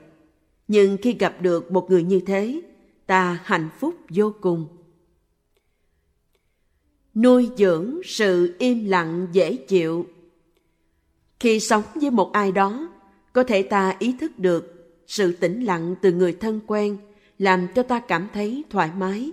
Nhưng 0.67 0.97
khi 1.01 1.13
gặp 1.13 1.35
được 1.41 1.71
một 1.71 1.89
người 1.89 2.03
như 2.03 2.19
thế, 2.19 2.61
ta 3.05 3.39
hạnh 3.43 3.69
phúc 3.79 3.95
vô 4.09 4.33
cùng. 4.41 4.67
Nuôi 7.15 7.49
dưỡng 7.57 7.99
sự 8.05 8.55
im 8.59 8.85
lặng 8.85 9.27
dễ 9.31 9.55
chịu 9.55 10.05
khi 11.39 11.59
sống 11.59 11.83
với 11.95 12.11
một 12.11 12.31
ai 12.33 12.51
đó, 12.51 12.89
có 13.33 13.43
thể 13.43 13.63
ta 13.63 13.95
ý 13.99 14.15
thức 14.19 14.39
được 14.39 14.93
sự 15.07 15.31
tĩnh 15.31 15.63
lặng 15.63 15.95
từ 16.01 16.11
người 16.11 16.33
thân 16.33 16.59
quen 16.67 16.97
làm 17.37 17.67
cho 17.75 17.83
ta 17.83 17.99
cảm 17.99 18.27
thấy 18.33 18.63
thoải 18.69 18.89
mái 18.97 19.31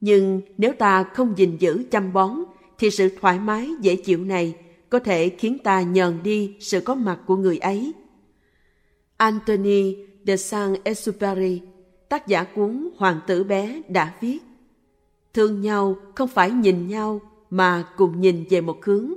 nhưng 0.00 0.40
nếu 0.58 0.72
ta 0.72 1.02
không 1.02 1.38
gìn 1.38 1.56
giữ 1.56 1.84
chăm 1.90 2.12
bón, 2.12 2.30
thì 2.78 2.90
sự 2.90 3.08
thoải 3.20 3.38
mái 3.38 3.70
dễ 3.80 3.96
chịu 3.96 4.24
này 4.24 4.54
có 4.90 4.98
thể 4.98 5.28
khiến 5.28 5.58
ta 5.64 5.82
nhờn 5.82 6.22
đi 6.22 6.56
sự 6.60 6.80
có 6.80 6.94
mặt 6.94 7.18
của 7.26 7.36
người 7.36 7.58
ấy. 7.58 7.92
Anthony 9.16 9.96
de 10.26 10.36
Saint-Exupéry, 10.36 11.58
tác 12.08 12.26
giả 12.26 12.44
cuốn 12.44 12.90
Hoàng 12.96 13.20
tử 13.26 13.44
bé 13.44 13.82
đã 13.88 14.14
viết 14.20 14.38
Thương 15.34 15.60
nhau 15.60 15.96
không 16.14 16.28
phải 16.28 16.50
nhìn 16.50 16.88
nhau 16.88 17.20
mà 17.50 17.84
cùng 17.96 18.20
nhìn 18.20 18.44
về 18.50 18.60
một 18.60 18.84
hướng. 18.84 19.14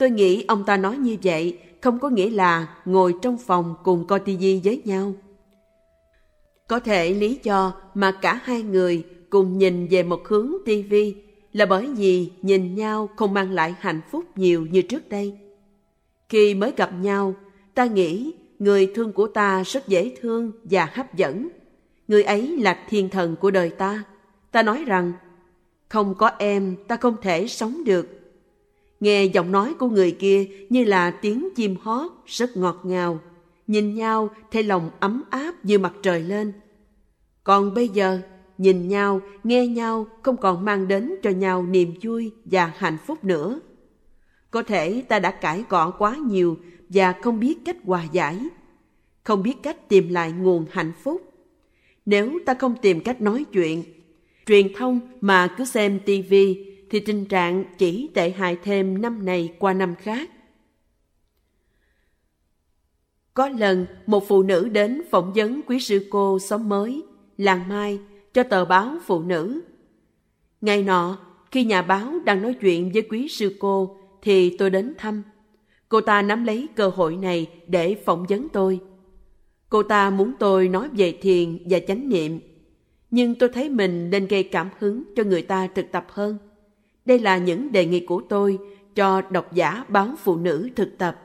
Tôi 0.00 0.10
nghĩ 0.10 0.44
ông 0.48 0.64
ta 0.64 0.76
nói 0.76 0.96
như 0.96 1.16
vậy 1.22 1.58
không 1.80 1.98
có 1.98 2.08
nghĩa 2.08 2.30
là 2.30 2.76
ngồi 2.84 3.14
trong 3.22 3.38
phòng 3.38 3.74
cùng 3.84 4.06
coi 4.06 4.20
tivi 4.20 4.60
với 4.64 4.82
nhau. 4.84 5.14
Có 6.68 6.80
thể 6.80 7.14
lý 7.14 7.38
do 7.42 7.72
mà 7.94 8.12
cả 8.12 8.40
hai 8.44 8.62
người 8.62 9.04
cùng 9.30 9.58
nhìn 9.58 9.88
về 9.88 10.02
một 10.02 10.28
hướng 10.28 10.52
tivi 10.64 11.14
là 11.52 11.66
bởi 11.66 11.86
vì 11.86 12.30
nhìn 12.42 12.74
nhau 12.74 13.08
không 13.16 13.34
mang 13.34 13.52
lại 13.52 13.74
hạnh 13.80 14.00
phúc 14.10 14.24
nhiều 14.36 14.66
như 14.70 14.82
trước 14.82 15.08
đây. 15.08 15.38
Khi 16.28 16.54
mới 16.54 16.72
gặp 16.76 16.90
nhau, 17.00 17.34
ta 17.74 17.84
nghĩ 17.84 18.32
người 18.58 18.92
thương 18.94 19.12
của 19.12 19.26
ta 19.26 19.62
rất 19.62 19.88
dễ 19.88 20.16
thương 20.20 20.52
và 20.64 20.88
hấp 20.92 21.14
dẫn. 21.14 21.48
Người 22.08 22.22
ấy 22.22 22.56
là 22.56 22.86
thiên 22.88 23.08
thần 23.08 23.36
của 23.36 23.50
đời 23.50 23.70
ta. 23.70 24.04
Ta 24.52 24.62
nói 24.62 24.84
rằng, 24.86 25.12
không 25.88 26.14
có 26.14 26.30
em 26.38 26.76
ta 26.88 26.96
không 26.96 27.16
thể 27.22 27.46
sống 27.46 27.84
được. 27.84 28.19
Nghe 29.00 29.24
giọng 29.24 29.52
nói 29.52 29.74
của 29.78 29.88
người 29.88 30.12
kia 30.12 30.46
như 30.68 30.84
là 30.84 31.10
tiếng 31.10 31.48
chim 31.56 31.76
hót 31.82 32.12
rất 32.26 32.56
ngọt 32.56 32.80
ngào. 32.84 33.20
Nhìn 33.66 33.94
nhau 33.94 34.30
thấy 34.50 34.62
lòng 34.62 34.90
ấm 35.00 35.22
áp 35.30 35.64
như 35.64 35.78
mặt 35.78 35.92
trời 36.02 36.22
lên. 36.22 36.52
Còn 37.44 37.74
bây 37.74 37.88
giờ, 37.88 38.20
nhìn 38.58 38.88
nhau, 38.88 39.20
nghe 39.44 39.66
nhau 39.66 40.06
không 40.22 40.36
còn 40.36 40.64
mang 40.64 40.88
đến 40.88 41.14
cho 41.22 41.30
nhau 41.30 41.62
niềm 41.62 41.94
vui 42.02 42.32
và 42.44 42.72
hạnh 42.76 42.96
phúc 43.06 43.24
nữa. 43.24 43.60
Có 44.50 44.62
thể 44.62 45.02
ta 45.08 45.18
đã 45.18 45.30
cãi 45.30 45.64
cọ 45.68 45.90
quá 45.98 46.16
nhiều 46.16 46.58
và 46.88 47.12
không 47.22 47.40
biết 47.40 47.58
cách 47.64 47.76
hòa 47.84 48.04
giải, 48.12 48.38
không 49.24 49.42
biết 49.42 49.54
cách 49.62 49.88
tìm 49.88 50.08
lại 50.08 50.32
nguồn 50.32 50.66
hạnh 50.70 50.92
phúc. 51.02 51.32
Nếu 52.06 52.38
ta 52.46 52.54
không 52.54 52.74
tìm 52.82 53.00
cách 53.00 53.20
nói 53.20 53.44
chuyện, 53.52 53.84
truyền 54.46 54.72
thông 54.76 55.00
mà 55.20 55.54
cứ 55.58 55.64
xem 55.64 56.00
tivi 56.06 56.69
thì 56.90 57.00
tình 57.00 57.24
trạng 57.24 57.64
chỉ 57.78 58.10
tệ 58.14 58.30
hại 58.30 58.56
thêm 58.62 59.02
năm 59.02 59.24
này 59.24 59.54
qua 59.58 59.72
năm 59.72 59.94
khác. 59.94 60.30
Có 63.34 63.48
lần 63.48 63.86
một 64.06 64.28
phụ 64.28 64.42
nữ 64.42 64.68
đến 64.68 65.02
phỏng 65.10 65.32
vấn 65.32 65.60
quý 65.66 65.80
sư 65.80 66.06
cô 66.10 66.38
xóm 66.38 66.68
mới, 66.68 67.02
làng 67.36 67.68
Mai, 67.68 67.98
cho 68.32 68.42
tờ 68.42 68.64
báo 68.64 68.96
phụ 69.06 69.22
nữ. 69.22 69.60
Ngày 70.60 70.82
nọ, 70.82 71.18
khi 71.50 71.64
nhà 71.64 71.82
báo 71.82 72.12
đang 72.24 72.42
nói 72.42 72.54
chuyện 72.60 72.90
với 72.92 73.02
quý 73.02 73.28
sư 73.28 73.56
cô, 73.60 73.96
thì 74.22 74.56
tôi 74.56 74.70
đến 74.70 74.94
thăm. 74.98 75.22
Cô 75.88 76.00
ta 76.00 76.22
nắm 76.22 76.44
lấy 76.44 76.68
cơ 76.76 76.88
hội 76.88 77.16
này 77.16 77.46
để 77.66 77.94
phỏng 78.04 78.26
vấn 78.28 78.48
tôi. 78.48 78.80
Cô 79.68 79.82
ta 79.82 80.10
muốn 80.10 80.32
tôi 80.38 80.68
nói 80.68 80.88
về 80.92 81.18
thiền 81.22 81.58
và 81.70 81.78
chánh 81.88 82.08
niệm, 82.08 82.40
nhưng 83.10 83.34
tôi 83.34 83.48
thấy 83.48 83.68
mình 83.68 84.10
nên 84.10 84.26
gây 84.26 84.42
cảm 84.42 84.68
hứng 84.78 85.02
cho 85.16 85.24
người 85.24 85.42
ta 85.42 85.68
thực 85.74 85.92
tập 85.92 86.06
hơn. 86.08 86.38
Đây 87.10 87.18
là 87.18 87.38
những 87.38 87.72
đề 87.72 87.86
nghị 87.86 88.00
của 88.00 88.22
tôi 88.28 88.58
cho 88.94 89.22
độc 89.30 89.52
giả 89.52 89.84
báo 89.88 90.14
phụ 90.22 90.36
nữ 90.36 90.68
thực 90.76 90.98
tập. 90.98 91.22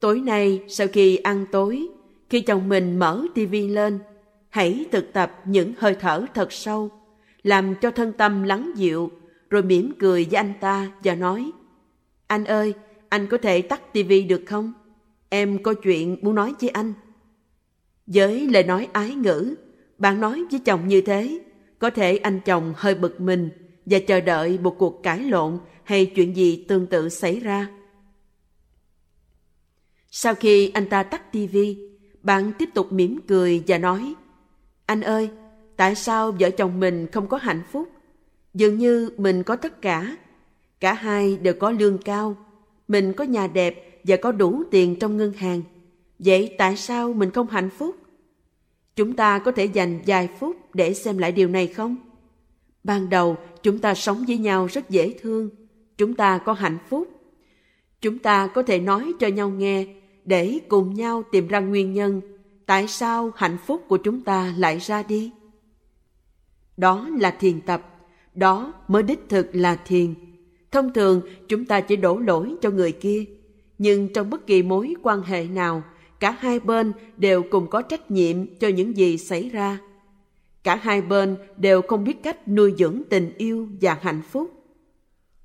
Tối 0.00 0.20
nay 0.20 0.64
sau 0.68 0.86
khi 0.92 1.16
ăn 1.16 1.46
tối, 1.52 1.88
khi 2.30 2.40
chồng 2.40 2.68
mình 2.68 2.98
mở 2.98 3.24
tivi 3.34 3.68
lên, 3.68 3.98
hãy 4.48 4.84
thực 4.92 5.12
tập 5.12 5.42
những 5.44 5.72
hơi 5.78 5.94
thở 6.00 6.26
thật 6.34 6.52
sâu, 6.52 6.90
làm 7.42 7.74
cho 7.74 7.90
thân 7.90 8.12
tâm 8.12 8.42
lắng 8.42 8.72
dịu, 8.76 9.10
rồi 9.50 9.62
mỉm 9.62 9.92
cười 9.98 10.26
với 10.30 10.36
anh 10.36 10.52
ta 10.60 10.92
và 11.04 11.14
nói 11.14 11.50
Anh 12.26 12.44
ơi, 12.44 12.74
anh 13.08 13.26
có 13.26 13.38
thể 13.38 13.62
tắt 13.62 13.92
tivi 13.92 14.22
được 14.22 14.42
không? 14.46 14.72
Em 15.28 15.62
có 15.62 15.74
chuyện 15.74 16.16
muốn 16.22 16.34
nói 16.34 16.54
với 16.60 16.70
anh. 16.70 16.92
Với 18.06 18.48
lời 18.48 18.62
nói 18.62 18.88
ái 18.92 19.14
ngữ, 19.14 19.54
bạn 19.98 20.20
nói 20.20 20.44
với 20.50 20.60
chồng 20.64 20.88
như 20.88 21.00
thế, 21.00 21.40
có 21.78 21.90
thể 21.90 22.16
anh 22.16 22.40
chồng 22.44 22.74
hơi 22.76 22.94
bực 22.94 23.20
mình 23.20 23.50
và 23.90 23.98
chờ 23.98 24.20
đợi 24.20 24.58
một 24.62 24.76
cuộc 24.78 25.02
cãi 25.02 25.18
lộn 25.18 25.58
hay 25.84 26.06
chuyện 26.06 26.36
gì 26.36 26.64
tương 26.68 26.86
tự 26.86 27.08
xảy 27.08 27.40
ra. 27.40 27.68
Sau 30.10 30.34
khi 30.34 30.70
anh 30.74 30.88
ta 30.88 31.02
tắt 31.02 31.32
tivi, 31.32 31.78
bạn 32.22 32.52
tiếp 32.58 32.68
tục 32.74 32.92
mỉm 32.92 33.20
cười 33.28 33.62
và 33.66 33.78
nói 33.78 34.14
Anh 34.86 35.00
ơi, 35.00 35.30
tại 35.76 35.94
sao 35.94 36.32
vợ 36.32 36.50
chồng 36.50 36.80
mình 36.80 37.06
không 37.12 37.28
có 37.28 37.36
hạnh 37.36 37.62
phúc? 37.72 37.88
Dường 38.54 38.78
như 38.78 39.10
mình 39.16 39.42
có 39.42 39.56
tất 39.56 39.82
cả. 39.82 40.16
Cả 40.80 40.92
hai 40.92 41.36
đều 41.36 41.54
có 41.54 41.70
lương 41.70 41.98
cao. 41.98 42.36
Mình 42.88 43.12
có 43.12 43.24
nhà 43.24 43.46
đẹp 43.46 44.00
và 44.04 44.16
có 44.16 44.32
đủ 44.32 44.62
tiền 44.70 44.98
trong 44.98 45.16
ngân 45.16 45.32
hàng. 45.32 45.62
Vậy 46.18 46.54
tại 46.58 46.76
sao 46.76 47.12
mình 47.12 47.30
không 47.30 47.46
hạnh 47.46 47.70
phúc? 47.70 47.96
Chúng 48.96 49.16
ta 49.16 49.38
có 49.38 49.52
thể 49.52 49.64
dành 49.64 50.00
vài 50.06 50.28
phút 50.38 50.74
để 50.74 50.94
xem 50.94 51.18
lại 51.18 51.32
điều 51.32 51.48
này 51.48 51.66
không? 51.66 51.96
Ban 52.84 53.10
đầu 53.10 53.36
chúng 53.62 53.78
ta 53.78 53.94
sống 53.94 54.24
với 54.26 54.38
nhau 54.38 54.66
rất 54.66 54.90
dễ 54.90 55.14
thương. 55.20 55.50
Chúng 55.98 56.14
ta 56.14 56.38
có 56.38 56.52
hạnh 56.52 56.78
phúc. 56.88 57.08
Chúng 58.00 58.18
ta 58.18 58.46
có 58.46 58.62
thể 58.62 58.78
nói 58.78 59.12
cho 59.20 59.26
nhau 59.26 59.50
nghe 59.50 59.86
để 60.24 60.58
cùng 60.68 60.94
nhau 60.94 61.22
tìm 61.32 61.48
ra 61.48 61.60
nguyên 61.60 61.92
nhân 61.92 62.20
tại 62.66 62.88
sao 62.88 63.32
hạnh 63.36 63.56
phúc 63.66 63.82
của 63.88 63.96
chúng 63.96 64.20
ta 64.20 64.54
lại 64.56 64.78
ra 64.78 65.02
đi. 65.02 65.30
Đó 66.76 67.08
là 67.18 67.30
thiền 67.30 67.60
tập, 67.60 67.86
đó 68.34 68.72
mới 68.88 69.02
đích 69.02 69.20
thực 69.28 69.48
là 69.52 69.76
thiền. 69.76 70.14
Thông 70.70 70.92
thường 70.92 71.22
chúng 71.48 71.64
ta 71.64 71.80
chỉ 71.80 71.96
đổ 71.96 72.18
lỗi 72.18 72.54
cho 72.60 72.70
người 72.70 72.92
kia, 72.92 73.24
nhưng 73.78 74.12
trong 74.12 74.30
bất 74.30 74.46
kỳ 74.46 74.62
mối 74.62 74.94
quan 75.02 75.22
hệ 75.22 75.44
nào, 75.44 75.82
cả 76.20 76.30
hai 76.30 76.60
bên 76.60 76.92
đều 77.16 77.42
cùng 77.50 77.66
có 77.70 77.82
trách 77.82 78.10
nhiệm 78.10 78.36
cho 78.56 78.68
những 78.68 78.96
gì 78.96 79.18
xảy 79.18 79.48
ra. 79.48 79.78
Cả 80.64 80.76
hai 80.76 81.02
bên 81.02 81.36
đều 81.56 81.82
không 81.82 82.04
biết 82.04 82.22
cách 82.22 82.48
nuôi 82.48 82.74
dưỡng 82.78 83.02
tình 83.10 83.32
yêu 83.38 83.68
và 83.80 83.98
hạnh 84.02 84.22
phúc. 84.30 84.50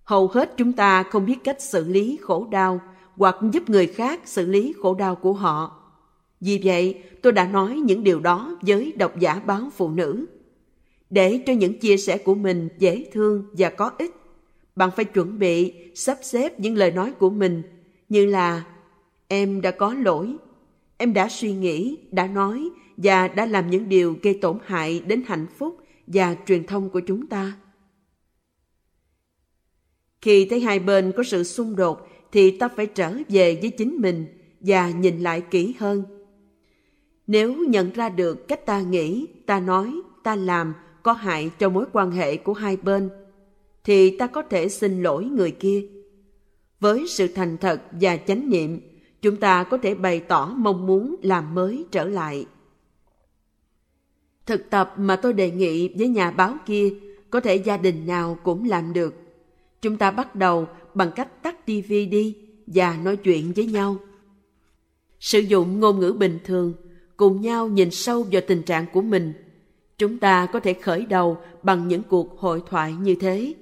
Hầu 0.03 0.27
hết 0.27 0.53
chúng 0.57 0.73
ta 0.73 1.03
không 1.03 1.25
biết 1.25 1.37
cách 1.43 1.61
xử 1.61 1.83
lý 1.83 2.19
khổ 2.21 2.47
đau 2.51 2.81
hoặc 3.15 3.35
giúp 3.51 3.69
người 3.69 3.87
khác 3.87 4.21
xử 4.25 4.45
lý 4.45 4.73
khổ 4.81 4.93
đau 4.93 5.15
của 5.15 5.33
họ. 5.33 5.81
Vì 6.41 6.61
vậy, 6.63 7.03
tôi 7.21 7.33
đã 7.33 7.47
nói 7.47 7.75
những 7.75 8.03
điều 8.03 8.19
đó 8.19 8.57
với 8.61 8.93
độc 8.97 9.19
giả 9.19 9.41
báo 9.45 9.69
phụ 9.75 9.89
nữ. 9.89 10.25
Để 11.09 11.43
cho 11.45 11.53
những 11.53 11.79
chia 11.79 11.97
sẻ 11.97 12.17
của 12.17 12.35
mình 12.35 12.69
dễ 12.79 13.05
thương 13.13 13.45
và 13.53 13.69
có 13.69 13.91
ích, 13.97 14.15
bạn 14.75 14.89
phải 14.95 15.05
chuẩn 15.05 15.39
bị 15.39 15.73
sắp 15.95 16.17
xếp 16.21 16.59
những 16.59 16.75
lời 16.75 16.91
nói 16.91 17.11
của 17.11 17.29
mình 17.29 17.63
như 18.09 18.25
là 18.25 18.63
Em 19.27 19.61
đã 19.61 19.71
có 19.71 19.93
lỗi, 19.93 20.35
em 20.97 21.13
đã 21.13 21.29
suy 21.29 21.53
nghĩ, 21.53 21.97
đã 22.11 22.27
nói 22.27 22.69
và 22.97 23.27
đã 23.27 23.45
làm 23.45 23.69
những 23.69 23.89
điều 23.89 24.15
gây 24.21 24.33
tổn 24.41 24.57
hại 24.65 24.99
đến 24.99 25.23
hạnh 25.27 25.45
phúc 25.57 25.77
và 26.07 26.35
truyền 26.45 26.63
thông 26.63 26.89
của 26.89 26.99
chúng 26.99 27.27
ta. 27.27 27.53
Khi 30.21 30.47
thấy 30.49 30.59
hai 30.59 30.79
bên 30.79 31.11
có 31.17 31.23
sự 31.23 31.43
xung 31.43 31.75
đột 31.75 32.07
thì 32.31 32.57
ta 32.57 32.67
phải 32.67 32.85
trở 32.85 33.13
về 33.29 33.59
với 33.61 33.69
chính 33.69 33.97
mình 34.01 34.25
và 34.59 34.89
nhìn 34.89 35.19
lại 35.19 35.41
kỹ 35.41 35.75
hơn. 35.79 36.03
Nếu 37.27 37.55
nhận 37.69 37.91
ra 37.91 38.09
được 38.09 38.47
cách 38.47 38.65
ta 38.65 38.81
nghĩ, 38.81 39.27
ta 39.45 39.59
nói, 39.59 39.93
ta 40.23 40.35
làm 40.35 40.73
có 41.03 41.13
hại 41.13 41.51
cho 41.59 41.69
mối 41.69 41.85
quan 41.93 42.11
hệ 42.11 42.37
của 42.37 42.53
hai 42.53 42.77
bên, 42.77 43.09
thì 43.83 44.17
ta 44.17 44.27
có 44.27 44.41
thể 44.41 44.69
xin 44.69 45.03
lỗi 45.03 45.25
người 45.25 45.51
kia. 45.51 45.85
Với 46.79 47.05
sự 47.07 47.27
thành 47.27 47.57
thật 47.57 47.81
và 47.91 48.17
chánh 48.17 48.49
niệm, 48.49 48.79
chúng 49.21 49.35
ta 49.35 49.63
có 49.63 49.77
thể 49.77 49.95
bày 49.95 50.19
tỏ 50.19 50.53
mong 50.57 50.85
muốn 50.85 51.15
làm 51.21 51.55
mới 51.55 51.85
trở 51.91 52.05
lại. 52.05 52.45
Thực 54.45 54.69
tập 54.69 54.93
mà 54.97 55.15
tôi 55.15 55.33
đề 55.33 55.51
nghị 55.51 55.87
với 55.97 56.07
nhà 56.07 56.31
báo 56.31 56.57
kia 56.65 56.93
có 57.29 57.39
thể 57.39 57.55
gia 57.55 57.77
đình 57.77 58.07
nào 58.07 58.37
cũng 58.43 58.69
làm 58.69 58.93
được. 58.93 59.15
Chúng 59.81 59.97
ta 59.97 60.11
bắt 60.11 60.35
đầu 60.35 60.67
bằng 60.93 61.11
cách 61.15 61.43
tắt 61.43 61.65
tivi 61.65 62.05
đi 62.05 62.35
và 62.67 62.97
nói 63.03 63.17
chuyện 63.17 63.53
với 63.55 63.65
nhau. 63.65 63.97
Sử 65.19 65.39
dụng 65.39 65.79
ngôn 65.79 65.99
ngữ 65.99 66.13
bình 66.13 66.39
thường, 66.43 66.73
cùng 67.17 67.41
nhau 67.41 67.67
nhìn 67.67 67.91
sâu 67.91 68.25
vào 68.31 68.41
tình 68.47 68.61
trạng 68.61 68.85
của 68.93 69.01
mình. 69.01 69.33
Chúng 69.97 70.17
ta 70.17 70.45
có 70.45 70.59
thể 70.59 70.73
khởi 70.73 71.05
đầu 71.05 71.37
bằng 71.63 71.87
những 71.87 72.03
cuộc 72.03 72.39
hội 72.39 72.61
thoại 72.69 72.93
như 72.93 73.15
thế. 73.15 73.53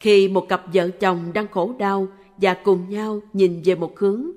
Khi 0.00 0.28
một 0.28 0.48
cặp 0.48 0.64
vợ 0.74 0.90
chồng 0.90 1.32
đang 1.32 1.48
khổ 1.48 1.74
đau 1.78 2.08
và 2.36 2.54
cùng 2.54 2.88
nhau 2.88 3.20
nhìn 3.32 3.62
về 3.64 3.74
một 3.74 3.98
hướng, 3.98 4.30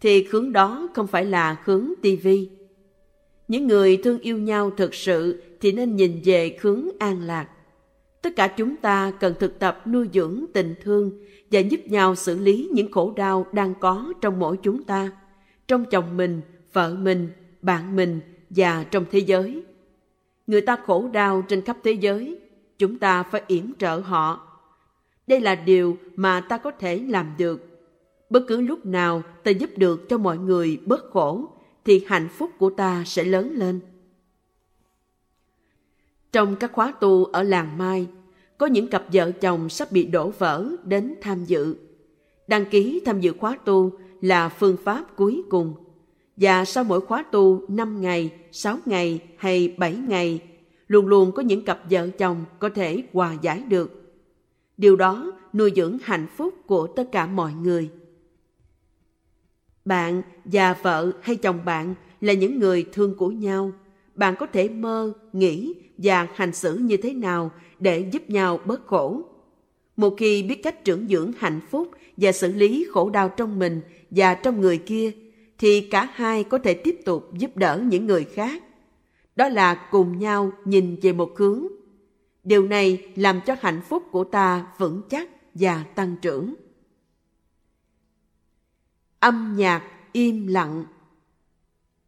thì 0.00 0.26
hướng 0.30 0.52
đó 0.52 0.88
không 0.94 1.06
phải 1.06 1.24
là 1.24 1.56
hướng 1.64 1.92
tivi. 2.02 2.50
Những 3.50 3.66
người 3.66 3.96
thương 3.96 4.18
yêu 4.20 4.38
nhau 4.38 4.70
thực 4.76 4.94
sự 4.94 5.42
thì 5.60 5.72
nên 5.72 5.96
nhìn 5.96 6.20
về 6.24 6.56
hướng 6.60 6.88
an 6.98 7.22
lạc. 7.22 7.48
Tất 8.22 8.30
cả 8.36 8.48
chúng 8.48 8.76
ta 8.76 9.12
cần 9.20 9.34
thực 9.40 9.58
tập 9.58 9.82
nuôi 9.86 10.08
dưỡng 10.12 10.44
tình 10.52 10.74
thương 10.82 11.24
và 11.50 11.60
giúp 11.60 11.80
nhau 11.84 12.14
xử 12.14 12.38
lý 12.38 12.68
những 12.72 12.92
khổ 12.92 13.12
đau 13.16 13.46
đang 13.52 13.74
có 13.80 14.12
trong 14.20 14.38
mỗi 14.38 14.56
chúng 14.62 14.82
ta, 14.82 15.10
trong 15.68 15.84
chồng 15.84 16.16
mình, 16.16 16.40
vợ 16.72 16.96
mình, 17.00 17.28
bạn 17.62 17.96
mình 17.96 18.20
và 18.50 18.84
trong 18.90 19.04
thế 19.10 19.18
giới. 19.18 19.62
Người 20.46 20.60
ta 20.60 20.76
khổ 20.86 21.08
đau 21.12 21.42
trên 21.48 21.60
khắp 21.60 21.76
thế 21.84 21.92
giới, 21.92 22.38
chúng 22.78 22.98
ta 22.98 23.22
phải 23.22 23.42
yểm 23.46 23.74
trợ 23.78 23.98
họ. 23.98 24.48
Đây 25.26 25.40
là 25.40 25.54
điều 25.54 25.96
mà 26.16 26.40
ta 26.40 26.58
có 26.58 26.70
thể 26.70 27.04
làm 27.08 27.26
được. 27.38 27.66
Bất 28.30 28.40
cứ 28.48 28.60
lúc 28.60 28.86
nào 28.86 29.22
ta 29.44 29.50
giúp 29.50 29.70
được 29.76 30.08
cho 30.08 30.18
mọi 30.18 30.38
người 30.38 30.78
bớt 30.86 31.10
khổ, 31.10 31.48
thì 31.84 32.04
hạnh 32.06 32.28
phúc 32.28 32.50
của 32.58 32.70
ta 32.70 33.02
sẽ 33.06 33.24
lớn 33.24 33.52
lên. 33.54 33.80
Trong 36.32 36.56
các 36.56 36.72
khóa 36.72 36.92
tu 37.00 37.24
ở 37.24 37.42
làng 37.42 37.78
Mai, 37.78 38.06
có 38.58 38.66
những 38.66 38.88
cặp 38.88 39.04
vợ 39.12 39.30
chồng 39.30 39.68
sắp 39.68 39.92
bị 39.92 40.04
đổ 40.04 40.32
vỡ 40.38 40.68
đến 40.84 41.14
tham 41.20 41.44
dự. 41.44 41.76
Đăng 42.46 42.64
ký 42.64 43.00
tham 43.04 43.20
dự 43.20 43.32
khóa 43.40 43.58
tu 43.64 43.92
là 44.20 44.48
phương 44.48 44.76
pháp 44.84 45.16
cuối 45.16 45.42
cùng. 45.48 45.74
Và 46.36 46.64
sau 46.64 46.84
mỗi 46.84 47.00
khóa 47.00 47.22
tu 47.22 47.64
5 47.68 48.00
ngày, 48.00 48.30
6 48.52 48.78
ngày 48.86 49.20
hay 49.36 49.74
7 49.78 49.94
ngày, 49.94 50.40
luôn 50.88 51.06
luôn 51.06 51.32
có 51.32 51.42
những 51.42 51.64
cặp 51.64 51.80
vợ 51.90 52.08
chồng 52.08 52.44
có 52.58 52.68
thể 52.68 53.02
hòa 53.12 53.36
giải 53.42 53.62
được. 53.68 54.14
Điều 54.76 54.96
đó 54.96 55.32
nuôi 55.52 55.72
dưỡng 55.76 55.98
hạnh 56.02 56.26
phúc 56.36 56.54
của 56.66 56.86
tất 56.86 57.12
cả 57.12 57.26
mọi 57.26 57.52
người. 57.52 57.90
Bạn 59.84 60.22
và 60.44 60.76
vợ 60.82 61.12
hay 61.22 61.36
chồng 61.36 61.64
bạn 61.64 61.94
là 62.20 62.32
những 62.32 62.58
người 62.58 62.86
thương 62.92 63.16
của 63.16 63.30
nhau. 63.30 63.72
Bạn 64.14 64.34
có 64.38 64.46
thể 64.46 64.68
mơ, 64.68 65.12
nghĩ 65.32 65.74
và 65.98 66.28
hành 66.34 66.52
xử 66.52 66.76
như 66.76 66.96
thế 66.96 67.14
nào 67.14 67.50
để 67.78 67.98
giúp 68.12 68.30
nhau 68.30 68.60
bớt 68.64 68.86
khổ. 68.86 69.22
Một 69.96 70.14
khi 70.18 70.42
biết 70.42 70.62
cách 70.62 70.84
trưởng 70.84 71.08
dưỡng 71.08 71.32
hạnh 71.38 71.60
phúc 71.70 71.88
và 72.16 72.32
xử 72.32 72.52
lý 72.52 72.86
khổ 72.90 73.10
đau 73.10 73.28
trong 73.28 73.58
mình 73.58 73.80
và 74.10 74.34
trong 74.34 74.60
người 74.60 74.78
kia, 74.78 75.10
thì 75.58 75.80
cả 75.80 76.08
hai 76.14 76.44
có 76.44 76.58
thể 76.58 76.74
tiếp 76.74 76.96
tục 77.04 77.30
giúp 77.38 77.56
đỡ 77.56 77.80
những 77.84 78.06
người 78.06 78.24
khác. 78.24 78.62
Đó 79.36 79.48
là 79.48 79.74
cùng 79.90 80.18
nhau 80.18 80.52
nhìn 80.64 80.96
về 81.02 81.12
một 81.12 81.38
hướng. 81.38 81.66
Điều 82.44 82.68
này 82.68 83.08
làm 83.16 83.40
cho 83.46 83.56
hạnh 83.60 83.80
phúc 83.88 84.02
của 84.10 84.24
ta 84.24 84.66
vững 84.78 85.02
chắc 85.10 85.28
và 85.54 85.84
tăng 85.94 86.16
trưởng. 86.22 86.54
Âm 89.20 89.54
nhạc 89.56 89.82
im 90.12 90.46
lặng. 90.46 90.84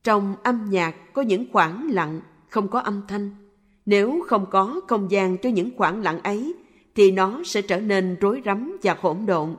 Trong 0.05 0.35
âm 0.43 0.71
nhạc 0.71 1.13
có 1.13 1.23
những 1.23 1.47
khoảng 1.53 1.91
lặng, 1.91 2.21
không 2.49 2.69
có 2.69 2.81
âm 2.81 3.03
thanh. 3.09 3.31
Nếu 3.87 4.25
không 4.27 4.47
có 4.51 4.81
không 4.89 5.11
gian 5.11 5.39
cho 5.39 5.49
những 5.49 5.71
khoảng 5.77 6.03
lặng 6.03 6.21
ấy, 6.23 6.55
thì 6.95 7.11
nó 7.11 7.43
sẽ 7.45 7.63
trở 7.63 7.81
nên 7.81 8.17
rối 8.21 8.43
rắm 8.45 8.77
và 8.83 8.97
hỗn 9.01 9.27
độn. 9.27 9.57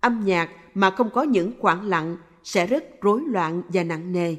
Âm 0.00 0.24
nhạc 0.24 0.50
mà 0.74 0.90
không 0.90 1.10
có 1.10 1.22
những 1.22 1.52
khoảng 1.58 1.86
lặng 1.86 2.16
sẽ 2.44 2.66
rất 2.66 2.84
rối 3.00 3.22
loạn 3.26 3.62
và 3.68 3.84
nặng 3.84 4.12
nề. 4.12 4.36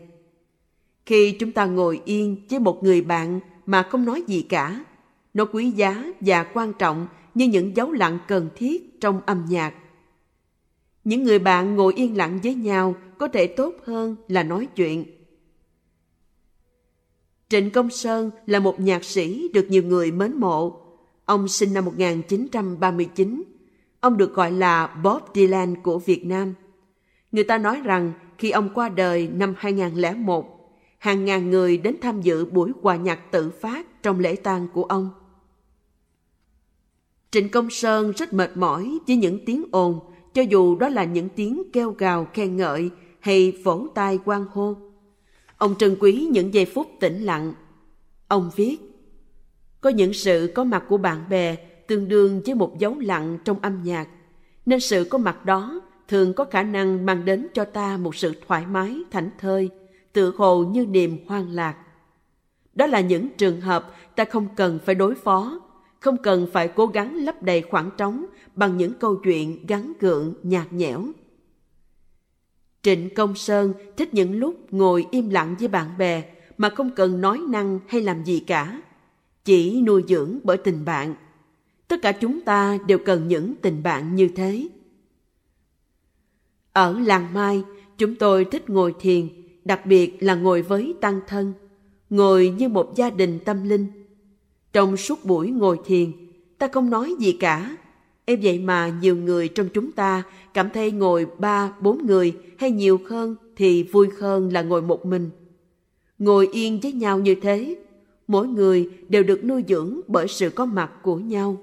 Khi 1.05 1.31
chúng 1.39 1.51
ta 1.51 1.65
ngồi 1.65 2.01
yên 2.05 2.45
với 2.49 2.59
một 2.59 2.83
người 2.83 3.01
bạn 3.01 3.39
mà 3.65 3.83
không 3.83 4.05
nói 4.05 4.23
gì 4.27 4.41
cả, 4.41 4.85
nó 5.33 5.45
quý 5.45 5.71
giá 5.71 6.05
và 6.19 6.43
quan 6.43 6.73
trọng 6.73 7.07
như 7.33 7.47
những 7.47 7.75
dấu 7.75 7.91
lặng 7.91 8.19
cần 8.27 8.49
thiết 8.55 9.01
trong 9.01 9.21
âm 9.25 9.45
nhạc. 9.49 9.73
Những 11.03 11.23
người 11.23 11.39
bạn 11.39 11.75
ngồi 11.75 11.93
yên 11.93 12.17
lặng 12.17 12.39
với 12.43 12.55
nhau 12.55 12.95
có 13.17 13.27
thể 13.27 13.47
tốt 13.47 13.75
hơn 13.83 14.15
là 14.27 14.43
nói 14.43 14.67
chuyện. 14.75 15.05
Trịnh 17.49 17.71
Công 17.71 17.89
Sơn 17.89 18.31
là 18.45 18.59
một 18.59 18.79
nhạc 18.79 19.03
sĩ 19.03 19.49
được 19.53 19.65
nhiều 19.69 19.83
người 19.83 20.11
mến 20.11 20.35
mộ. 20.35 20.79
Ông 21.25 21.47
sinh 21.47 21.73
năm 21.73 21.85
1939. 21.85 23.43
Ông 23.99 24.17
được 24.17 24.33
gọi 24.33 24.51
là 24.51 24.87
Bob 24.87 25.21
Dylan 25.35 25.75
của 25.81 25.99
Việt 25.99 26.25
Nam. 26.25 26.53
Người 27.31 27.43
ta 27.43 27.57
nói 27.57 27.81
rằng 27.83 28.13
khi 28.37 28.51
ông 28.51 28.69
qua 28.73 28.89
đời 28.89 29.29
năm 29.33 29.53
2001, 29.57 30.53
hàng 30.97 31.25
ngàn 31.25 31.49
người 31.49 31.77
đến 31.77 31.95
tham 32.01 32.21
dự 32.21 32.45
buổi 32.45 32.71
hòa 32.81 32.95
nhạc 32.95 33.31
tự 33.31 33.49
phát 33.49 34.03
trong 34.03 34.19
lễ 34.19 34.35
tang 34.35 34.67
của 34.73 34.83
ông. 34.83 35.09
Trịnh 37.31 37.49
Công 37.49 37.69
Sơn 37.69 38.11
rất 38.11 38.33
mệt 38.33 38.57
mỏi 38.57 38.97
với 39.07 39.15
những 39.15 39.45
tiếng 39.45 39.63
ồn, 39.71 39.99
cho 40.33 40.41
dù 40.41 40.75
đó 40.75 40.89
là 40.89 41.03
những 41.03 41.29
tiếng 41.29 41.63
kêu 41.73 41.91
gào 41.91 42.27
khen 42.33 42.57
ngợi 42.57 42.89
hay 43.19 43.51
vỗ 43.63 43.87
tay 43.95 44.19
quan 44.25 44.45
hô. 44.51 44.75
Ông 45.57 45.75
trân 45.75 45.95
quý 45.99 46.27
những 46.31 46.53
giây 46.53 46.65
phút 46.65 46.87
tĩnh 46.99 47.23
lặng. 47.23 47.53
Ông 48.27 48.51
viết, 48.55 48.77
có 49.81 49.89
những 49.89 50.13
sự 50.13 50.51
có 50.55 50.63
mặt 50.63 50.83
của 50.89 50.97
bạn 50.97 51.29
bè 51.29 51.55
tương 51.87 52.07
đương 52.07 52.41
với 52.45 52.55
một 52.55 52.79
dấu 52.79 52.99
lặng 52.99 53.37
trong 53.45 53.59
âm 53.61 53.83
nhạc, 53.83 54.07
nên 54.65 54.79
sự 54.79 55.07
có 55.09 55.17
mặt 55.17 55.45
đó 55.45 55.81
thường 56.07 56.33
có 56.33 56.45
khả 56.45 56.63
năng 56.63 57.05
mang 57.05 57.25
đến 57.25 57.47
cho 57.53 57.65
ta 57.65 57.97
một 57.97 58.15
sự 58.15 58.33
thoải 58.47 58.65
mái, 58.65 58.97
thảnh 59.11 59.29
thơi, 59.39 59.69
tự 60.13 60.33
hồ 60.37 60.63
như 60.63 60.85
niềm 60.85 61.17
hoang 61.27 61.49
lạc. 61.49 61.75
Đó 62.73 62.87
là 62.87 62.99
những 62.99 63.29
trường 63.37 63.61
hợp 63.61 63.91
ta 64.15 64.25
không 64.25 64.47
cần 64.55 64.79
phải 64.85 64.95
đối 64.95 65.15
phó, 65.15 65.59
không 66.03 66.17
cần 66.17 66.47
phải 66.53 66.67
cố 66.67 66.85
gắng 66.85 67.15
lấp 67.15 67.43
đầy 67.43 67.61
khoảng 67.61 67.89
trống 67.97 68.25
bằng 68.55 68.77
những 68.77 68.93
câu 68.99 69.15
chuyện 69.15 69.65
gắn 69.67 69.93
gượng, 69.99 70.33
nhạt 70.43 70.73
nhẽo. 70.73 71.05
Trịnh 72.81 73.09
Công 73.15 73.35
Sơn 73.35 73.73
thích 73.97 74.13
những 74.13 74.39
lúc 74.39 74.55
ngồi 74.71 75.05
im 75.11 75.29
lặng 75.29 75.55
với 75.59 75.67
bạn 75.67 75.97
bè 75.97 76.23
mà 76.57 76.69
không 76.69 76.91
cần 76.95 77.21
nói 77.21 77.41
năng 77.49 77.79
hay 77.87 78.01
làm 78.01 78.23
gì 78.23 78.39
cả, 78.39 78.81
chỉ 79.45 79.81
nuôi 79.81 80.03
dưỡng 80.07 80.39
bởi 80.43 80.57
tình 80.57 80.85
bạn. 80.85 81.15
Tất 81.87 82.01
cả 82.01 82.11
chúng 82.11 82.41
ta 82.41 82.77
đều 82.87 82.97
cần 82.97 83.27
những 83.27 83.53
tình 83.61 83.83
bạn 83.83 84.15
như 84.15 84.27
thế. 84.35 84.67
Ở 86.73 86.99
làng 86.99 87.33
Mai, 87.33 87.63
chúng 87.97 88.15
tôi 88.15 88.45
thích 88.45 88.69
ngồi 88.69 88.93
thiền, 88.99 89.29
đặc 89.65 89.85
biệt 89.85 90.23
là 90.23 90.35
ngồi 90.35 90.61
với 90.61 90.93
tăng 91.01 91.19
thân, 91.27 91.53
ngồi 92.09 92.49
như 92.57 92.69
một 92.69 92.93
gia 92.95 93.09
đình 93.09 93.39
tâm 93.45 93.69
linh. 93.69 94.02
Trong 94.73 94.97
suốt 94.97 95.25
buổi 95.25 95.49
ngồi 95.49 95.79
thiền, 95.85 96.11
ta 96.57 96.67
không 96.67 96.89
nói 96.89 97.15
gì 97.19 97.31
cả. 97.31 97.77
Em 98.25 98.39
vậy 98.43 98.59
mà 98.59 98.93
nhiều 99.01 99.15
người 99.15 99.47
trong 99.47 99.69
chúng 99.73 99.91
ta 99.91 100.23
cảm 100.53 100.69
thấy 100.69 100.91
ngồi 100.91 101.27
ba, 101.37 101.73
bốn 101.79 102.05
người 102.05 102.37
hay 102.57 102.71
nhiều 102.71 102.99
hơn 103.09 103.35
thì 103.55 103.83
vui 103.83 104.09
hơn 104.19 104.53
là 104.53 104.61
ngồi 104.61 104.81
một 104.81 105.05
mình. 105.05 105.29
Ngồi 106.19 106.49
yên 106.53 106.79
với 106.83 106.91
nhau 106.91 107.19
như 107.19 107.35
thế, 107.35 107.75
mỗi 108.27 108.47
người 108.47 108.89
đều 109.09 109.23
được 109.23 109.43
nuôi 109.43 109.63
dưỡng 109.67 109.99
bởi 110.07 110.27
sự 110.27 110.49
có 110.49 110.65
mặt 110.65 110.91
của 111.01 111.15
nhau. 111.15 111.57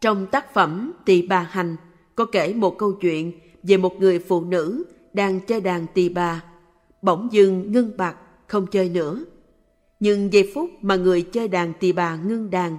Trong 0.00 0.26
tác 0.26 0.54
phẩm 0.54 0.92
Tỳ 1.04 1.22
Bà 1.22 1.40
Hành 1.40 1.76
có 2.14 2.24
kể 2.24 2.54
một 2.54 2.78
câu 2.78 2.92
chuyện 2.92 3.32
về 3.62 3.76
một 3.76 4.00
người 4.00 4.18
phụ 4.18 4.44
nữ 4.44 4.84
đang 5.12 5.40
chơi 5.40 5.60
đàn 5.60 5.86
tỳ 5.94 6.08
bà, 6.08 6.44
bỗng 7.02 7.28
dưng 7.32 7.72
ngưng 7.72 7.96
bạc 7.96 8.16
không 8.46 8.66
chơi 8.66 8.88
nữa. 8.88 9.24
Nhưng 10.04 10.32
giây 10.32 10.50
phút 10.54 10.70
mà 10.82 10.96
người 10.96 11.22
chơi 11.22 11.48
đàn 11.48 11.72
tỳ 11.80 11.92
bà 11.92 12.16
ngưng 12.16 12.50
đàn, 12.50 12.76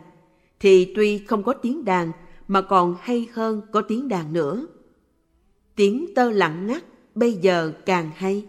thì 0.59 0.93
tuy 0.95 1.17
không 1.17 1.43
có 1.43 1.53
tiếng 1.53 1.85
đàn 1.85 2.11
mà 2.47 2.61
còn 2.61 2.95
hay 3.01 3.27
hơn 3.33 3.61
có 3.71 3.81
tiếng 3.81 4.07
đàn 4.07 4.33
nữa. 4.33 4.67
Tiếng 5.75 6.13
tơ 6.15 6.31
lặng 6.31 6.67
ngắt 6.67 6.83
bây 7.15 7.33
giờ 7.33 7.71
càng 7.85 8.11
hay. 8.15 8.45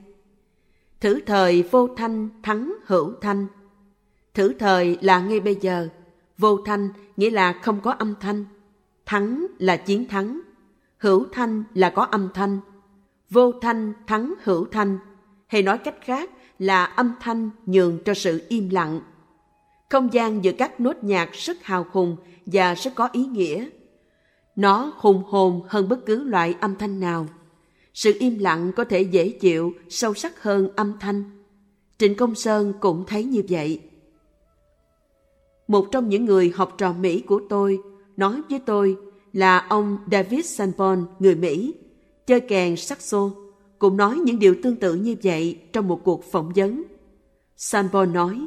Thử 1.00 1.20
thời 1.26 1.62
vô 1.62 1.88
thanh 1.96 2.28
thắng 2.42 2.72
hữu 2.86 3.12
thanh. 3.20 3.46
Thử 4.34 4.52
thời 4.58 4.98
là 5.00 5.20
ngay 5.20 5.40
bây 5.40 5.54
giờ, 5.54 5.88
vô 6.38 6.58
thanh 6.64 6.88
nghĩa 7.16 7.30
là 7.30 7.60
không 7.62 7.80
có 7.80 7.90
âm 7.90 8.14
thanh. 8.20 8.44
Thắng 9.06 9.46
là 9.58 9.76
chiến 9.76 10.08
thắng, 10.08 10.40
hữu 10.98 11.26
thanh 11.32 11.64
là 11.74 11.90
có 11.90 12.02
âm 12.02 12.28
thanh. 12.34 12.58
Vô 13.30 13.52
thanh 13.52 13.92
thắng 14.06 14.34
hữu 14.42 14.64
thanh, 14.64 14.98
hay 15.46 15.62
nói 15.62 15.78
cách 15.78 15.96
khác 16.00 16.30
là 16.58 16.84
âm 16.84 17.12
thanh 17.20 17.50
nhường 17.66 17.98
cho 18.04 18.14
sự 18.14 18.42
im 18.48 18.68
lặng. 18.68 19.00
Không 19.88 20.12
gian 20.12 20.44
giữa 20.44 20.52
các 20.52 20.80
nốt 20.80 20.96
nhạc 21.02 21.32
rất 21.32 21.62
hào 21.62 21.86
hùng 21.92 22.16
và 22.46 22.74
rất 22.74 22.94
có 22.94 23.08
ý 23.12 23.24
nghĩa. 23.24 23.68
Nó 24.56 24.92
hùng 24.96 25.22
hồn 25.26 25.62
hơn 25.68 25.88
bất 25.88 26.06
cứ 26.06 26.24
loại 26.24 26.54
âm 26.60 26.76
thanh 26.76 27.00
nào. 27.00 27.26
Sự 27.94 28.16
im 28.18 28.38
lặng 28.38 28.72
có 28.76 28.84
thể 28.84 29.02
dễ 29.02 29.28
chịu, 29.28 29.72
sâu 29.88 30.14
sắc 30.14 30.42
hơn 30.42 30.68
âm 30.76 30.98
thanh. 31.00 31.24
Trịnh 31.98 32.14
Công 32.14 32.34
Sơn 32.34 32.72
cũng 32.80 33.04
thấy 33.06 33.24
như 33.24 33.42
vậy. 33.48 33.80
Một 35.68 35.86
trong 35.92 36.08
những 36.08 36.24
người 36.24 36.52
học 36.54 36.74
trò 36.78 36.92
Mỹ 36.92 37.20
của 37.20 37.40
tôi 37.48 37.78
nói 38.16 38.42
với 38.50 38.58
tôi 38.66 38.96
là 39.32 39.58
ông 39.58 39.98
David 40.12 40.46
Sanborn, 40.46 41.04
người 41.18 41.34
Mỹ, 41.34 41.74
chơi 42.26 42.40
kèn 42.40 42.76
saxo, 42.76 43.30
cũng 43.78 43.96
nói 43.96 44.16
những 44.16 44.38
điều 44.38 44.56
tương 44.62 44.76
tự 44.76 44.94
như 44.94 45.16
vậy 45.22 45.58
trong 45.72 45.88
một 45.88 46.00
cuộc 46.04 46.24
phỏng 46.32 46.52
vấn. 46.54 46.82
Sanborn 47.56 48.12
nói, 48.12 48.46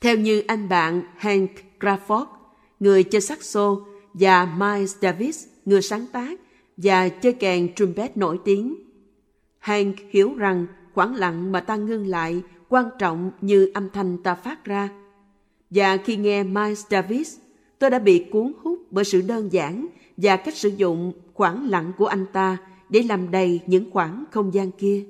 theo 0.00 0.16
như 0.16 0.42
anh 0.46 0.68
bạn 0.68 1.02
Hank 1.16 1.50
Crawford, 1.80 2.26
người 2.80 3.04
chơi 3.04 3.20
saxo, 3.20 3.76
và 4.14 4.44
Miles 4.58 4.96
Davis, 5.02 5.46
người 5.64 5.82
sáng 5.82 6.06
tác 6.12 6.40
và 6.76 7.08
chơi 7.08 7.32
kèn 7.32 7.74
trumpet 7.74 8.16
nổi 8.16 8.38
tiếng. 8.44 8.74
Hank 9.58 9.96
hiểu 10.10 10.34
rằng 10.36 10.66
khoảng 10.94 11.14
lặng 11.14 11.52
mà 11.52 11.60
ta 11.60 11.76
ngưng 11.76 12.06
lại 12.06 12.42
quan 12.68 12.86
trọng 12.98 13.30
như 13.40 13.70
âm 13.74 13.90
thanh 13.90 14.18
ta 14.22 14.34
phát 14.34 14.64
ra. 14.64 14.88
Và 15.70 15.96
khi 15.96 16.16
nghe 16.16 16.42
Miles 16.42 16.84
Davis, 16.90 17.36
tôi 17.78 17.90
đã 17.90 17.98
bị 17.98 18.24
cuốn 18.32 18.52
hút 18.62 18.78
bởi 18.90 19.04
sự 19.04 19.20
đơn 19.20 19.52
giản 19.52 19.86
và 20.16 20.36
cách 20.36 20.56
sử 20.56 20.68
dụng 20.68 21.12
khoảng 21.34 21.70
lặng 21.70 21.92
của 21.98 22.06
anh 22.06 22.26
ta 22.32 22.56
để 22.90 23.02
làm 23.02 23.30
đầy 23.30 23.60
những 23.66 23.90
khoảng 23.90 24.24
không 24.30 24.54
gian 24.54 24.70
kia. 24.70 25.04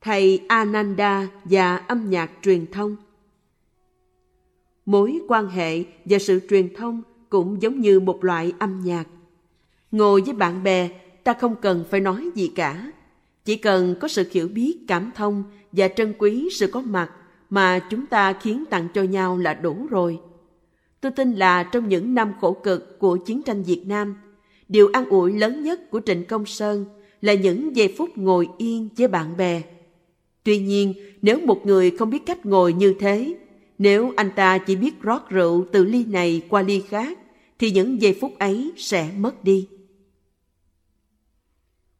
Thầy 0.00 0.40
Ananda 0.48 1.28
và 1.44 1.76
âm 1.76 2.10
nhạc 2.10 2.30
truyền 2.42 2.66
thông 2.66 2.96
Mối 4.86 5.20
quan 5.28 5.48
hệ 5.48 5.84
và 6.04 6.18
sự 6.18 6.40
truyền 6.50 6.74
thông 6.74 7.02
cũng 7.28 7.62
giống 7.62 7.80
như 7.80 8.00
một 8.00 8.24
loại 8.24 8.52
âm 8.58 8.80
nhạc. 8.84 9.04
Ngồi 9.90 10.22
với 10.22 10.34
bạn 10.34 10.62
bè, 10.62 10.88
ta 11.24 11.32
không 11.32 11.56
cần 11.62 11.84
phải 11.90 12.00
nói 12.00 12.30
gì 12.34 12.48
cả. 12.48 12.92
Chỉ 13.44 13.56
cần 13.56 13.94
có 14.00 14.08
sự 14.08 14.28
hiểu 14.32 14.48
biết, 14.48 14.78
cảm 14.88 15.10
thông 15.14 15.44
và 15.72 15.88
trân 15.88 16.14
quý 16.18 16.48
sự 16.52 16.66
có 16.66 16.80
mặt 16.80 17.10
mà 17.50 17.78
chúng 17.90 18.06
ta 18.06 18.32
khiến 18.32 18.64
tặng 18.70 18.88
cho 18.94 19.02
nhau 19.02 19.38
là 19.38 19.54
đủ 19.54 19.86
rồi. 19.90 20.20
Tôi 21.00 21.12
tin 21.12 21.32
là 21.32 21.62
trong 21.62 21.88
những 21.88 22.14
năm 22.14 22.32
khổ 22.40 22.52
cực 22.52 22.98
của 22.98 23.16
chiến 23.16 23.42
tranh 23.42 23.62
Việt 23.62 23.84
Nam, 23.86 24.14
điều 24.68 24.90
an 24.92 25.08
ủi 25.08 25.32
lớn 25.32 25.62
nhất 25.64 25.90
của 25.90 26.00
Trịnh 26.06 26.24
Công 26.24 26.46
Sơn 26.46 26.84
là 27.20 27.34
những 27.34 27.76
giây 27.76 27.94
phút 27.98 28.10
ngồi 28.16 28.48
yên 28.58 28.88
với 28.96 29.08
bạn 29.08 29.36
bè. 29.36 29.62
Tuy 30.44 30.58
nhiên, 30.58 30.94
nếu 31.22 31.38
một 31.40 31.66
người 31.66 31.90
không 31.90 32.10
biết 32.10 32.26
cách 32.26 32.46
ngồi 32.46 32.72
như 32.72 32.94
thế, 33.00 33.36
nếu 33.78 34.12
anh 34.16 34.30
ta 34.36 34.58
chỉ 34.58 34.76
biết 34.76 35.02
rót 35.02 35.30
rượu 35.30 35.66
từ 35.72 35.84
ly 35.84 36.04
này 36.04 36.42
qua 36.48 36.62
ly 36.62 36.82
khác, 36.88 37.18
thì 37.58 37.70
những 37.70 38.02
giây 38.02 38.18
phút 38.20 38.38
ấy 38.38 38.72
sẽ 38.76 39.10
mất 39.18 39.44
đi. 39.44 39.68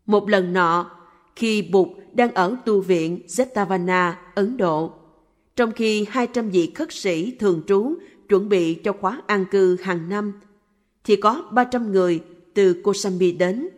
Một 0.06 0.28
lần 0.28 0.52
nọ, 0.52 0.90
khi 1.36 1.62
Bụt 1.62 1.88
đang 2.12 2.34
ở 2.34 2.56
tu 2.64 2.80
viện 2.80 3.20
Zetavana, 3.26 4.12
Ấn 4.34 4.56
Độ, 4.56 4.92
trong 5.56 5.72
khi 5.72 6.06
200 6.10 6.50
vị 6.50 6.72
khất 6.74 6.92
sĩ 6.92 7.36
thường 7.38 7.62
trú 7.66 7.94
chuẩn 8.28 8.48
bị 8.48 8.74
cho 8.74 8.92
khóa 8.92 9.22
an 9.26 9.44
cư 9.50 9.76
hàng 9.82 10.08
năm, 10.08 10.32
thì 11.04 11.16
có 11.16 11.44
300 11.52 11.92
người 11.92 12.20
từ 12.54 12.82
Kosambi 12.82 13.32
đến. 13.32 13.68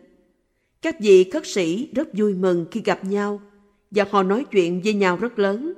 Các 0.81 0.99
vị 0.99 1.23
khất 1.23 1.47
sĩ 1.47 1.89
rất 1.95 2.07
vui 2.13 2.33
mừng 2.33 2.65
khi 2.71 2.81
gặp 2.81 3.05
nhau 3.05 3.41
và 3.91 4.05
họ 4.09 4.23
nói 4.23 4.45
chuyện 4.51 4.81
với 4.83 4.93
nhau 4.93 5.17
rất 5.17 5.39
lớn. 5.39 5.73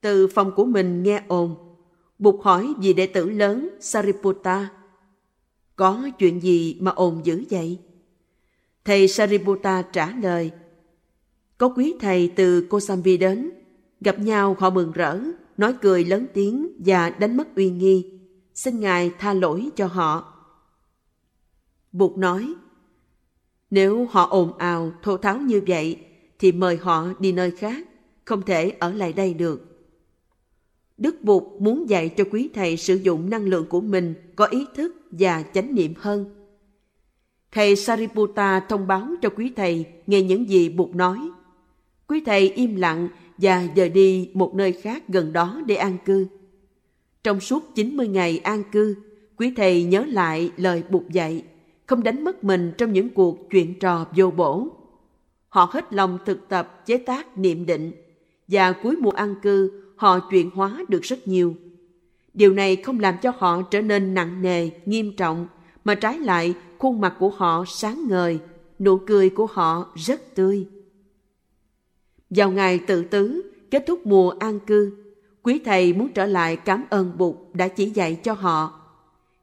Từ 0.00 0.26
phòng 0.26 0.52
của 0.56 0.64
mình 0.64 1.02
nghe 1.02 1.22
ồn, 1.28 1.54
Bụt 2.18 2.34
hỏi 2.42 2.74
vị 2.78 2.92
đệ 2.92 3.06
tử 3.06 3.30
lớn 3.30 3.68
Sariputta. 3.80 4.68
Có 5.76 6.08
chuyện 6.18 6.42
gì 6.42 6.76
mà 6.80 6.90
ồn 6.90 7.20
dữ 7.24 7.44
vậy? 7.50 7.78
Thầy 8.84 9.08
Sariputta 9.08 9.82
trả 9.82 10.12
lời. 10.22 10.50
Có 11.58 11.68
quý 11.68 11.94
thầy 12.00 12.32
từ 12.36 12.60
Kosambi 12.60 13.16
đến, 13.16 13.50
gặp 14.00 14.18
nhau 14.18 14.56
họ 14.58 14.70
mừng 14.70 14.92
rỡ, 14.92 15.18
nói 15.56 15.74
cười 15.82 16.04
lớn 16.04 16.26
tiếng 16.34 16.68
và 16.78 17.10
đánh 17.10 17.36
mất 17.36 17.56
uy 17.56 17.70
nghi. 17.70 18.10
Xin 18.54 18.80
Ngài 18.80 19.10
tha 19.18 19.32
lỗi 19.32 19.68
cho 19.76 19.86
họ. 19.86 20.33
Bụt 21.94 22.16
nói, 22.16 22.54
nếu 23.70 24.06
họ 24.10 24.26
ồn 24.26 24.58
ào, 24.58 24.92
thô 25.02 25.16
tháo 25.16 25.38
như 25.38 25.60
vậy, 25.66 25.98
thì 26.38 26.52
mời 26.52 26.76
họ 26.76 27.08
đi 27.18 27.32
nơi 27.32 27.50
khác, 27.50 27.88
không 28.24 28.42
thể 28.42 28.70
ở 28.70 28.92
lại 28.92 29.12
đây 29.12 29.34
được. 29.34 29.86
Đức 30.96 31.22
Bụt 31.22 31.42
muốn 31.58 31.88
dạy 31.90 32.08
cho 32.08 32.24
quý 32.30 32.50
thầy 32.54 32.76
sử 32.76 32.94
dụng 32.94 33.30
năng 33.30 33.44
lượng 33.44 33.66
của 33.68 33.80
mình 33.80 34.14
có 34.36 34.46
ý 34.46 34.66
thức 34.74 34.94
và 35.10 35.42
chánh 35.42 35.74
niệm 35.74 35.94
hơn. 35.96 36.24
Thầy 37.52 37.76
Sariputta 37.76 38.60
thông 38.60 38.86
báo 38.86 39.08
cho 39.22 39.28
quý 39.28 39.52
thầy 39.56 39.86
nghe 40.06 40.22
những 40.22 40.48
gì 40.48 40.68
Bụt 40.68 40.94
nói. 40.94 41.18
Quý 42.06 42.22
thầy 42.26 42.50
im 42.50 42.76
lặng 42.76 43.08
và 43.38 43.66
dời 43.76 43.88
đi 43.88 44.30
một 44.34 44.54
nơi 44.54 44.72
khác 44.72 45.08
gần 45.08 45.32
đó 45.32 45.62
để 45.66 45.74
an 45.74 45.96
cư. 46.04 46.26
Trong 47.22 47.40
suốt 47.40 47.74
90 47.74 48.08
ngày 48.08 48.38
an 48.38 48.62
cư, 48.72 48.94
quý 49.36 49.52
thầy 49.56 49.84
nhớ 49.84 50.04
lại 50.08 50.50
lời 50.56 50.82
Bụt 50.90 51.08
dạy, 51.08 51.42
không 51.86 52.02
đánh 52.02 52.24
mất 52.24 52.44
mình 52.44 52.72
trong 52.78 52.92
những 52.92 53.08
cuộc 53.10 53.50
chuyện 53.50 53.78
trò 53.78 54.06
vô 54.16 54.30
bổ. 54.30 54.68
Họ 55.48 55.68
hết 55.72 55.92
lòng 55.92 56.18
thực 56.24 56.48
tập 56.48 56.86
chế 56.86 56.96
tác 56.96 57.38
niệm 57.38 57.66
định 57.66 57.92
và 58.48 58.72
cuối 58.72 58.96
mùa 58.96 59.10
an 59.10 59.34
cư 59.42 59.82
họ 59.96 60.18
chuyển 60.30 60.50
hóa 60.50 60.84
được 60.88 61.02
rất 61.02 61.28
nhiều. 61.28 61.54
Điều 62.34 62.52
này 62.52 62.76
không 62.76 63.00
làm 63.00 63.14
cho 63.22 63.32
họ 63.38 63.62
trở 63.62 63.80
nên 63.80 64.14
nặng 64.14 64.42
nề, 64.42 64.70
nghiêm 64.86 65.16
trọng, 65.16 65.46
mà 65.84 65.94
trái 65.94 66.18
lại 66.18 66.54
khuôn 66.78 67.00
mặt 67.00 67.14
của 67.18 67.30
họ 67.30 67.64
sáng 67.68 68.08
ngời, 68.08 68.38
nụ 68.78 68.98
cười 68.98 69.30
của 69.30 69.46
họ 69.46 69.92
rất 69.94 70.34
tươi. 70.34 70.66
Vào 72.30 72.50
ngày 72.50 72.78
tự 72.78 73.04
tứ, 73.04 73.52
kết 73.70 73.84
thúc 73.86 74.06
mùa 74.06 74.30
an 74.30 74.60
cư, 74.60 74.92
quý 75.42 75.60
thầy 75.64 75.92
muốn 75.92 76.08
trở 76.12 76.26
lại 76.26 76.56
cảm 76.56 76.84
ơn 76.90 77.18
Bụt 77.18 77.34
đã 77.52 77.68
chỉ 77.68 77.90
dạy 77.90 78.14
cho 78.22 78.32
họ. 78.32 78.80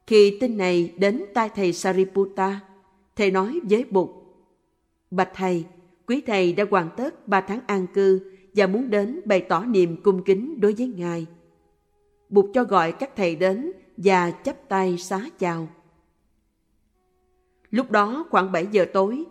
Khi 0.06 0.38
tin 0.40 0.56
này 0.56 0.94
đến 0.96 1.24
tai 1.34 1.48
thầy 1.48 1.72
Sariputta, 1.72 2.60
thầy 3.16 3.30
nói 3.30 3.60
với 3.70 3.84
Bụt, 3.90 4.10
Bạch 5.10 5.30
thầy, 5.34 5.64
quý 6.06 6.22
thầy 6.26 6.52
đã 6.52 6.64
hoàn 6.70 6.88
tất 6.96 7.28
ba 7.28 7.40
tháng 7.40 7.60
an 7.66 7.86
cư 7.94 8.32
và 8.54 8.66
muốn 8.66 8.90
đến 8.90 9.20
bày 9.24 9.40
tỏ 9.40 9.64
niềm 9.64 10.02
cung 10.02 10.24
kính 10.24 10.60
đối 10.60 10.72
với 10.72 10.86
Ngài. 10.86 11.26
Bụt 12.28 12.46
cho 12.54 12.64
gọi 12.64 12.92
các 12.92 13.16
thầy 13.16 13.36
đến 13.36 13.72
và 13.96 14.30
chắp 14.30 14.68
tay 14.68 14.98
xá 14.98 15.20
chào. 15.38 15.68
Lúc 17.70 17.90
đó 17.90 18.26
khoảng 18.30 18.52
7 18.52 18.66
giờ 18.66 18.84
tối, 18.92 19.24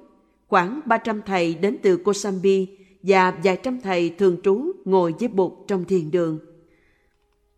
khoảng 0.47 0.81
300 0.85 1.21
thầy 1.25 1.55
đến 1.55 1.77
từ 1.81 1.97
Kosambi 1.97 2.67
và 3.03 3.31
vài 3.43 3.59
trăm 3.63 3.81
thầy 3.81 4.09
thường 4.09 4.37
trú 4.43 4.71
ngồi 4.85 5.13
với 5.19 5.27
Bụt 5.27 5.51
trong 5.67 5.85
thiền 5.85 6.11
đường. 6.11 6.39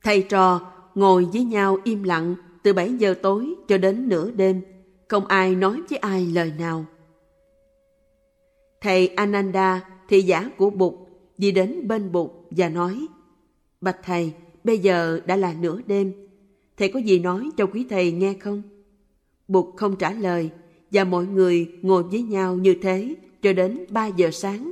Thầy 0.03 0.21
trò 0.21 0.71
ngồi 0.95 1.27
với 1.33 1.43
nhau 1.43 1.77
im 1.83 2.03
lặng 2.03 2.35
từ 2.63 2.73
7 2.73 2.93
giờ 2.93 3.13
tối 3.13 3.53
cho 3.67 3.77
đến 3.77 4.09
nửa 4.09 4.31
đêm, 4.31 4.61
không 5.07 5.25
ai 5.25 5.55
nói 5.55 5.81
với 5.89 5.97
ai 5.97 6.25
lời 6.25 6.53
nào. 6.59 6.85
Thầy 8.81 9.07
Ananda, 9.07 9.81
thị 10.07 10.21
giả 10.21 10.49
của 10.57 10.69
Bụt, 10.69 10.93
đi 11.37 11.51
đến 11.51 11.87
bên 11.87 12.11
Bụt 12.11 12.31
và 12.51 12.69
nói, 12.69 13.07
Bạch 13.81 13.97
Thầy, 14.03 14.33
bây 14.63 14.79
giờ 14.79 15.19
đã 15.25 15.35
là 15.35 15.53
nửa 15.61 15.79
đêm, 15.87 16.13
thầy 16.77 16.89
có 16.89 16.99
gì 16.99 17.19
nói 17.19 17.49
cho 17.57 17.65
quý 17.65 17.85
thầy 17.89 18.11
nghe 18.11 18.33
không? 18.33 18.61
Bụt 19.47 19.65
không 19.77 19.95
trả 19.95 20.11
lời, 20.11 20.49
và 20.91 21.03
mọi 21.03 21.25
người 21.25 21.71
ngồi 21.81 22.03
với 22.03 22.21
nhau 22.21 22.55
như 22.55 22.75
thế 22.81 23.15
cho 23.41 23.53
đến 23.53 23.85
3 23.89 24.07
giờ 24.07 24.31
sáng. 24.31 24.71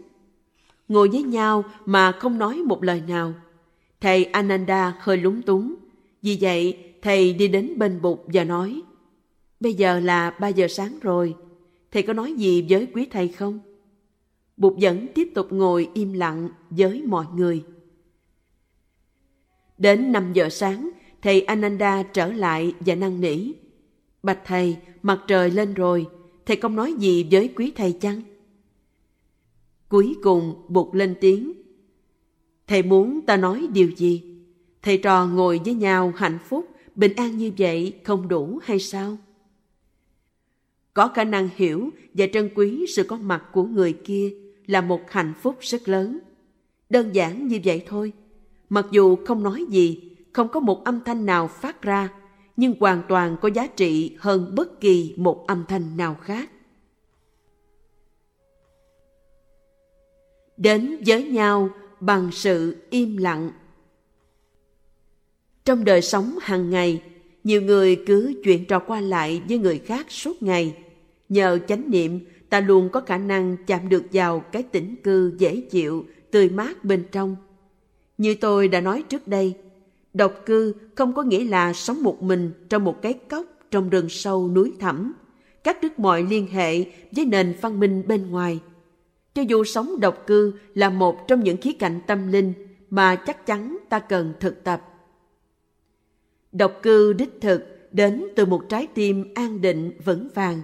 Ngồi 0.88 1.10
với 1.10 1.24
nhau 1.24 1.64
mà 1.86 2.12
không 2.12 2.38
nói 2.38 2.56
một 2.56 2.84
lời 2.84 3.02
nào. 3.08 3.34
Thầy 4.02 4.26
Ananda 4.26 4.98
hơi 5.00 5.18
lúng 5.18 5.42
túng. 5.42 5.76
Vì 6.22 6.38
vậy, 6.42 6.78
thầy 7.02 7.34
đi 7.34 7.48
đến 7.48 7.74
bên 7.78 8.02
bục 8.02 8.26
và 8.28 8.44
nói, 8.44 8.82
Bây 9.62 9.74
giờ 9.74 10.00
là 10.00 10.30
3 10.30 10.48
giờ 10.48 10.68
sáng 10.68 11.00
rồi, 11.02 11.36
thầy 11.92 12.04
có 12.04 12.14
nói 12.14 12.34
gì 12.34 12.66
với 12.70 12.88
quý 12.94 13.08
thầy 13.12 13.28
không? 13.28 13.60
Bụt 14.58 14.74
vẫn 14.82 15.08
tiếp 15.16 15.32
tục 15.36 15.48
ngồi 15.50 15.90
im 15.94 16.14
lặng 16.14 16.50
với 16.70 17.02
mọi 17.02 17.26
người. 17.36 17.64
Đến 19.78 20.12
5 20.12 20.34
giờ 20.34 20.50
sáng, 20.50 20.90
thầy 21.22 21.42
Ananda 21.42 22.04
trở 22.04 22.32
lại 22.32 22.74
và 22.80 22.96
năn 22.96 23.22
nỉ. 23.22 23.52
Bạch 24.24 24.40
thầy, 24.46 24.78
mặt 25.02 25.20
trời 25.28 25.52
lên 25.52 25.74
rồi, 25.74 26.08
thầy 26.46 26.58
không 26.58 26.76
nói 26.76 26.94
gì 26.94 27.28
với 27.32 27.48
quý 27.56 27.72
thầy 27.76 27.92
chăng? 27.92 28.22
Cuối 29.90 30.16
cùng 30.24 30.66
Bụt 30.68 30.96
lên 30.96 31.16
tiếng. 31.22 31.54
Thầy 32.68 32.84
muốn 32.84 33.22
ta 33.22 33.38
nói 33.38 33.68
điều 33.74 33.90
gì? 33.90 34.24
Thầy 34.82 34.98
trò 34.98 35.26
ngồi 35.26 35.62
với 35.66 35.74
nhau 35.74 36.14
hạnh 36.16 36.38
phúc, 36.46 36.68
bình 36.96 37.14
an 37.16 37.38
như 37.38 37.52
vậy 37.58 38.00
không 38.04 38.28
đủ 38.28 38.60
hay 38.64 38.80
sao? 38.80 39.18
Có 40.94 41.08
khả 41.08 41.24
năng 41.24 41.50
hiểu 41.56 41.90
và 42.14 42.26
trân 42.34 42.50
quý 42.56 42.86
sự 42.96 43.04
có 43.04 43.18
mặt 43.18 43.44
của 43.54 43.64
người 43.64 43.94
kia 43.94 44.34
là 44.66 44.82
một 44.82 45.12
hạnh 45.12 45.34
phúc 45.42 45.58
rất 45.60 45.90
lớn. 45.90 46.20
Đơn 46.90 47.16
giản 47.16 47.48
như 47.48 47.60
vậy 47.64 47.84
thôi. 47.88 48.14
Mặc 48.70 48.86
dù 48.92 49.16
không 49.26 49.44
nói 49.44 49.66
gì, 49.70 50.12
không 50.34 50.48
có 50.50 50.60
một 50.60 50.84
âm 50.84 51.00
thanh 51.06 51.26
nào 51.26 51.48
phát 51.48 51.82
ra, 51.82 52.10
nhưng 52.58 52.74
hoàn 52.80 53.02
toàn 53.10 53.38
có 53.42 53.50
giá 53.50 53.68
trị 53.68 54.16
hơn 54.20 54.56
bất 54.56 54.80
kỳ 54.80 55.14
một 55.18 55.48
âm 55.48 55.66
thanh 55.68 55.98
nào 55.98 56.16
khác. 56.22 56.50
Đến 60.58 61.04
với 61.06 61.24
nhau 61.24 61.70
bằng 62.00 62.30
sự 62.32 62.78
im 62.90 63.18
lặng. 63.18 63.52
Trong 65.72 65.86
đời 65.86 66.02
sống 66.02 66.38
hàng 66.42 66.70
ngày, 66.70 67.02
nhiều 67.44 67.62
người 67.62 68.04
cứ 68.08 68.34
chuyện 68.44 68.66
trò 68.66 68.80
qua 68.80 69.02
lại 69.02 69.42
với 69.50 69.58
người 69.58 69.80
khác 69.80 70.06
suốt 70.10 70.44
ngày. 70.44 70.76
Nhờ 71.30 71.60
chánh 71.68 71.92
niệm, 71.92 72.20
ta 72.50 72.60
luôn 72.60 72.90
có 72.90 73.02
khả 73.02 73.18
năng 73.18 73.58
chạm 73.68 73.90
được 73.90 74.04
vào 74.14 74.40
cái 74.40 74.64
tĩnh 74.64 74.96
cư 75.04 75.36
dễ 75.38 75.62
chịu, 75.62 76.06
tươi 76.32 76.50
mát 76.50 76.84
bên 76.84 77.04
trong. 77.12 77.36
Như 78.18 78.36
tôi 78.36 78.68
đã 78.68 78.82
nói 78.82 79.04
trước 79.10 79.28
đây, 79.28 79.54
Độc 80.14 80.34
cư 80.46 80.74
không 80.96 81.14
có 81.14 81.24
nghĩa 81.24 81.44
là 81.44 81.74
sống 81.74 82.04
một 82.04 82.24
mình 82.24 82.52
trong 82.70 82.84
một 82.84 83.02
cái 83.02 83.14
cốc 83.14 83.46
trong 83.72 83.90
rừng 83.90 84.10
sâu 84.10 84.50
núi 84.50 84.74
thẳm, 84.80 85.14
cắt 85.64 85.82
đứt 85.82 86.00
mọi 86.00 86.24
liên 86.24 86.48
hệ 86.48 86.86
với 87.12 87.26
nền 87.26 87.54
văn 87.62 87.80
minh 87.80 88.04
bên 88.08 88.30
ngoài. 88.32 88.60
Cho 89.34 89.42
dù 89.42 89.64
sống 89.64 90.00
độc 90.00 90.28
cư 90.28 90.54
là 90.74 90.90
một 90.90 91.28
trong 91.28 91.44
những 91.44 91.58
khía 91.58 91.74
cạnh 91.74 92.00
tâm 92.08 92.32
linh 92.32 92.54
mà 92.90 93.16
chắc 93.16 93.46
chắn 93.46 93.78
ta 93.90 94.00
cần 94.00 94.34
thực 94.40 94.64
tập. 94.64 94.91
Độc 96.52 96.80
cư 96.82 97.14
đích 97.14 97.42
thực 97.42 97.88
đến 97.92 98.26
từ 98.36 98.46
một 98.46 98.62
trái 98.70 98.88
tim 98.94 99.34
an 99.36 99.62
định 99.62 99.92
vững 100.06 100.28
vàng, 100.34 100.62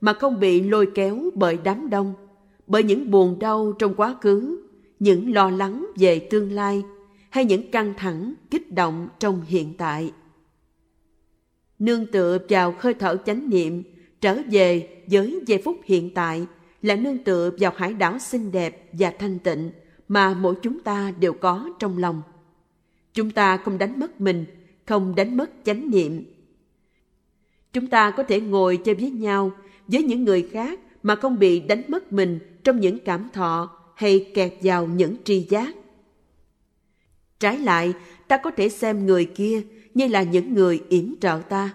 mà 0.00 0.12
không 0.12 0.40
bị 0.40 0.60
lôi 0.60 0.88
kéo 0.94 1.18
bởi 1.34 1.58
đám 1.64 1.90
đông, 1.90 2.14
bởi 2.66 2.82
những 2.82 3.10
buồn 3.10 3.38
đau 3.38 3.72
trong 3.78 3.94
quá 3.94 4.16
khứ, 4.20 4.66
những 4.98 5.34
lo 5.34 5.50
lắng 5.50 5.86
về 5.96 6.18
tương 6.30 6.52
lai 6.52 6.82
hay 7.30 7.44
những 7.44 7.70
căng 7.70 7.94
thẳng, 7.96 8.34
kích 8.50 8.74
động 8.74 9.08
trong 9.18 9.42
hiện 9.46 9.74
tại. 9.78 10.12
Nương 11.78 12.06
tựa 12.06 12.38
vào 12.48 12.74
hơi 12.78 12.94
thở 12.94 13.16
chánh 13.26 13.50
niệm, 13.50 13.82
trở 14.20 14.38
về 14.50 14.88
với 15.10 15.40
giây 15.46 15.62
phút 15.64 15.76
hiện 15.84 16.14
tại 16.14 16.46
là 16.82 16.96
nương 16.96 17.18
tựa 17.18 17.50
vào 17.58 17.72
hải 17.76 17.92
đảo 17.92 18.18
xinh 18.18 18.52
đẹp 18.52 18.90
và 18.92 19.12
thanh 19.18 19.38
tịnh 19.38 19.70
mà 20.08 20.34
mỗi 20.34 20.54
chúng 20.62 20.80
ta 20.80 21.12
đều 21.20 21.32
có 21.32 21.70
trong 21.78 21.98
lòng. 21.98 22.22
Chúng 23.14 23.30
ta 23.30 23.56
không 23.56 23.78
đánh 23.78 24.00
mất 24.00 24.20
mình, 24.20 24.44
không 24.90 25.14
đánh 25.14 25.36
mất 25.36 25.50
chánh 25.64 25.90
niệm. 25.90 26.24
Chúng 27.72 27.86
ta 27.86 28.10
có 28.10 28.22
thể 28.22 28.40
ngồi 28.40 28.76
chơi 28.76 28.94
với 28.94 29.10
nhau, 29.10 29.52
với 29.88 30.02
những 30.02 30.24
người 30.24 30.48
khác 30.52 30.80
mà 31.02 31.14
không 31.16 31.38
bị 31.38 31.60
đánh 31.60 31.82
mất 31.88 32.12
mình 32.12 32.38
trong 32.64 32.80
những 32.80 32.98
cảm 32.98 33.28
thọ 33.32 33.70
hay 33.96 34.30
kẹt 34.34 34.52
vào 34.62 34.86
những 34.86 35.16
tri 35.24 35.40
giác. 35.40 35.74
Trái 37.40 37.58
lại, 37.58 37.92
ta 38.28 38.36
có 38.36 38.50
thể 38.50 38.68
xem 38.68 39.06
người 39.06 39.24
kia 39.24 39.62
như 39.94 40.06
là 40.06 40.22
những 40.22 40.54
người 40.54 40.80
yểm 40.88 41.14
trợ 41.20 41.40
ta. 41.48 41.74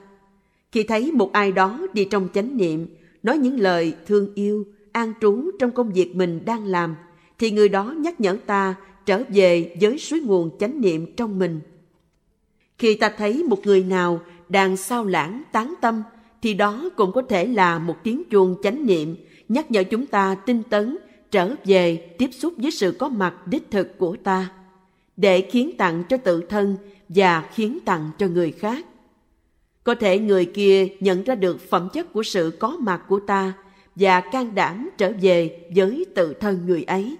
Khi 0.71 0.83
thấy 0.83 1.11
một 1.11 1.31
ai 1.33 1.51
đó 1.51 1.87
đi 1.93 2.05
trong 2.05 2.27
chánh 2.33 2.57
niệm, 2.57 2.87
nói 3.23 3.37
những 3.37 3.59
lời 3.59 3.93
thương 4.05 4.33
yêu, 4.33 4.65
an 4.91 5.13
trú 5.21 5.51
trong 5.59 5.71
công 5.71 5.91
việc 5.91 6.15
mình 6.15 6.45
đang 6.45 6.65
làm, 6.65 6.95
thì 7.39 7.51
người 7.51 7.69
đó 7.69 7.95
nhắc 7.97 8.21
nhở 8.21 8.37
ta 8.45 8.75
trở 9.05 9.23
về 9.29 9.77
với 9.81 9.97
suối 9.97 10.19
nguồn 10.19 10.57
chánh 10.59 10.81
niệm 10.81 11.15
trong 11.15 11.39
mình. 11.39 11.59
Khi 12.77 12.95
ta 12.95 13.09
thấy 13.17 13.43
một 13.43 13.65
người 13.65 13.83
nào 13.83 14.21
đang 14.49 14.77
sao 14.77 15.05
lãng, 15.05 15.43
tán 15.51 15.73
tâm, 15.81 16.03
thì 16.41 16.53
đó 16.53 16.89
cũng 16.95 17.11
có 17.11 17.21
thể 17.21 17.45
là 17.45 17.79
một 17.79 17.95
tiếng 18.03 18.23
chuông 18.29 18.55
chánh 18.63 18.85
niệm 18.85 19.15
nhắc 19.49 19.71
nhở 19.71 19.83
chúng 19.83 20.05
ta 20.05 20.35
tinh 20.35 20.63
tấn, 20.69 20.97
trở 21.31 21.55
về 21.65 21.95
tiếp 22.17 22.29
xúc 22.33 22.53
với 22.57 22.71
sự 22.71 22.95
có 22.99 23.09
mặt 23.09 23.47
đích 23.47 23.71
thực 23.71 23.97
của 23.97 24.15
ta 24.23 24.51
để 25.17 25.41
khiến 25.51 25.71
tặng 25.77 26.03
cho 26.09 26.17
tự 26.17 26.41
thân 26.41 26.77
và 27.09 27.49
khiến 27.53 27.79
tặng 27.85 28.11
cho 28.17 28.27
người 28.27 28.51
khác. 28.51 28.85
Có 29.83 29.95
thể 29.95 30.19
người 30.19 30.45
kia 30.45 30.87
nhận 30.99 31.23
ra 31.23 31.35
được 31.35 31.69
phẩm 31.69 31.89
chất 31.93 32.13
của 32.13 32.23
sự 32.23 32.57
có 32.59 32.77
mặt 32.79 33.01
của 33.07 33.19
ta 33.19 33.53
và 33.95 34.19
can 34.19 34.55
đảm 34.55 34.89
trở 34.97 35.11
về 35.21 35.59
với 35.75 36.05
tự 36.15 36.33
thân 36.33 36.65
người 36.65 36.83
ấy. 36.83 37.15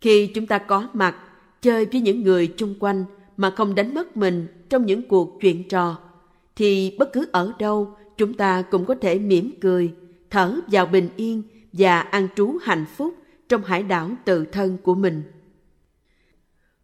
Khi 0.00 0.26
chúng 0.26 0.46
ta 0.46 0.58
có 0.58 0.88
mặt, 0.92 1.16
chơi 1.62 1.86
với 1.86 2.00
những 2.00 2.22
người 2.22 2.54
chung 2.56 2.74
quanh 2.80 3.04
mà 3.36 3.50
không 3.50 3.74
đánh 3.74 3.94
mất 3.94 4.16
mình 4.16 4.46
trong 4.68 4.86
những 4.86 5.08
cuộc 5.08 5.38
chuyện 5.40 5.68
trò, 5.68 5.98
thì 6.56 6.96
bất 6.98 7.12
cứ 7.12 7.26
ở 7.32 7.52
đâu 7.58 7.96
chúng 8.16 8.34
ta 8.34 8.62
cũng 8.62 8.84
có 8.84 8.94
thể 8.94 9.18
mỉm 9.18 9.50
cười, 9.60 9.94
thở 10.30 10.60
vào 10.66 10.86
bình 10.86 11.08
yên 11.16 11.42
và 11.72 12.00
an 12.00 12.28
trú 12.36 12.58
hạnh 12.62 12.84
phúc 12.96 13.14
trong 13.48 13.64
hải 13.64 13.82
đảo 13.82 14.10
tự 14.24 14.44
thân 14.44 14.76
của 14.82 14.94
mình. 14.94 15.22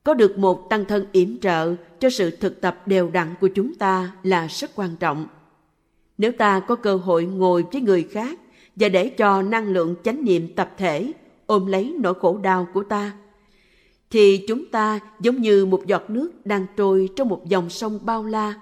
Có 0.05 0.15
được 0.15 0.39
một 0.39 0.71
tăng 0.71 0.85
thân 0.85 1.07
yểm 1.13 1.39
trợ 1.39 1.75
cho 1.99 2.11
sự 2.11 2.31
thực 2.31 2.61
tập 2.61 2.83
đều 2.87 3.11
đặn 3.11 3.35
của 3.41 3.49
chúng 3.49 3.75
ta 3.75 4.13
là 4.23 4.47
rất 4.47 4.71
quan 4.75 4.97
trọng. 4.97 5.27
Nếu 6.19 6.33
ta 6.33 6.61
có 6.61 6.75
cơ 6.75 6.97
hội 6.97 7.25
ngồi 7.25 7.65
với 7.73 7.81
người 7.81 8.09
khác 8.11 8.39
và 8.77 8.89
để 8.89 9.09
cho 9.09 9.43
năng 9.43 9.67
lượng 9.67 9.95
chánh 10.05 10.25
niệm 10.25 10.49
tập 10.57 10.75
thể 10.79 11.13
ôm 11.47 11.67
lấy 11.67 11.97
nỗi 12.01 12.15
khổ 12.15 12.39
đau 12.43 12.69
của 12.75 12.83
ta, 12.83 13.13
thì 14.11 14.45
chúng 14.49 14.67
ta 14.67 15.01
giống 15.21 15.41
như 15.41 15.67
một 15.67 15.87
giọt 15.87 16.11
nước 16.11 16.47
đang 16.47 16.67
trôi 16.77 17.09
trong 17.17 17.29
một 17.29 17.49
dòng 17.49 17.71
sông 17.71 17.99
bao 18.03 18.25
la 18.25 18.61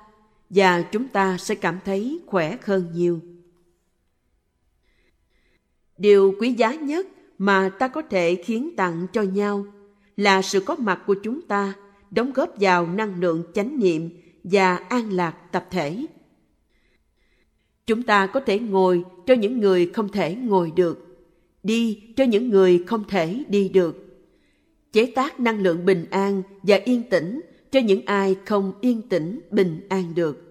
và 0.50 0.82
chúng 0.82 1.08
ta 1.08 1.38
sẽ 1.38 1.54
cảm 1.54 1.78
thấy 1.84 2.20
khỏe 2.26 2.56
hơn 2.62 2.86
nhiều. 2.94 3.20
Điều 5.98 6.34
quý 6.40 6.52
giá 6.52 6.74
nhất 6.74 7.06
mà 7.38 7.68
ta 7.78 7.88
có 7.88 8.02
thể 8.02 8.34
khiến 8.34 8.76
tặng 8.76 9.06
cho 9.12 9.22
nhau 9.22 9.66
là 10.16 10.42
sự 10.42 10.60
có 10.60 10.76
mặt 10.76 11.02
của 11.06 11.14
chúng 11.14 11.42
ta 11.42 11.74
đóng 12.10 12.32
góp 12.32 12.54
vào 12.60 12.86
năng 12.86 13.20
lượng 13.20 13.42
chánh 13.54 13.78
niệm 13.78 14.10
và 14.44 14.76
an 14.76 15.12
lạc 15.12 15.34
tập 15.52 15.66
thể. 15.70 16.06
Chúng 17.86 18.02
ta 18.02 18.26
có 18.26 18.40
thể 18.40 18.58
ngồi 18.58 19.04
cho 19.26 19.34
những 19.34 19.60
người 19.60 19.90
không 19.94 20.08
thể 20.08 20.34
ngồi 20.34 20.72
được, 20.76 21.26
đi 21.62 22.02
cho 22.16 22.24
những 22.24 22.48
người 22.48 22.84
không 22.86 23.04
thể 23.08 23.44
đi 23.48 23.68
được, 23.68 24.07
chế 24.92 25.12
tác 25.14 25.40
năng 25.40 25.60
lượng 25.60 25.84
bình 25.84 26.06
an 26.10 26.42
và 26.62 26.76
yên 26.84 27.02
tĩnh 27.10 27.40
cho 27.70 27.80
những 27.80 28.04
ai 28.06 28.36
không 28.46 28.72
yên 28.80 29.08
tĩnh, 29.08 29.40
bình 29.50 29.80
an 29.88 30.14
được. 30.14 30.48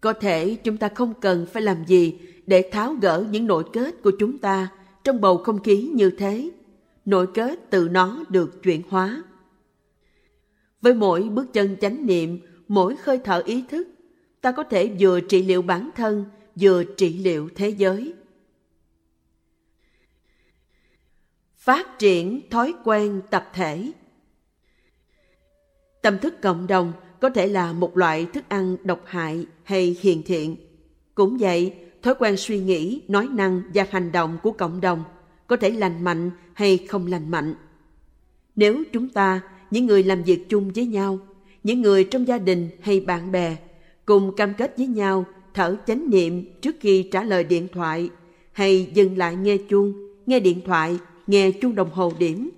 Có 0.00 0.12
thể 0.12 0.54
chúng 0.64 0.76
ta 0.76 0.88
không 0.88 1.14
cần 1.20 1.46
phải 1.52 1.62
làm 1.62 1.84
gì 1.86 2.18
để 2.46 2.70
tháo 2.72 2.94
gỡ 2.94 3.24
những 3.30 3.46
nội 3.46 3.64
kết 3.72 4.02
của 4.02 4.12
chúng 4.18 4.38
ta 4.38 4.68
trong 5.04 5.20
bầu 5.20 5.38
không 5.38 5.62
khí 5.62 5.90
như 5.94 6.10
thế. 6.10 6.50
Nội 7.04 7.26
kết 7.34 7.70
từ 7.70 7.88
nó 7.88 8.24
được 8.28 8.62
chuyển 8.62 8.82
hóa. 8.88 9.22
Với 10.82 10.94
mỗi 10.94 11.22
bước 11.22 11.52
chân 11.52 11.76
chánh 11.80 12.06
niệm, 12.06 12.40
mỗi 12.68 12.96
khơi 12.96 13.18
thở 13.24 13.42
ý 13.46 13.64
thức, 13.70 13.88
ta 14.40 14.52
có 14.52 14.62
thể 14.62 14.96
vừa 15.00 15.20
trị 15.20 15.42
liệu 15.42 15.62
bản 15.62 15.90
thân, 15.96 16.24
vừa 16.60 16.84
trị 16.84 17.18
liệu 17.18 17.48
thế 17.54 17.68
giới. 17.68 18.12
Phát 21.60 21.98
triển 21.98 22.40
thói 22.50 22.74
quen 22.84 23.20
tập 23.30 23.50
thể 23.54 23.92
tâm 26.02 26.18
thức 26.18 26.42
cộng 26.42 26.66
đồng 26.66 26.92
có 27.20 27.30
thể 27.30 27.46
là 27.46 27.72
một 27.72 27.96
loại 27.96 28.26
thức 28.32 28.44
ăn 28.48 28.76
độc 28.84 29.00
hại 29.06 29.46
hay 29.62 29.96
hiền 30.00 30.22
thiện 30.26 30.56
cũng 31.14 31.38
vậy 31.38 31.74
thói 32.02 32.14
quen 32.18 32.36
suy 32.36 32.60
nghĩ 32.60 33.02
nói 33.08 33.28
năng 33.32 33.62
và 33.74 33.86
hành 33.90 34.12
động 34.12 34.38
của 34.42 34.52
cộng 34.52 34.80
đồng 34.80 35.04
có 35.46 35.56
thể 35.56 35.70
lành 35.70 36.04
mạnh 36.04 36.30
hay 36.54 36.78
không 36.88 37.06
lành 37.06 37.30
mạnh. 37.30 37.54
Nếu 38.56 38.82
chúng 38.92 39.08
ta, 39.08 39.40
những 39.70 39.86
người 39.86 40.02
làm 40.02 40.22
việc 40.22 40.48
chung 40.48 40.70
với 40.74 40.86
nhau, 40.86 41.18
những 41.62 41.82
người 41.82 42.04
trong 42.04 42.28
gia 42.28 42.38
đình 42.38 42.68
hay 42.80 43.00
bạn 43.00 43.32
bè, 43.32 43.56
cùng 44.06 44.36
cam 44.36 44.54
kết 44.54 44.74
với 44.76 44.86
nhau 44.86 45.24
thở 45.54 45.76
chánh 45.86 46.10
niệm 46.10 46.44
trước 46.60 46.76
khi 46.80 47.02
trả 47.02 47.22
lời 47.22 47.44
điện 47.44 47.68
thoại, 47.72 48.10
hay 48.52 48.90
dừng 48.94 49.18
lại 49.18 49.36
nghe 49.36 49.56
chuông, 49.56 49.92
nghe 50.26 50.40
điện 50.40 50.60
thoại, 50.66 50.98
nghe 51.30 51.50
chuông 51.50 51.74
đồng 51.74 51.90
hồ 51.90 52.12
điểm, 52.18 52.50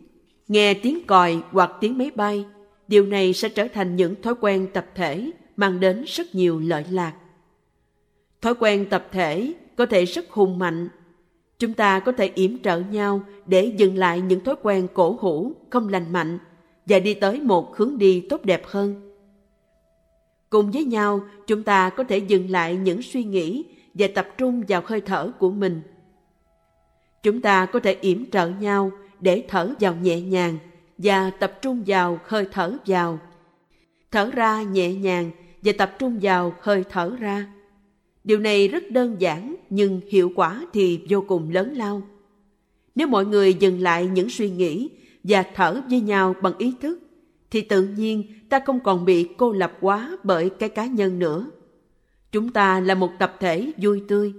nghe 0.49 0.75
tiếng 0.75 1.07
còi 1.07 1.43
hoặc 1.51 1.71
tiếng 1.81 1.99
máy 1.99 2.11
bay, 2.15 2.45
điều 2.89 3.07
này 3.07 3.33
sẽ 3.33 3.49
trở 3.49 3.69
thành 3.69 3.97
những 3.97 4.23
thói 4.23 4.35
quen 4.41 4.69
tập 4.73 4.87
thể 4.95 5.31
mang 5.57 5.81
đến 5.81 6.05
rất 6.07 6.35
nhiều 6.35 6.61
lợi 6.61 6.85
lạc. 6.91 7.15
Thói 8.41 8.55
quen 8.55 8.87
tập 8.91 9.09
thể 9.13 9.53
có 9.77 9.87
thể 9.87 10.05
rất 10.05 10.31
hùng 10.31 10.59
mạnh 10.59 10.89
Chúng 11.63 11.75
ta 11.75 12.01
có 12.01 12.13
thể 12.13 12.31
yểm 12.35 12.59
trợ 12.59 12.81
nhau 12.81 13.23
để 13.47 13.73
dừng 13.77 13.97
lại 13.97 14.21
những 14.21 14.45
thói 14.45 14.55
quen 14.63 14.89
cổ 14.95 15.19
hủ, 15.21 15.53
không 15.71 15.89
lành 15.89 16.13
mạnh 16.13 16.39
và 16.87 16.99
đi 16.99 17.15
tới 17.15 17.41
một 17.41 17.77
hướng 17.77 17.99
đi 17.99 18.21
tốt 18.21 18.45
đẹp 18.45 18.63
hơn. 18.67 19.17
Cùng 20.51 20.71
với 20.71 20.85
nhau, 20.85 21.21
chúng 21.47 21.63
ta 21.63 21.91
có 21.91 22.05
thể 22.05 22.19
dừng 22.19 22.51
lại 22.51 22.77
những 22.77 23.03
suy 23.03 23.25
nghĩ 23.25 23.65
và 23.95 24.07
tập 24.15 24.29
trung 24.39 24.63
vào 24.69 24.83
hơi 24.85 25.01
thở 25.01 25.33
của 25.39 25.51
mình. 25.51 25.83
Chúng 27.23 27.41
ta 27.41 27.67
có 27.67 27.81
thể 27.81 27.97
yểm 28.01 28.31
trợ 28.31 28.49
nhau 28.49 28.93
để 29.21 29.45
thở 29.49 29.75
vào 29.81 29.95
nhẹ 29.95 30.21
nhàng 30.21 30.59
và 30.99 31.31
tập 31.31 31.59
trung 31.63 31.83
vào 31.87 32.21
hơi 32.25 32.47
thở 32.53 32.77
vào. 32.87 33.19
Thở 34.11 34.31
ra 34.31 34.63
nhẹ 34.63 34.95
nhàng 34.95 35.31
và 35.63 35.73
tập 35.79 35.97
trung 35.99 36.19
vào 36.23 36.55
hơi 36.61 36.85
thở 36.91 37.17
ra. 37.21 37.47
Điều 38.25 38.39
này 38.39 38.69
rất 38.69 38.91
đơn 38.91 39.17
giản 39.19 39.55
nhưng 39.71 40.01
hiệu 40.11 40.33
quả 40.35 40.67
thì 40.73 41.01
vô 41.09 41.25
cùng 41.29 41.51
lớn 41.51 41.75
lao. 41.77 42.03
Nếu 42.95 43.07
mọi 43.07 43.27
người 43.27 43.55
dừng 43.55 43.81
lại 43.81 44.07
những 44.07 44.31
suy 44.31 44.51
nghĩ 44.51 44.91
và 45.25 45.45
thở 45.55 45.83
với 45.91 46.01
nhau 46.01 46.35
bằng 46.43 46.59
ý 46.59 46.73
thức, 46.81 46.99
thì 47.51 47.61
tự 47.61 47.87
nhiên 47.87 48.25
ta 48.49 48.61
không 48.67 48.81
còn 48.81 49.05
bị 49.05 49.29
cô 49.37 49.53
lập 49.53 49.73
quá 49.81 50.19
bởi 50.23 50.51
cái 50.51 50.69
cá 50.69 50.87
nhân 50.87 51.19
nữa. 51.19 51.47
Chúng 52.33 52.53
ta 52.53 52.81
là 52.81 52.95
một 52.95 53.11
tập 53.19 53.37
thể 53.41 53.73
vui 53.77 54.03
tươi. 54.09 54.33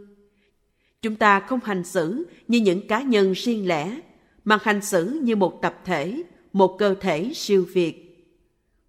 Chúng 1.04 1.16
ta 1.16 1.40
không 1.40 1.60
hành 1.64 1.84
xử 1.84 2.26
như 2.48 2.60
những 2.60 2.88
cá 2.88 3.02
nhân 3.02 3.34
riêng 3.34 3.68
lẻ, 3.68 4.00
mà 4.46 4.58
hành 4.62 4.82
xử 4.82 5.20
như 5.24 5.36
một 5.36 5.62
tập 5.62 5.82
thể, 5.86 6.24
một 6.54 6.76
cơ 6.80 6.96
thể 7.02 7.32
siêu 7.36 7.66
việt. 7.74 8.26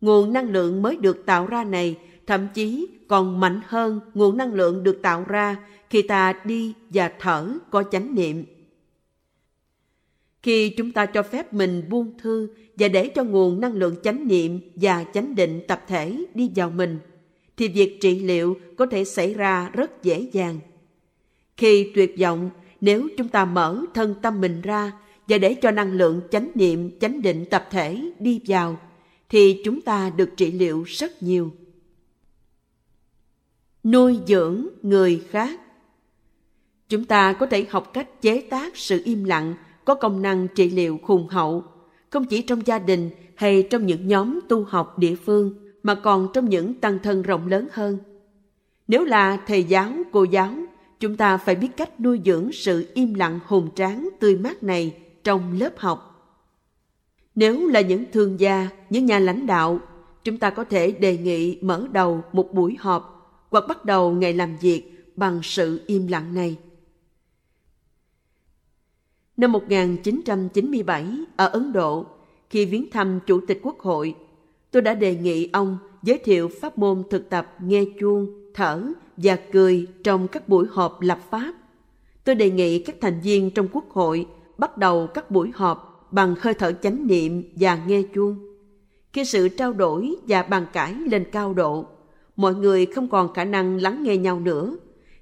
Nguồn 0.00 0.32
năng 0.32 0.50
lượng 0.50 0.82
mới 0.82 0.96
được 0.96 1.26
tạo 1.26 1.46
ra 1.46 1.64
này 1.64 1.98
thậm 2.26 2.48
chí 2.54 2.88
còn 3.08 3.40
mạnh 3.40 3.60
hơn 3.66 4.00
nguồn 4.14 4.36
năng 4.36 4.54
lượng 4.54 4.82
được 4.82 5.02
tạo 5.02 5.24
ra 5.28 5.56
khi 5.90 6.02
ta 6.02 6.34
đi 6.44 6.74
và 6.90 7.12
thở 7.18 7.58
có 7.70 7.82
chánh 7.82 8.14
niệm. 8.14 8.44
Khi 10.42 10.68
chúng 10.70 10.92
ta 10.92 11.06
cho 11.06 11.22
phép 11.22 11.52
mình 11.52 11.82
buông 11.88 12.18
thư 12.18 12.48
và 12.76 12.88
để 12.88 13.08
cho 13.08 13.24
nguồn 13.24 13.60
năng 13.60 13.72
lượng 13.72 13.96
chánh 14.02 14.28
niệm 14.28 14.60
và 14.74 15.04
chánh 15.14 15.34
định 15.34 15.62
tập 15.68 15.84
thể 15.88 16.24
đi 16.34 16.50
vào 16.54 16.70
mình, 16.70 16.98
thì 17.56 17.68
việc 17.68 17.98
trị 18.00 18.18
liệu 18.18 18.56
có 18.76 18.86
thể 18.86 19.04
xảy 19.04 19.34
ra 19.34 19.70
rất 19.72 20.02
dễ 20.02 20.28
dàng. 20.32 20.58
Khi 21.56 21.90
tuyệt 21.94 22.14
vọng, 22.18 22.50
nếu 22.80 23.08
chúng 23.18 23.28
ta 23.28 23.44
mở 23.44 23.84
thân 23.94 24.14
tâm 24.22 24.40
mình 24.40 24.60
ra 24.60 24.92
và 25.28 25.38
để 25.38 25.54
cho 25.54 25.70
năng 25.70 25.92
lượng 25.92 26.20
chánh 26.30 26.50
niệm, 26.54 26.98
chánh 27.00 27.22
định 27.22 27.44
tập 27.50 27.66
thể 27.70 28.12
đi 28.18 28.40
vào, 28.46 28.80
thì 29.28 29.62
chúng 29.64 29.80
ta 29.80 30.10
được 30.16 30.30
trị 30.36 30.52
liệu 30.52 30.82
rất 30.82 31.22
nhiều. 31.22 31.52
Nuôi 33.84 34.18
dưỡng 34.26 34.66
người 34.82 35.22
khác. 35.30 35.60
Chúng 36.88 37.04
ta 37.04 37.32
có 37.32 37.46
thể 37.46 37.66
học 37.70 37.90
cách 37.94 38.22
chế 38.22 38.40
tác 38.40 38.76
sự 38.76 39.02
im 39.04 39.24
lặng 39.24 39.54
có 39.84 39.94
công 39.94 40.22
năng 40.22 40.48
trị 40.54 40.70
liệu 40.70 40.98
khùng 41.02 41.28
hậu 41.28 41.64
không 42.10 42.24
chỉ 42.24 42.42
trong 42.42 42.66
gia 42.66 42.78
đình 42.78 43.10
hay 43.34 43.66
trong 43.70 43.86
những 43.86 44.08
nhóm 44.08 44.40
tu 44.48 44.64
học 44.64 44.98
địa 44.98 45.14
phương 45.14 45.54
mà 45.82 45.94
còn 45.94 46.28
trong 46.34 46.48
những 46.48 46.74
tăng 46.74 46.98
thân 46.98 47.22
rộng 47.22 47.46
lớn 47.46 47.68
hơn. 47.72 47.98
Nếu 48.88 49.04
là 49.04 49.38
thầy 49.46 49.64
giáo 49.64 49.92
cô 50.12 50.24
giáo 50.24 50.54
chúng 51.04 51.16
ta 51.16 51.36
phải 51.36 51.54
biết 51.54 51.68
cách 51.76 52.00
nuôi 52.00 52.20
dưỡng 52.24 52.52
sự 52.52 52.90
im 52.94 53.14
lặng 53.14 53.40
hồn 53.46 53.68
tráng 53.74 54.08
tươi 54.20 54.36
mát 54.36 54.62
này 54.62 54.96
trong 55.24 55.52
lớp 55.52 55.78
học 55.78 56.14
nếu 57.34 57.68
là 57.68 57.80
những 57.80 58.04
thương 58.12 58.40
gia 58.40 58.68
những 58.90 59.06
nhà 59.06 59.18
lãnh 59.18 59.46
đạo 59.46 59.80
chúng 60.24 60.38
ta 60.38 60.50
có 60.50 60.64
thể 60.64 60.90
đề 60.92 61.16
nghị 61.16 61.58
mở 61.60 61.86
đầu 61.92 62.22
một 62.32 62.52
buổi 62.54 62.76
họp 62.80 63.30
hoặc 63.50 63.64
bắt 63.68 63.84
đầu 63.84 64.12
ngày 64.12 64.32
làm 64.32 64.56
việc 64.60 65.12
bằng 65.16 65.40
sự 65.42 65.80
im 65.86 66.06
lặng 66.06 66.34
này. 66.34 66.56
Năm 69.36 69.52
1997, 69.52 71.06
ở 71.36 71.46
Ấn 71.46 71.72
Độ, 71.72 72.06
khi 72.50 72.64
viếng 72.64 72.90
thăm 72.90 73.20
Chủ 73.26 73.40
tịch 73.46 73.60
Quốc 73.62 73.80
hội, 73.80 74.14
tôi 74.70 74.82
đã 74.82 74.94
đề 74.94 75.16
nghị 75.16 75.50
ông 75.52 75.78
giới 76.02 76.18
thiệu 76.18 76.50
pháp 76.60 76.78
môn 76.78 77.02
thực 77.10 77.30
tập 77.30 77.54
nghe 77.60 77.84
chuông, 78.00 78.50
thở 78.54 78.82
và 79.16 79.36
cười 79.52 79.86
trong 80.04 80.28
các 80.28 80.48
buổi 80.48 80.66
họp 80.70 81.00
lập 81.00 81.18
pháp. 81.30 81.54
Tôi 82.24 82.34
đề 82.34 82.50
nghị 82.50 82.78
các 82.78 82.96
thành 83.00 83.20
viên 83.20 83.50
trong 83.50 83.68
Quốc 83.72 83.90
hội 83.90 84.26
bắt 84.58 84.78
đầu 84.78 85.06
các 85.06 85.30
buổi 85.30 85.50
họp 85.54 86.08
bằng 86.10 86.34
hơi 86.40 86.54
thở 86.54 86.72
chánh 86.72 87.06
niệm 87.06 87.42
và 87.54 87.84
nghe 87.86 88.02
chuông. 88.02 88.36
Khi 89.12 89.24
sự 89.24 89.48
trao 89.48 89.72
đổi 89.72 90.14
và 90.28 90.42
bàn 90.42 90.66
cãi 90.72 90.94
lên 90.94 91.24
cao 91.32 91.54
độ, 91.54 91.86
mọi 92.36 92.54
người 92.54 92.86
không 92.86 93.08
còn 93.08 93.32
khả 93.32 93.44
năng 93.44 93.76
lắng 93.76 94.02
nghe 94.02 94.16
nhau 94.16 94.40
nữa, 94.40 94.76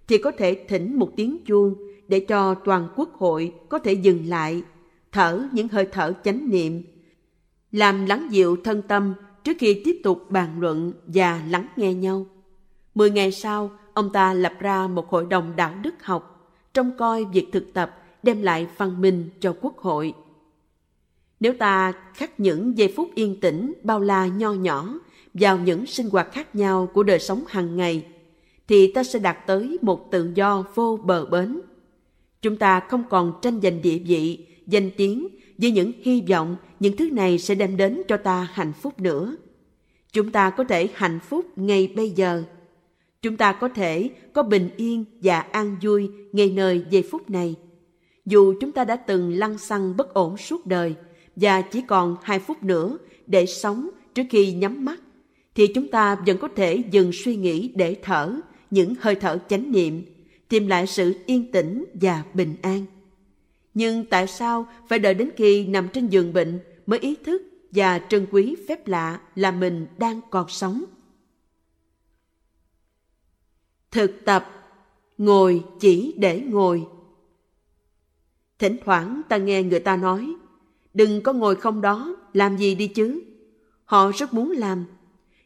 thì 0.09 0.18
có 0.18 0.30
thể 0.30 0.64
thỉnh 0.68 0.99
một 0.99 1.11
tiếng 1.16 1.45
chuông 1.45 1.74
để 2.09 2.20
cho 2.20 2.55
toàn 2.55 2.88
quốc 2.97 3.12
hội 3.14 3.53
có 3.68 3.78
thể 3.78 3.93
dừng 3.93 4.26
lại, 4.26 4.62
thở 5.12 5.49
những 5.53 5.68
hơi 5.68 5.86
thở 5.93 6.12
chánh 6.24 6.51
niệm, 6.51 6.82
làm 7.72 8.07
lắng 8.07 8.28
dịu 8.30 8.57
thân 8.64 8.82
tâm 8.82 9.14
trước 9.45 9.57
khi 9.59 9.82
tiếp 9.84 10.01
tục 10.05 10.30
bàn 10.30 10.61
luận 10.61 10.93
và 11.07 11.43
lắng 11.49 11.66
nghe 11.76 11.95
nhau. 11.95 12.26
Mười 12.95 13.11
ngày 13.11 13.32
sau, 13.32 13.70
ông 13.95 14.11
ta 14.11 14.34
lập 14.34 14.53
ra 14.61 14.86
một 14.86 15.11
hội 15.11 15.26
đồng 15.30 15.57
đạo 15.57 15.74
đức 15.82 15.95
học, 16.03 16.51
trông 16.74 16.90
coi 16.99 17.24
việc 17.24 17.49
thực 17.53 17.72
tập 17.72 17.99
đem 18.22 18.43
lại 18.43 18.66
văn 18.76 19.01
minh 19.01 19.28
cho 19.40 19.57
quốc 19.61 19.78
hội. 19.78 20.14
Nếu 21.40 21.55
ta 21.59 21.93
khắc 22.14 22.40
những 22.40 22.78
giây 22.78 22.93
phút 22.97 23.11
yên 23.14 23.40
tĩnh 23.40 23.72
bao 23.82 24.01
la 24.01 24.26
nho 24.26 24.53
nhỏ 24.53 24.99
vào 25.34 25.59
những 25.59 25.86
sinh 25.86 26.11
hoạt 26.11 26.32
khác 26.32 26.55
nhau 26.55 26.88
của 26.95 27.03
đời 27.03 27.18
sống 27.18 27.45
hàng 27.49 27.76
ngày, 27.76 28.07
thì 28.68 28.93
ta 28.93 29.05
sẽ 29.05 29.18
đạt 29.18 29.47
tới 29.47 29.78
một 29.82 30.11
tự 30.11 30.32
do 30.34 30.64
vô 30.74 30.99
bờ 31.05 31.24
bến. 31.26 31.61
Chúng 32.43 32.57
ta 32.57 32.80
không 32.80 33.05
còn 33.11 33.32
tranh 33.43 33.61
giành 33.62 33.82
địa 33.82 33.99
vị, 33.99 34.47
danh 34.66 34.90
tiếng 34.97 35.28
với 35.59 35.70
những 35.70 35.93
hy 36.03 36.24
vọng 36.28 36.57
những 36.80 36.97
thứ 36.97 37.11
này 37.11 37.38
sẽ 37.38 37.55
đem 37.55 37.76
đến 37.76 38.03
cho 38.09 38.16
ta 38.16 38.49
hạnh 38.53 38.72
phúc 38.72 39.01
nữa. 39.01 39.36
Chúng 40.12 40.32
ta 40.32 40.51
có 40.51 40.64
thể 40.64 40.88
hạnh 40.95 41.18
phúc 41.28 41.47
ngay 41.57 41.93
bây 41.97 42.11
giờ. 42.11 42.43
Chúng 43.22 43.36
ta 43.36 43.52
có 43.52 43.68
thể 43.68 44.10
có 44.32 44.42
bình 44.42 44.70
yên 44.76 45.04
và 45.22 45.40
an 45.40 45.76
vui 45.82 46.10
ngay 46.32 46.50
nơi 46.50 46.84
giây 46.90 47.02
phút 47.10 47.30
này. 47.30 47.54
Dù 48.26 48.54
chúng 48.60 48.72
ta 48.72 48.84
đã 48.84 48.96
từng 48.96 49.32
lăn 49.32 49.58
xăng 49.58 49.96
bất 49.96 50.14
ổn 50.14 50.36
suốt 50.36 50.66
đời 50.66 50.94
và 51.36 51.62
chỉ 51.62 51.80
còn 51.80 52.16
hai 52.22 52.38
phút 52.38 52.62
nữa 52.62 52.98
để 53.26 53.46
sống 53.46 53.90
trước 54.14 54.22
khi 54.30 54.52
nhắm 54.52 54.84
mắt, 54.84 55.00
thì 55.54 55.66
chúng 55.66 55.88
ta 55.88 56.14
vẫn 56.26 56.38
có 56.38 56.48
thể 56.56 56.82
dừng 56.90 57.10
suy 57.12 57.36
nghĩ 57.36 57.72
để 57.74 57.96
thở 58.02 58.40
những 58.70 58.94
hơi 59.00 59.14
thở 59.14 59.38
chánh 59.48 59.72
niệm, 59.72 60.02
tìm 60.48 60.66
lại 60.66 60.86
sự 60.86 61.14
yên 61.26 61.52
tĩnh 61.52 61.84
và 61.94 62.22
bình 62.34 62.54
an. 62.62 62.86
Nhưng 63.74 64.04
tại 64.04 64.26
sao 64.26 64.66
phải 64.88 64.98
đợi 64.98 65.14
đến 65.14 65.30
khi 65.36 65.66
nằm 65.66 65.88
trên 65.88 66.06
giường 66.06 66.32
bệnh 66.32 66.58
mới 66.86 66.98
ý 66.98 67.16
thức 67.24 67.42
và 67.70 68.00
trân 68.08 68.26
quý 68.30 68.56
phép 68.68 68.88
lạ 68.88 69.20
là 69.34 69.50
mình 69.50 69.86
đang 69.98 70.20
còn 70.30 70.48
sống? 70.48 70.84
Thực 73.93 74.24
tập, 74.24 74.51
ngồi 75.18 75.64
chỉ 75.80 76.14
để 76.18 76.40
ngồi. 76.40 76.86
Thỉnh 78.59 78.76
thoảng 78.84 79.22
ta 79.28 79.36
nghe 79.36 79.62
người 79.62 79.80
ta 79.80 79.97
nói, 79.97 80.34
đừng 80.95 81.22
có 81.22 81.32
ngồi 81.32 81.57
không 81.57 81.80
đó, 81.80 82.16
làm 82.32 82.57
gì 82.57 82.74
đi 82.74 82.88
chứ? 82.88 83.22
Họ 83.84 84.12
rất 84.12 84.34
muốn 84.34 84.51
làm, 84.51 84.84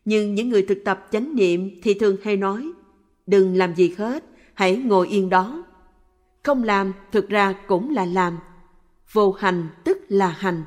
nhưng 0.04 0.34
những 0.34 0.48
người 0.48 0.62
thực 0.62 0.78
tập 0.84 1.08
chánh 1.12 1.36
niệm 1.36 1.70
thì 1.82 1.94
thường 1.94 2.16
hay 2.22 2.36
nói, 2.36 2.72
đừng 3.26 3.56
làm 3.56 3.74
gì 3.74 3.94
hết, 3.98 4.24
hãy 4.54 4.76
ngồi 4.76 5.08
yên 5.08 5.28
đó. 5.28 5.64
Không 6.42 6.64
làm 6.64 6.92
thực 7.12 7.28
ra 7.28 7.54
cũng 7.66 7.94
là 7.94 8.04
làm. 8.04 8.38
Vô 9.12 9.32
hành 9.32 9.68
tức 9.84 9.98
là 10.08 10.28
hành. 10.28 10.62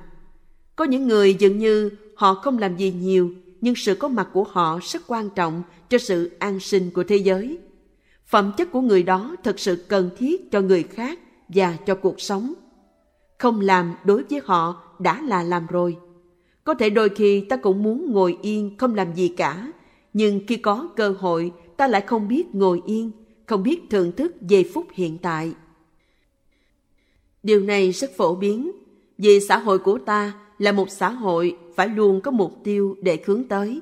Có 0.76 0.86
những 0.86 1.08
người 1.08 1.34
dường 1.34 1.60
như 1.60 1.90
họ 2.16 2.34
không 2.34 2.58
làm 2.58 2.78
gì 2.78 2.92
nhiều, 2.92 3.34
nhưng 3.62 3.76
sự 3.76 3.96
có 3.96 4.08
mặt 4.08 4.28
của 4.34 4.44
họ 4.44 4.80
rất 4.84 5.02
quan 5.08 5.30
trọng 5.30 5.64
cho 5.90 5.98
sự 5.98 6.32
an 6.40 6.60
sinh 6.60 6.92
của 6.92 7.04
thế 7.04 7.16
giới. 7.16 7.58
Phẩm 8.30 8.52
chất 8.58 8.72
của 8.72 8.82
người 8.82 9.04
đó 9.04 9.36
thật 9.44 9.60
sự 9.60 9.86
cần 9.88 10.10
thiết 10.18 10.52
cho 10.52 10.62
người 10.62 10.84
khác 10.84 11.20
và 11.48 11.78
cho 11.86 11.96
cuộc 11.96 12.22
sống. 12.22 12.54
Không 13.38 13.62
làm 13.62 13.94
đối 14.06 14.24
với 14.24 14.42
họ 14.46 14.84
đã 15.00 15.22
là 15.22 15.44
làm 15.44 15.68
rồi. 15.68 15.98
Có 16.64 16.74
thể 16.74 16.90
đôi 16.90 17.10
khi 17.10 17.42
ta 17.42 17.56
cũng 17.56 17.84
muốn 17.84 18.12
ngồi 18.12 18.38
yên 18.42 18.78
không 18.78 18.96
làm 18.96 19.14
gì 19.14 19.28
cả, 19.28 19.72
nhưng 20.14 20.42
khi 20.48 20.58
có 20.58 20.90
cơ 20.96 21.14
hội 21.20 21.52
ta 21.78 21.88
lại 21.88 22.02
không 22.02 22.28
biết 22.28 22.56
ngồi 22.56 22.82
yên, 22.86 23.12
không 23.46 23.64
biết 23.64 23.82
thưởng 23.90 24.12
thức 24.12 24.42
giây 24.42 24.70
phút 24.74 24.88
hiện 24.94 25.18
tại. 25.18 25.54
Điều 27.44 27.60
này 27.60 27.92
rất 27.92 28.12
phổ 28.18 28.36
biến 28.36 28.72
vì 29.18 29.40
xã 29.40 29.58
hội 29.58 29.80
của 29.80 29.98
ta 29.98 30.34
là 30.58 30.72
một 30.72 30.90
xã 30.90 31.10
hội 31.10 31.58
phải 31.76 31.88
luôn 31.88 32.22
có 32.22 32.32
mục 32.32 32.54
tiêu 32.64 32.96
để 33.02 33.24
hướng 33.26 33.44
tới. 33.44 33.82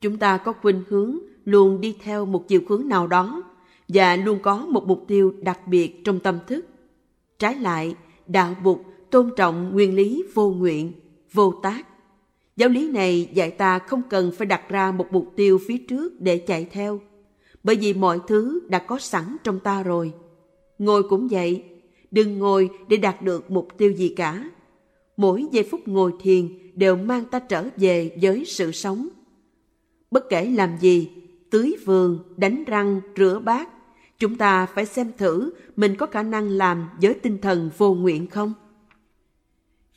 Chúng 0.00 0.18
ta 0.18 0.36
có 0.36 0.52
khuynh 0.52 0.82
hướng 0.88 1.18
luôn 1.44 1.80
đi 1.80 1.96
theo 2.02 2.24
một 2.24 2.48
chiều 2.48 2.60
hướng 2.68 2.88
nào 2.88 3.06
đó 3.06 3.42
và 3.88 4.16
luôn 4.16 4.38
có 4.42 4.66
một 4.66 4.86
mục 4.86 5.04
tiêu 5.08 5.34
đặc 5.42 5.68
biệt 5.68 6.04
trong 6.04 6.20
tâm 6.20 6.38
thức. 6.46 6.66
Trái 7.38 7.54
lại, 7.54 7.94
đạo 8.26 8.54
bục 8.64 8.84
tôn 9.10 9.30
trọng 9.36 9.70
nguyên 9.72 9.94
lý 9.94 10.24
vô 10.34 10.50
nguyện, 10.50 10.92
vô 11.32 11.54
tác. 11.62 11.86
Giáo 12.56 12.68
lý 12.68 12.88
này 12.88 13.28
dạy 13.34 13.50
ta 13.50 13.78
không 13.78 14.02
cần 14.10 14.32
phải 14.38 14.46
đặt 14.46 14.68
ra 14.68 14.92
một 14.92 15.06
mục 15.10 15.32
tiêu 15.36 15.58
phía 15.66 15.78
trước 15.78 16.20
để 16.20 16.38
chạy 16.38 16.64
theo, 16.70 17.00
bởi 17.64 17.76
vì 17.76 17.94
mọi 17.94 18.20
thứ 18.28 18.60
đã 18.68 18.78
có 18.78 18.98
sẵn 18.98 19.36
trong 19.44 19.60
ta 19.60 19.82
rồi. 19.82 20.12
Ngồi 20.78 21.02
cũng 21.02 21.28
vậy, 21.30 21.64
đừng 22.10 22.38
ngồi 22.38 22.70
để 22.88 22.96
đạt 22.96 23.22
được 23.22 23.50
mục 23.50 23.68
tiêu 23.78 23.92
gì 23.92 24.08
cả. 24.08 24.50
Mỗi 25.16 25.46
giây 25.52 25.68
phút 25.70 25.88
ngồi 25.88 26.12
thiền 26.20 26.48
đều 26.74 26.96
mang 26.96 27.24
ta 27.24 27.38
trở 27.38 27.64
về 27.76 28.16
với 28.22 28.44
sự 28.44 28.72
sống. 28.72 29.08
Bất 30.10 30.28
kể 30.28 30.44
làm 30.44 30.76
gì, 30.80 31.10
tưới 31.50 31.76
vườn, 31.84 32.18
đánh 32.36 32.64
răng, 32.66 33.00
rửa 33.16 33.40
bát, 33.44 33.68
chúng 34.18 34.36
ta 34.36 34.66
phải 34.66 34.86
xem 34.86 35.12
thử 35.18 35.50
mình 35.76 35.96
có 35.96 36.06
khả 36.06 36.22
năng 36.22 36.48
làm 36.48 36.88
với 37.02 37.14
tinh 37.14 37.38
thần 37.38 37.70
vô 37.78 37.94
nguyện 37.94 38.26
không? 38.26 38.54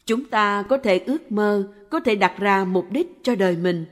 Chúng 0.05 0.25
ta 0.25 0.63
có 0.69 0.77
thể 0.77 0.97
ước 0.99 1.31
mơ, 1.31 1.73
có 1.89 1.99
thể 1.99 2.15
đặt 2.15 2.33
ra 2.39 2.65
mục 2.65 2.85
đích 2.91 3.19
cho 3.23 3.35
đời 3.35 3.55
mình, 3.55 3.85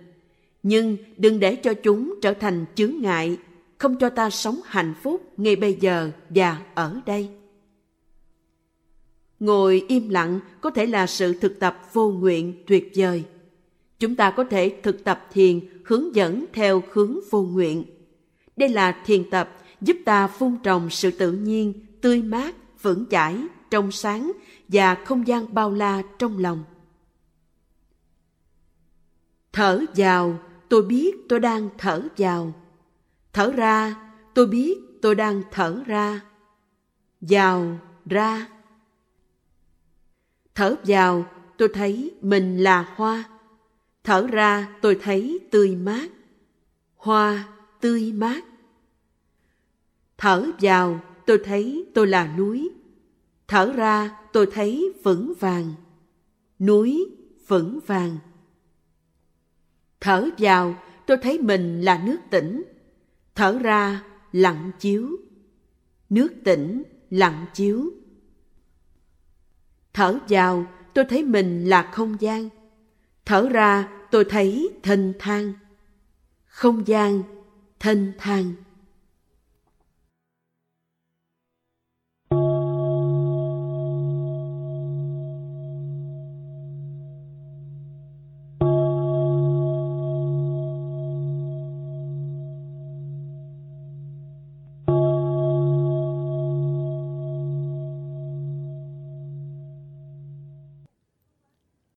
nhưng 0.64 0.98
đừng 1.18 1.40
để 1.40 1.56
cho 1.56 1.74
chúng 1.74 2.16
trở 2.22 2.34
thành 2.34 2.66
chướng 2.76 2.94
ngại, 3.02 3.38
không 3.78 4.00
cho 4.00 4.10
ta 4.10 4.30
sống 4.30 4.60
hạnh 4.66 4.94
phúc 5.04 5.34
ngay 5.38 5.56
bây 5.56 5.74
giờ 5.74 6.12
và 6.30 6.62
ở 6.74 7.02
đây. 7.06 7.30
Ngồi 9.40 9.86
im 9.88 10.10
lặng 10.10 10.40
có 10.62 10.70
thể 10.70 10.86
là 10.86 11.08
sự 11.08 11.34
thực 11.34 11.60
tập 11.60 11.82
vô 11.94 12.10
nguyện 12.10 12.64
tuyệt 12.68 12.92
vời. 12.96 13.24
Chúng 14.00 14.16
ta 14.16 14.32
có 14.32 14.44
thể 14.44 14.76
thực 14.84 15.04
tập 15.04 15.28
thiền 15.32 15.60
hướng 15.86 16.16
dẫn 16.16 16.46
theo 16.54 16.84
hướng 16.92 17.20
vô 17.32 17.42
nguyện. 17.42 17.84
Đây 18.58 18.70
là 18.70 19.04
thiền 19.06 19.30
tập 19.30 19.59
giúp 19.82 19.98
ta 20.06 20.28
phun 20.28 20.58
trồng 20.64 20.90
sự 20.90 21.12
tự 21.12 21.32
nhiên, 21.32 21.86
tươi 22.02 22.22
mát, 22.22 22.56
vững 22.82 23.06
chãi, 23.10 23.38
trong 23.72 23.92
sáng 23.92 24.32
và 24.68 24.96
không 24.96 25.28
gian 25.28 25.54
bao 25.54 25.72
la 25.72 26.02
trong 26.20 26.38
lòng. 26.38 26.64
Thở 29.54 29.82
vào, 29.96 30.40
tôi 30.70 30.82
biết 30.82 31.16
tôi 31.30 31.40
đang 31.40 31.70
thở 31.78 32.02
vào. 32.18 32.54
Thở 33.34 33.52
ra, 33.52 33.96
tôi 34.34 34.48
biết 34.48 34.80
tôi 35.02 35.16
đang 35.16 35.42
thở 35.52 35.84
ra. 35.86 36.22
Vào, 37.22 37.80
ra. 38.06 38.48
Thở 40.56 40.76
vào, 40.84 41.26
tôi 41.58 41.70
thấy 41.74 42.12
mình 42.22 42.58
là 42.58 42.94
hoa. 42.96 43.24
Thở 44.04 44.28
ra, 44.28 44.76
tôi 44.82 45.00
thấy 45.02 45.40
tươi 45.52 45.76
mát. 45.76 46.10
Hoa 46.96 47.48
tươi 47.82 48.12
mát. 48.12 48.44
Thở 50.20 50.52
vào, 50.62 51.00
tôi 51.26 51.42
thấy 51.44 51.86
tôi 51.94 52.08
là 52.08 52.36
núi. 52.38 52.70
Thở 53.48 53.74
ra, 53.76 54.18
tôi 54.34 54.48
thấy 54.54 54.94
vững 55.04 55.34
vàng. 55.40 55.74
Núi 56.60 57.08
vững 57.48 57.80
vàng. 57.86 58.18
Thở 60.02 60.30
vào, 60.38 60.76
tôi 61.06 61.18
thấy 61.22 61.40
mình 61.40 61.82
là 61.82 62.04
nước 62.06 62.18
tỉnh. 62.30 62.64
Thở 63.36 63.60
ra, 63.60 64.04
lặng 64.32 64.72
chiếu. 64.80 65.10
Nước 66.10 66.34
tỉnh, 66.44 66.84
lặng 67.10 67.46
chiếu. 67.54 67.92
Thở 69.94 70.20
vào, 70.30 70.66
tôi 70.94 71.06
thấy 71.10 71.24
mình 71.24 71.66
là 71.66 71.92
không 71.94 72.16
gian. 72.20 72.50
Thở 73.26 73.50
ra, 73.50 73.90
tôi 74.12 74.26
thấy 74.26 74.70
thanh 74.84 75.14
thang. 75.20 75.54
Không 76.46 76.88
gian, 76.88 77.24
thanh 77.80 78.12
thang. 78.18 78.54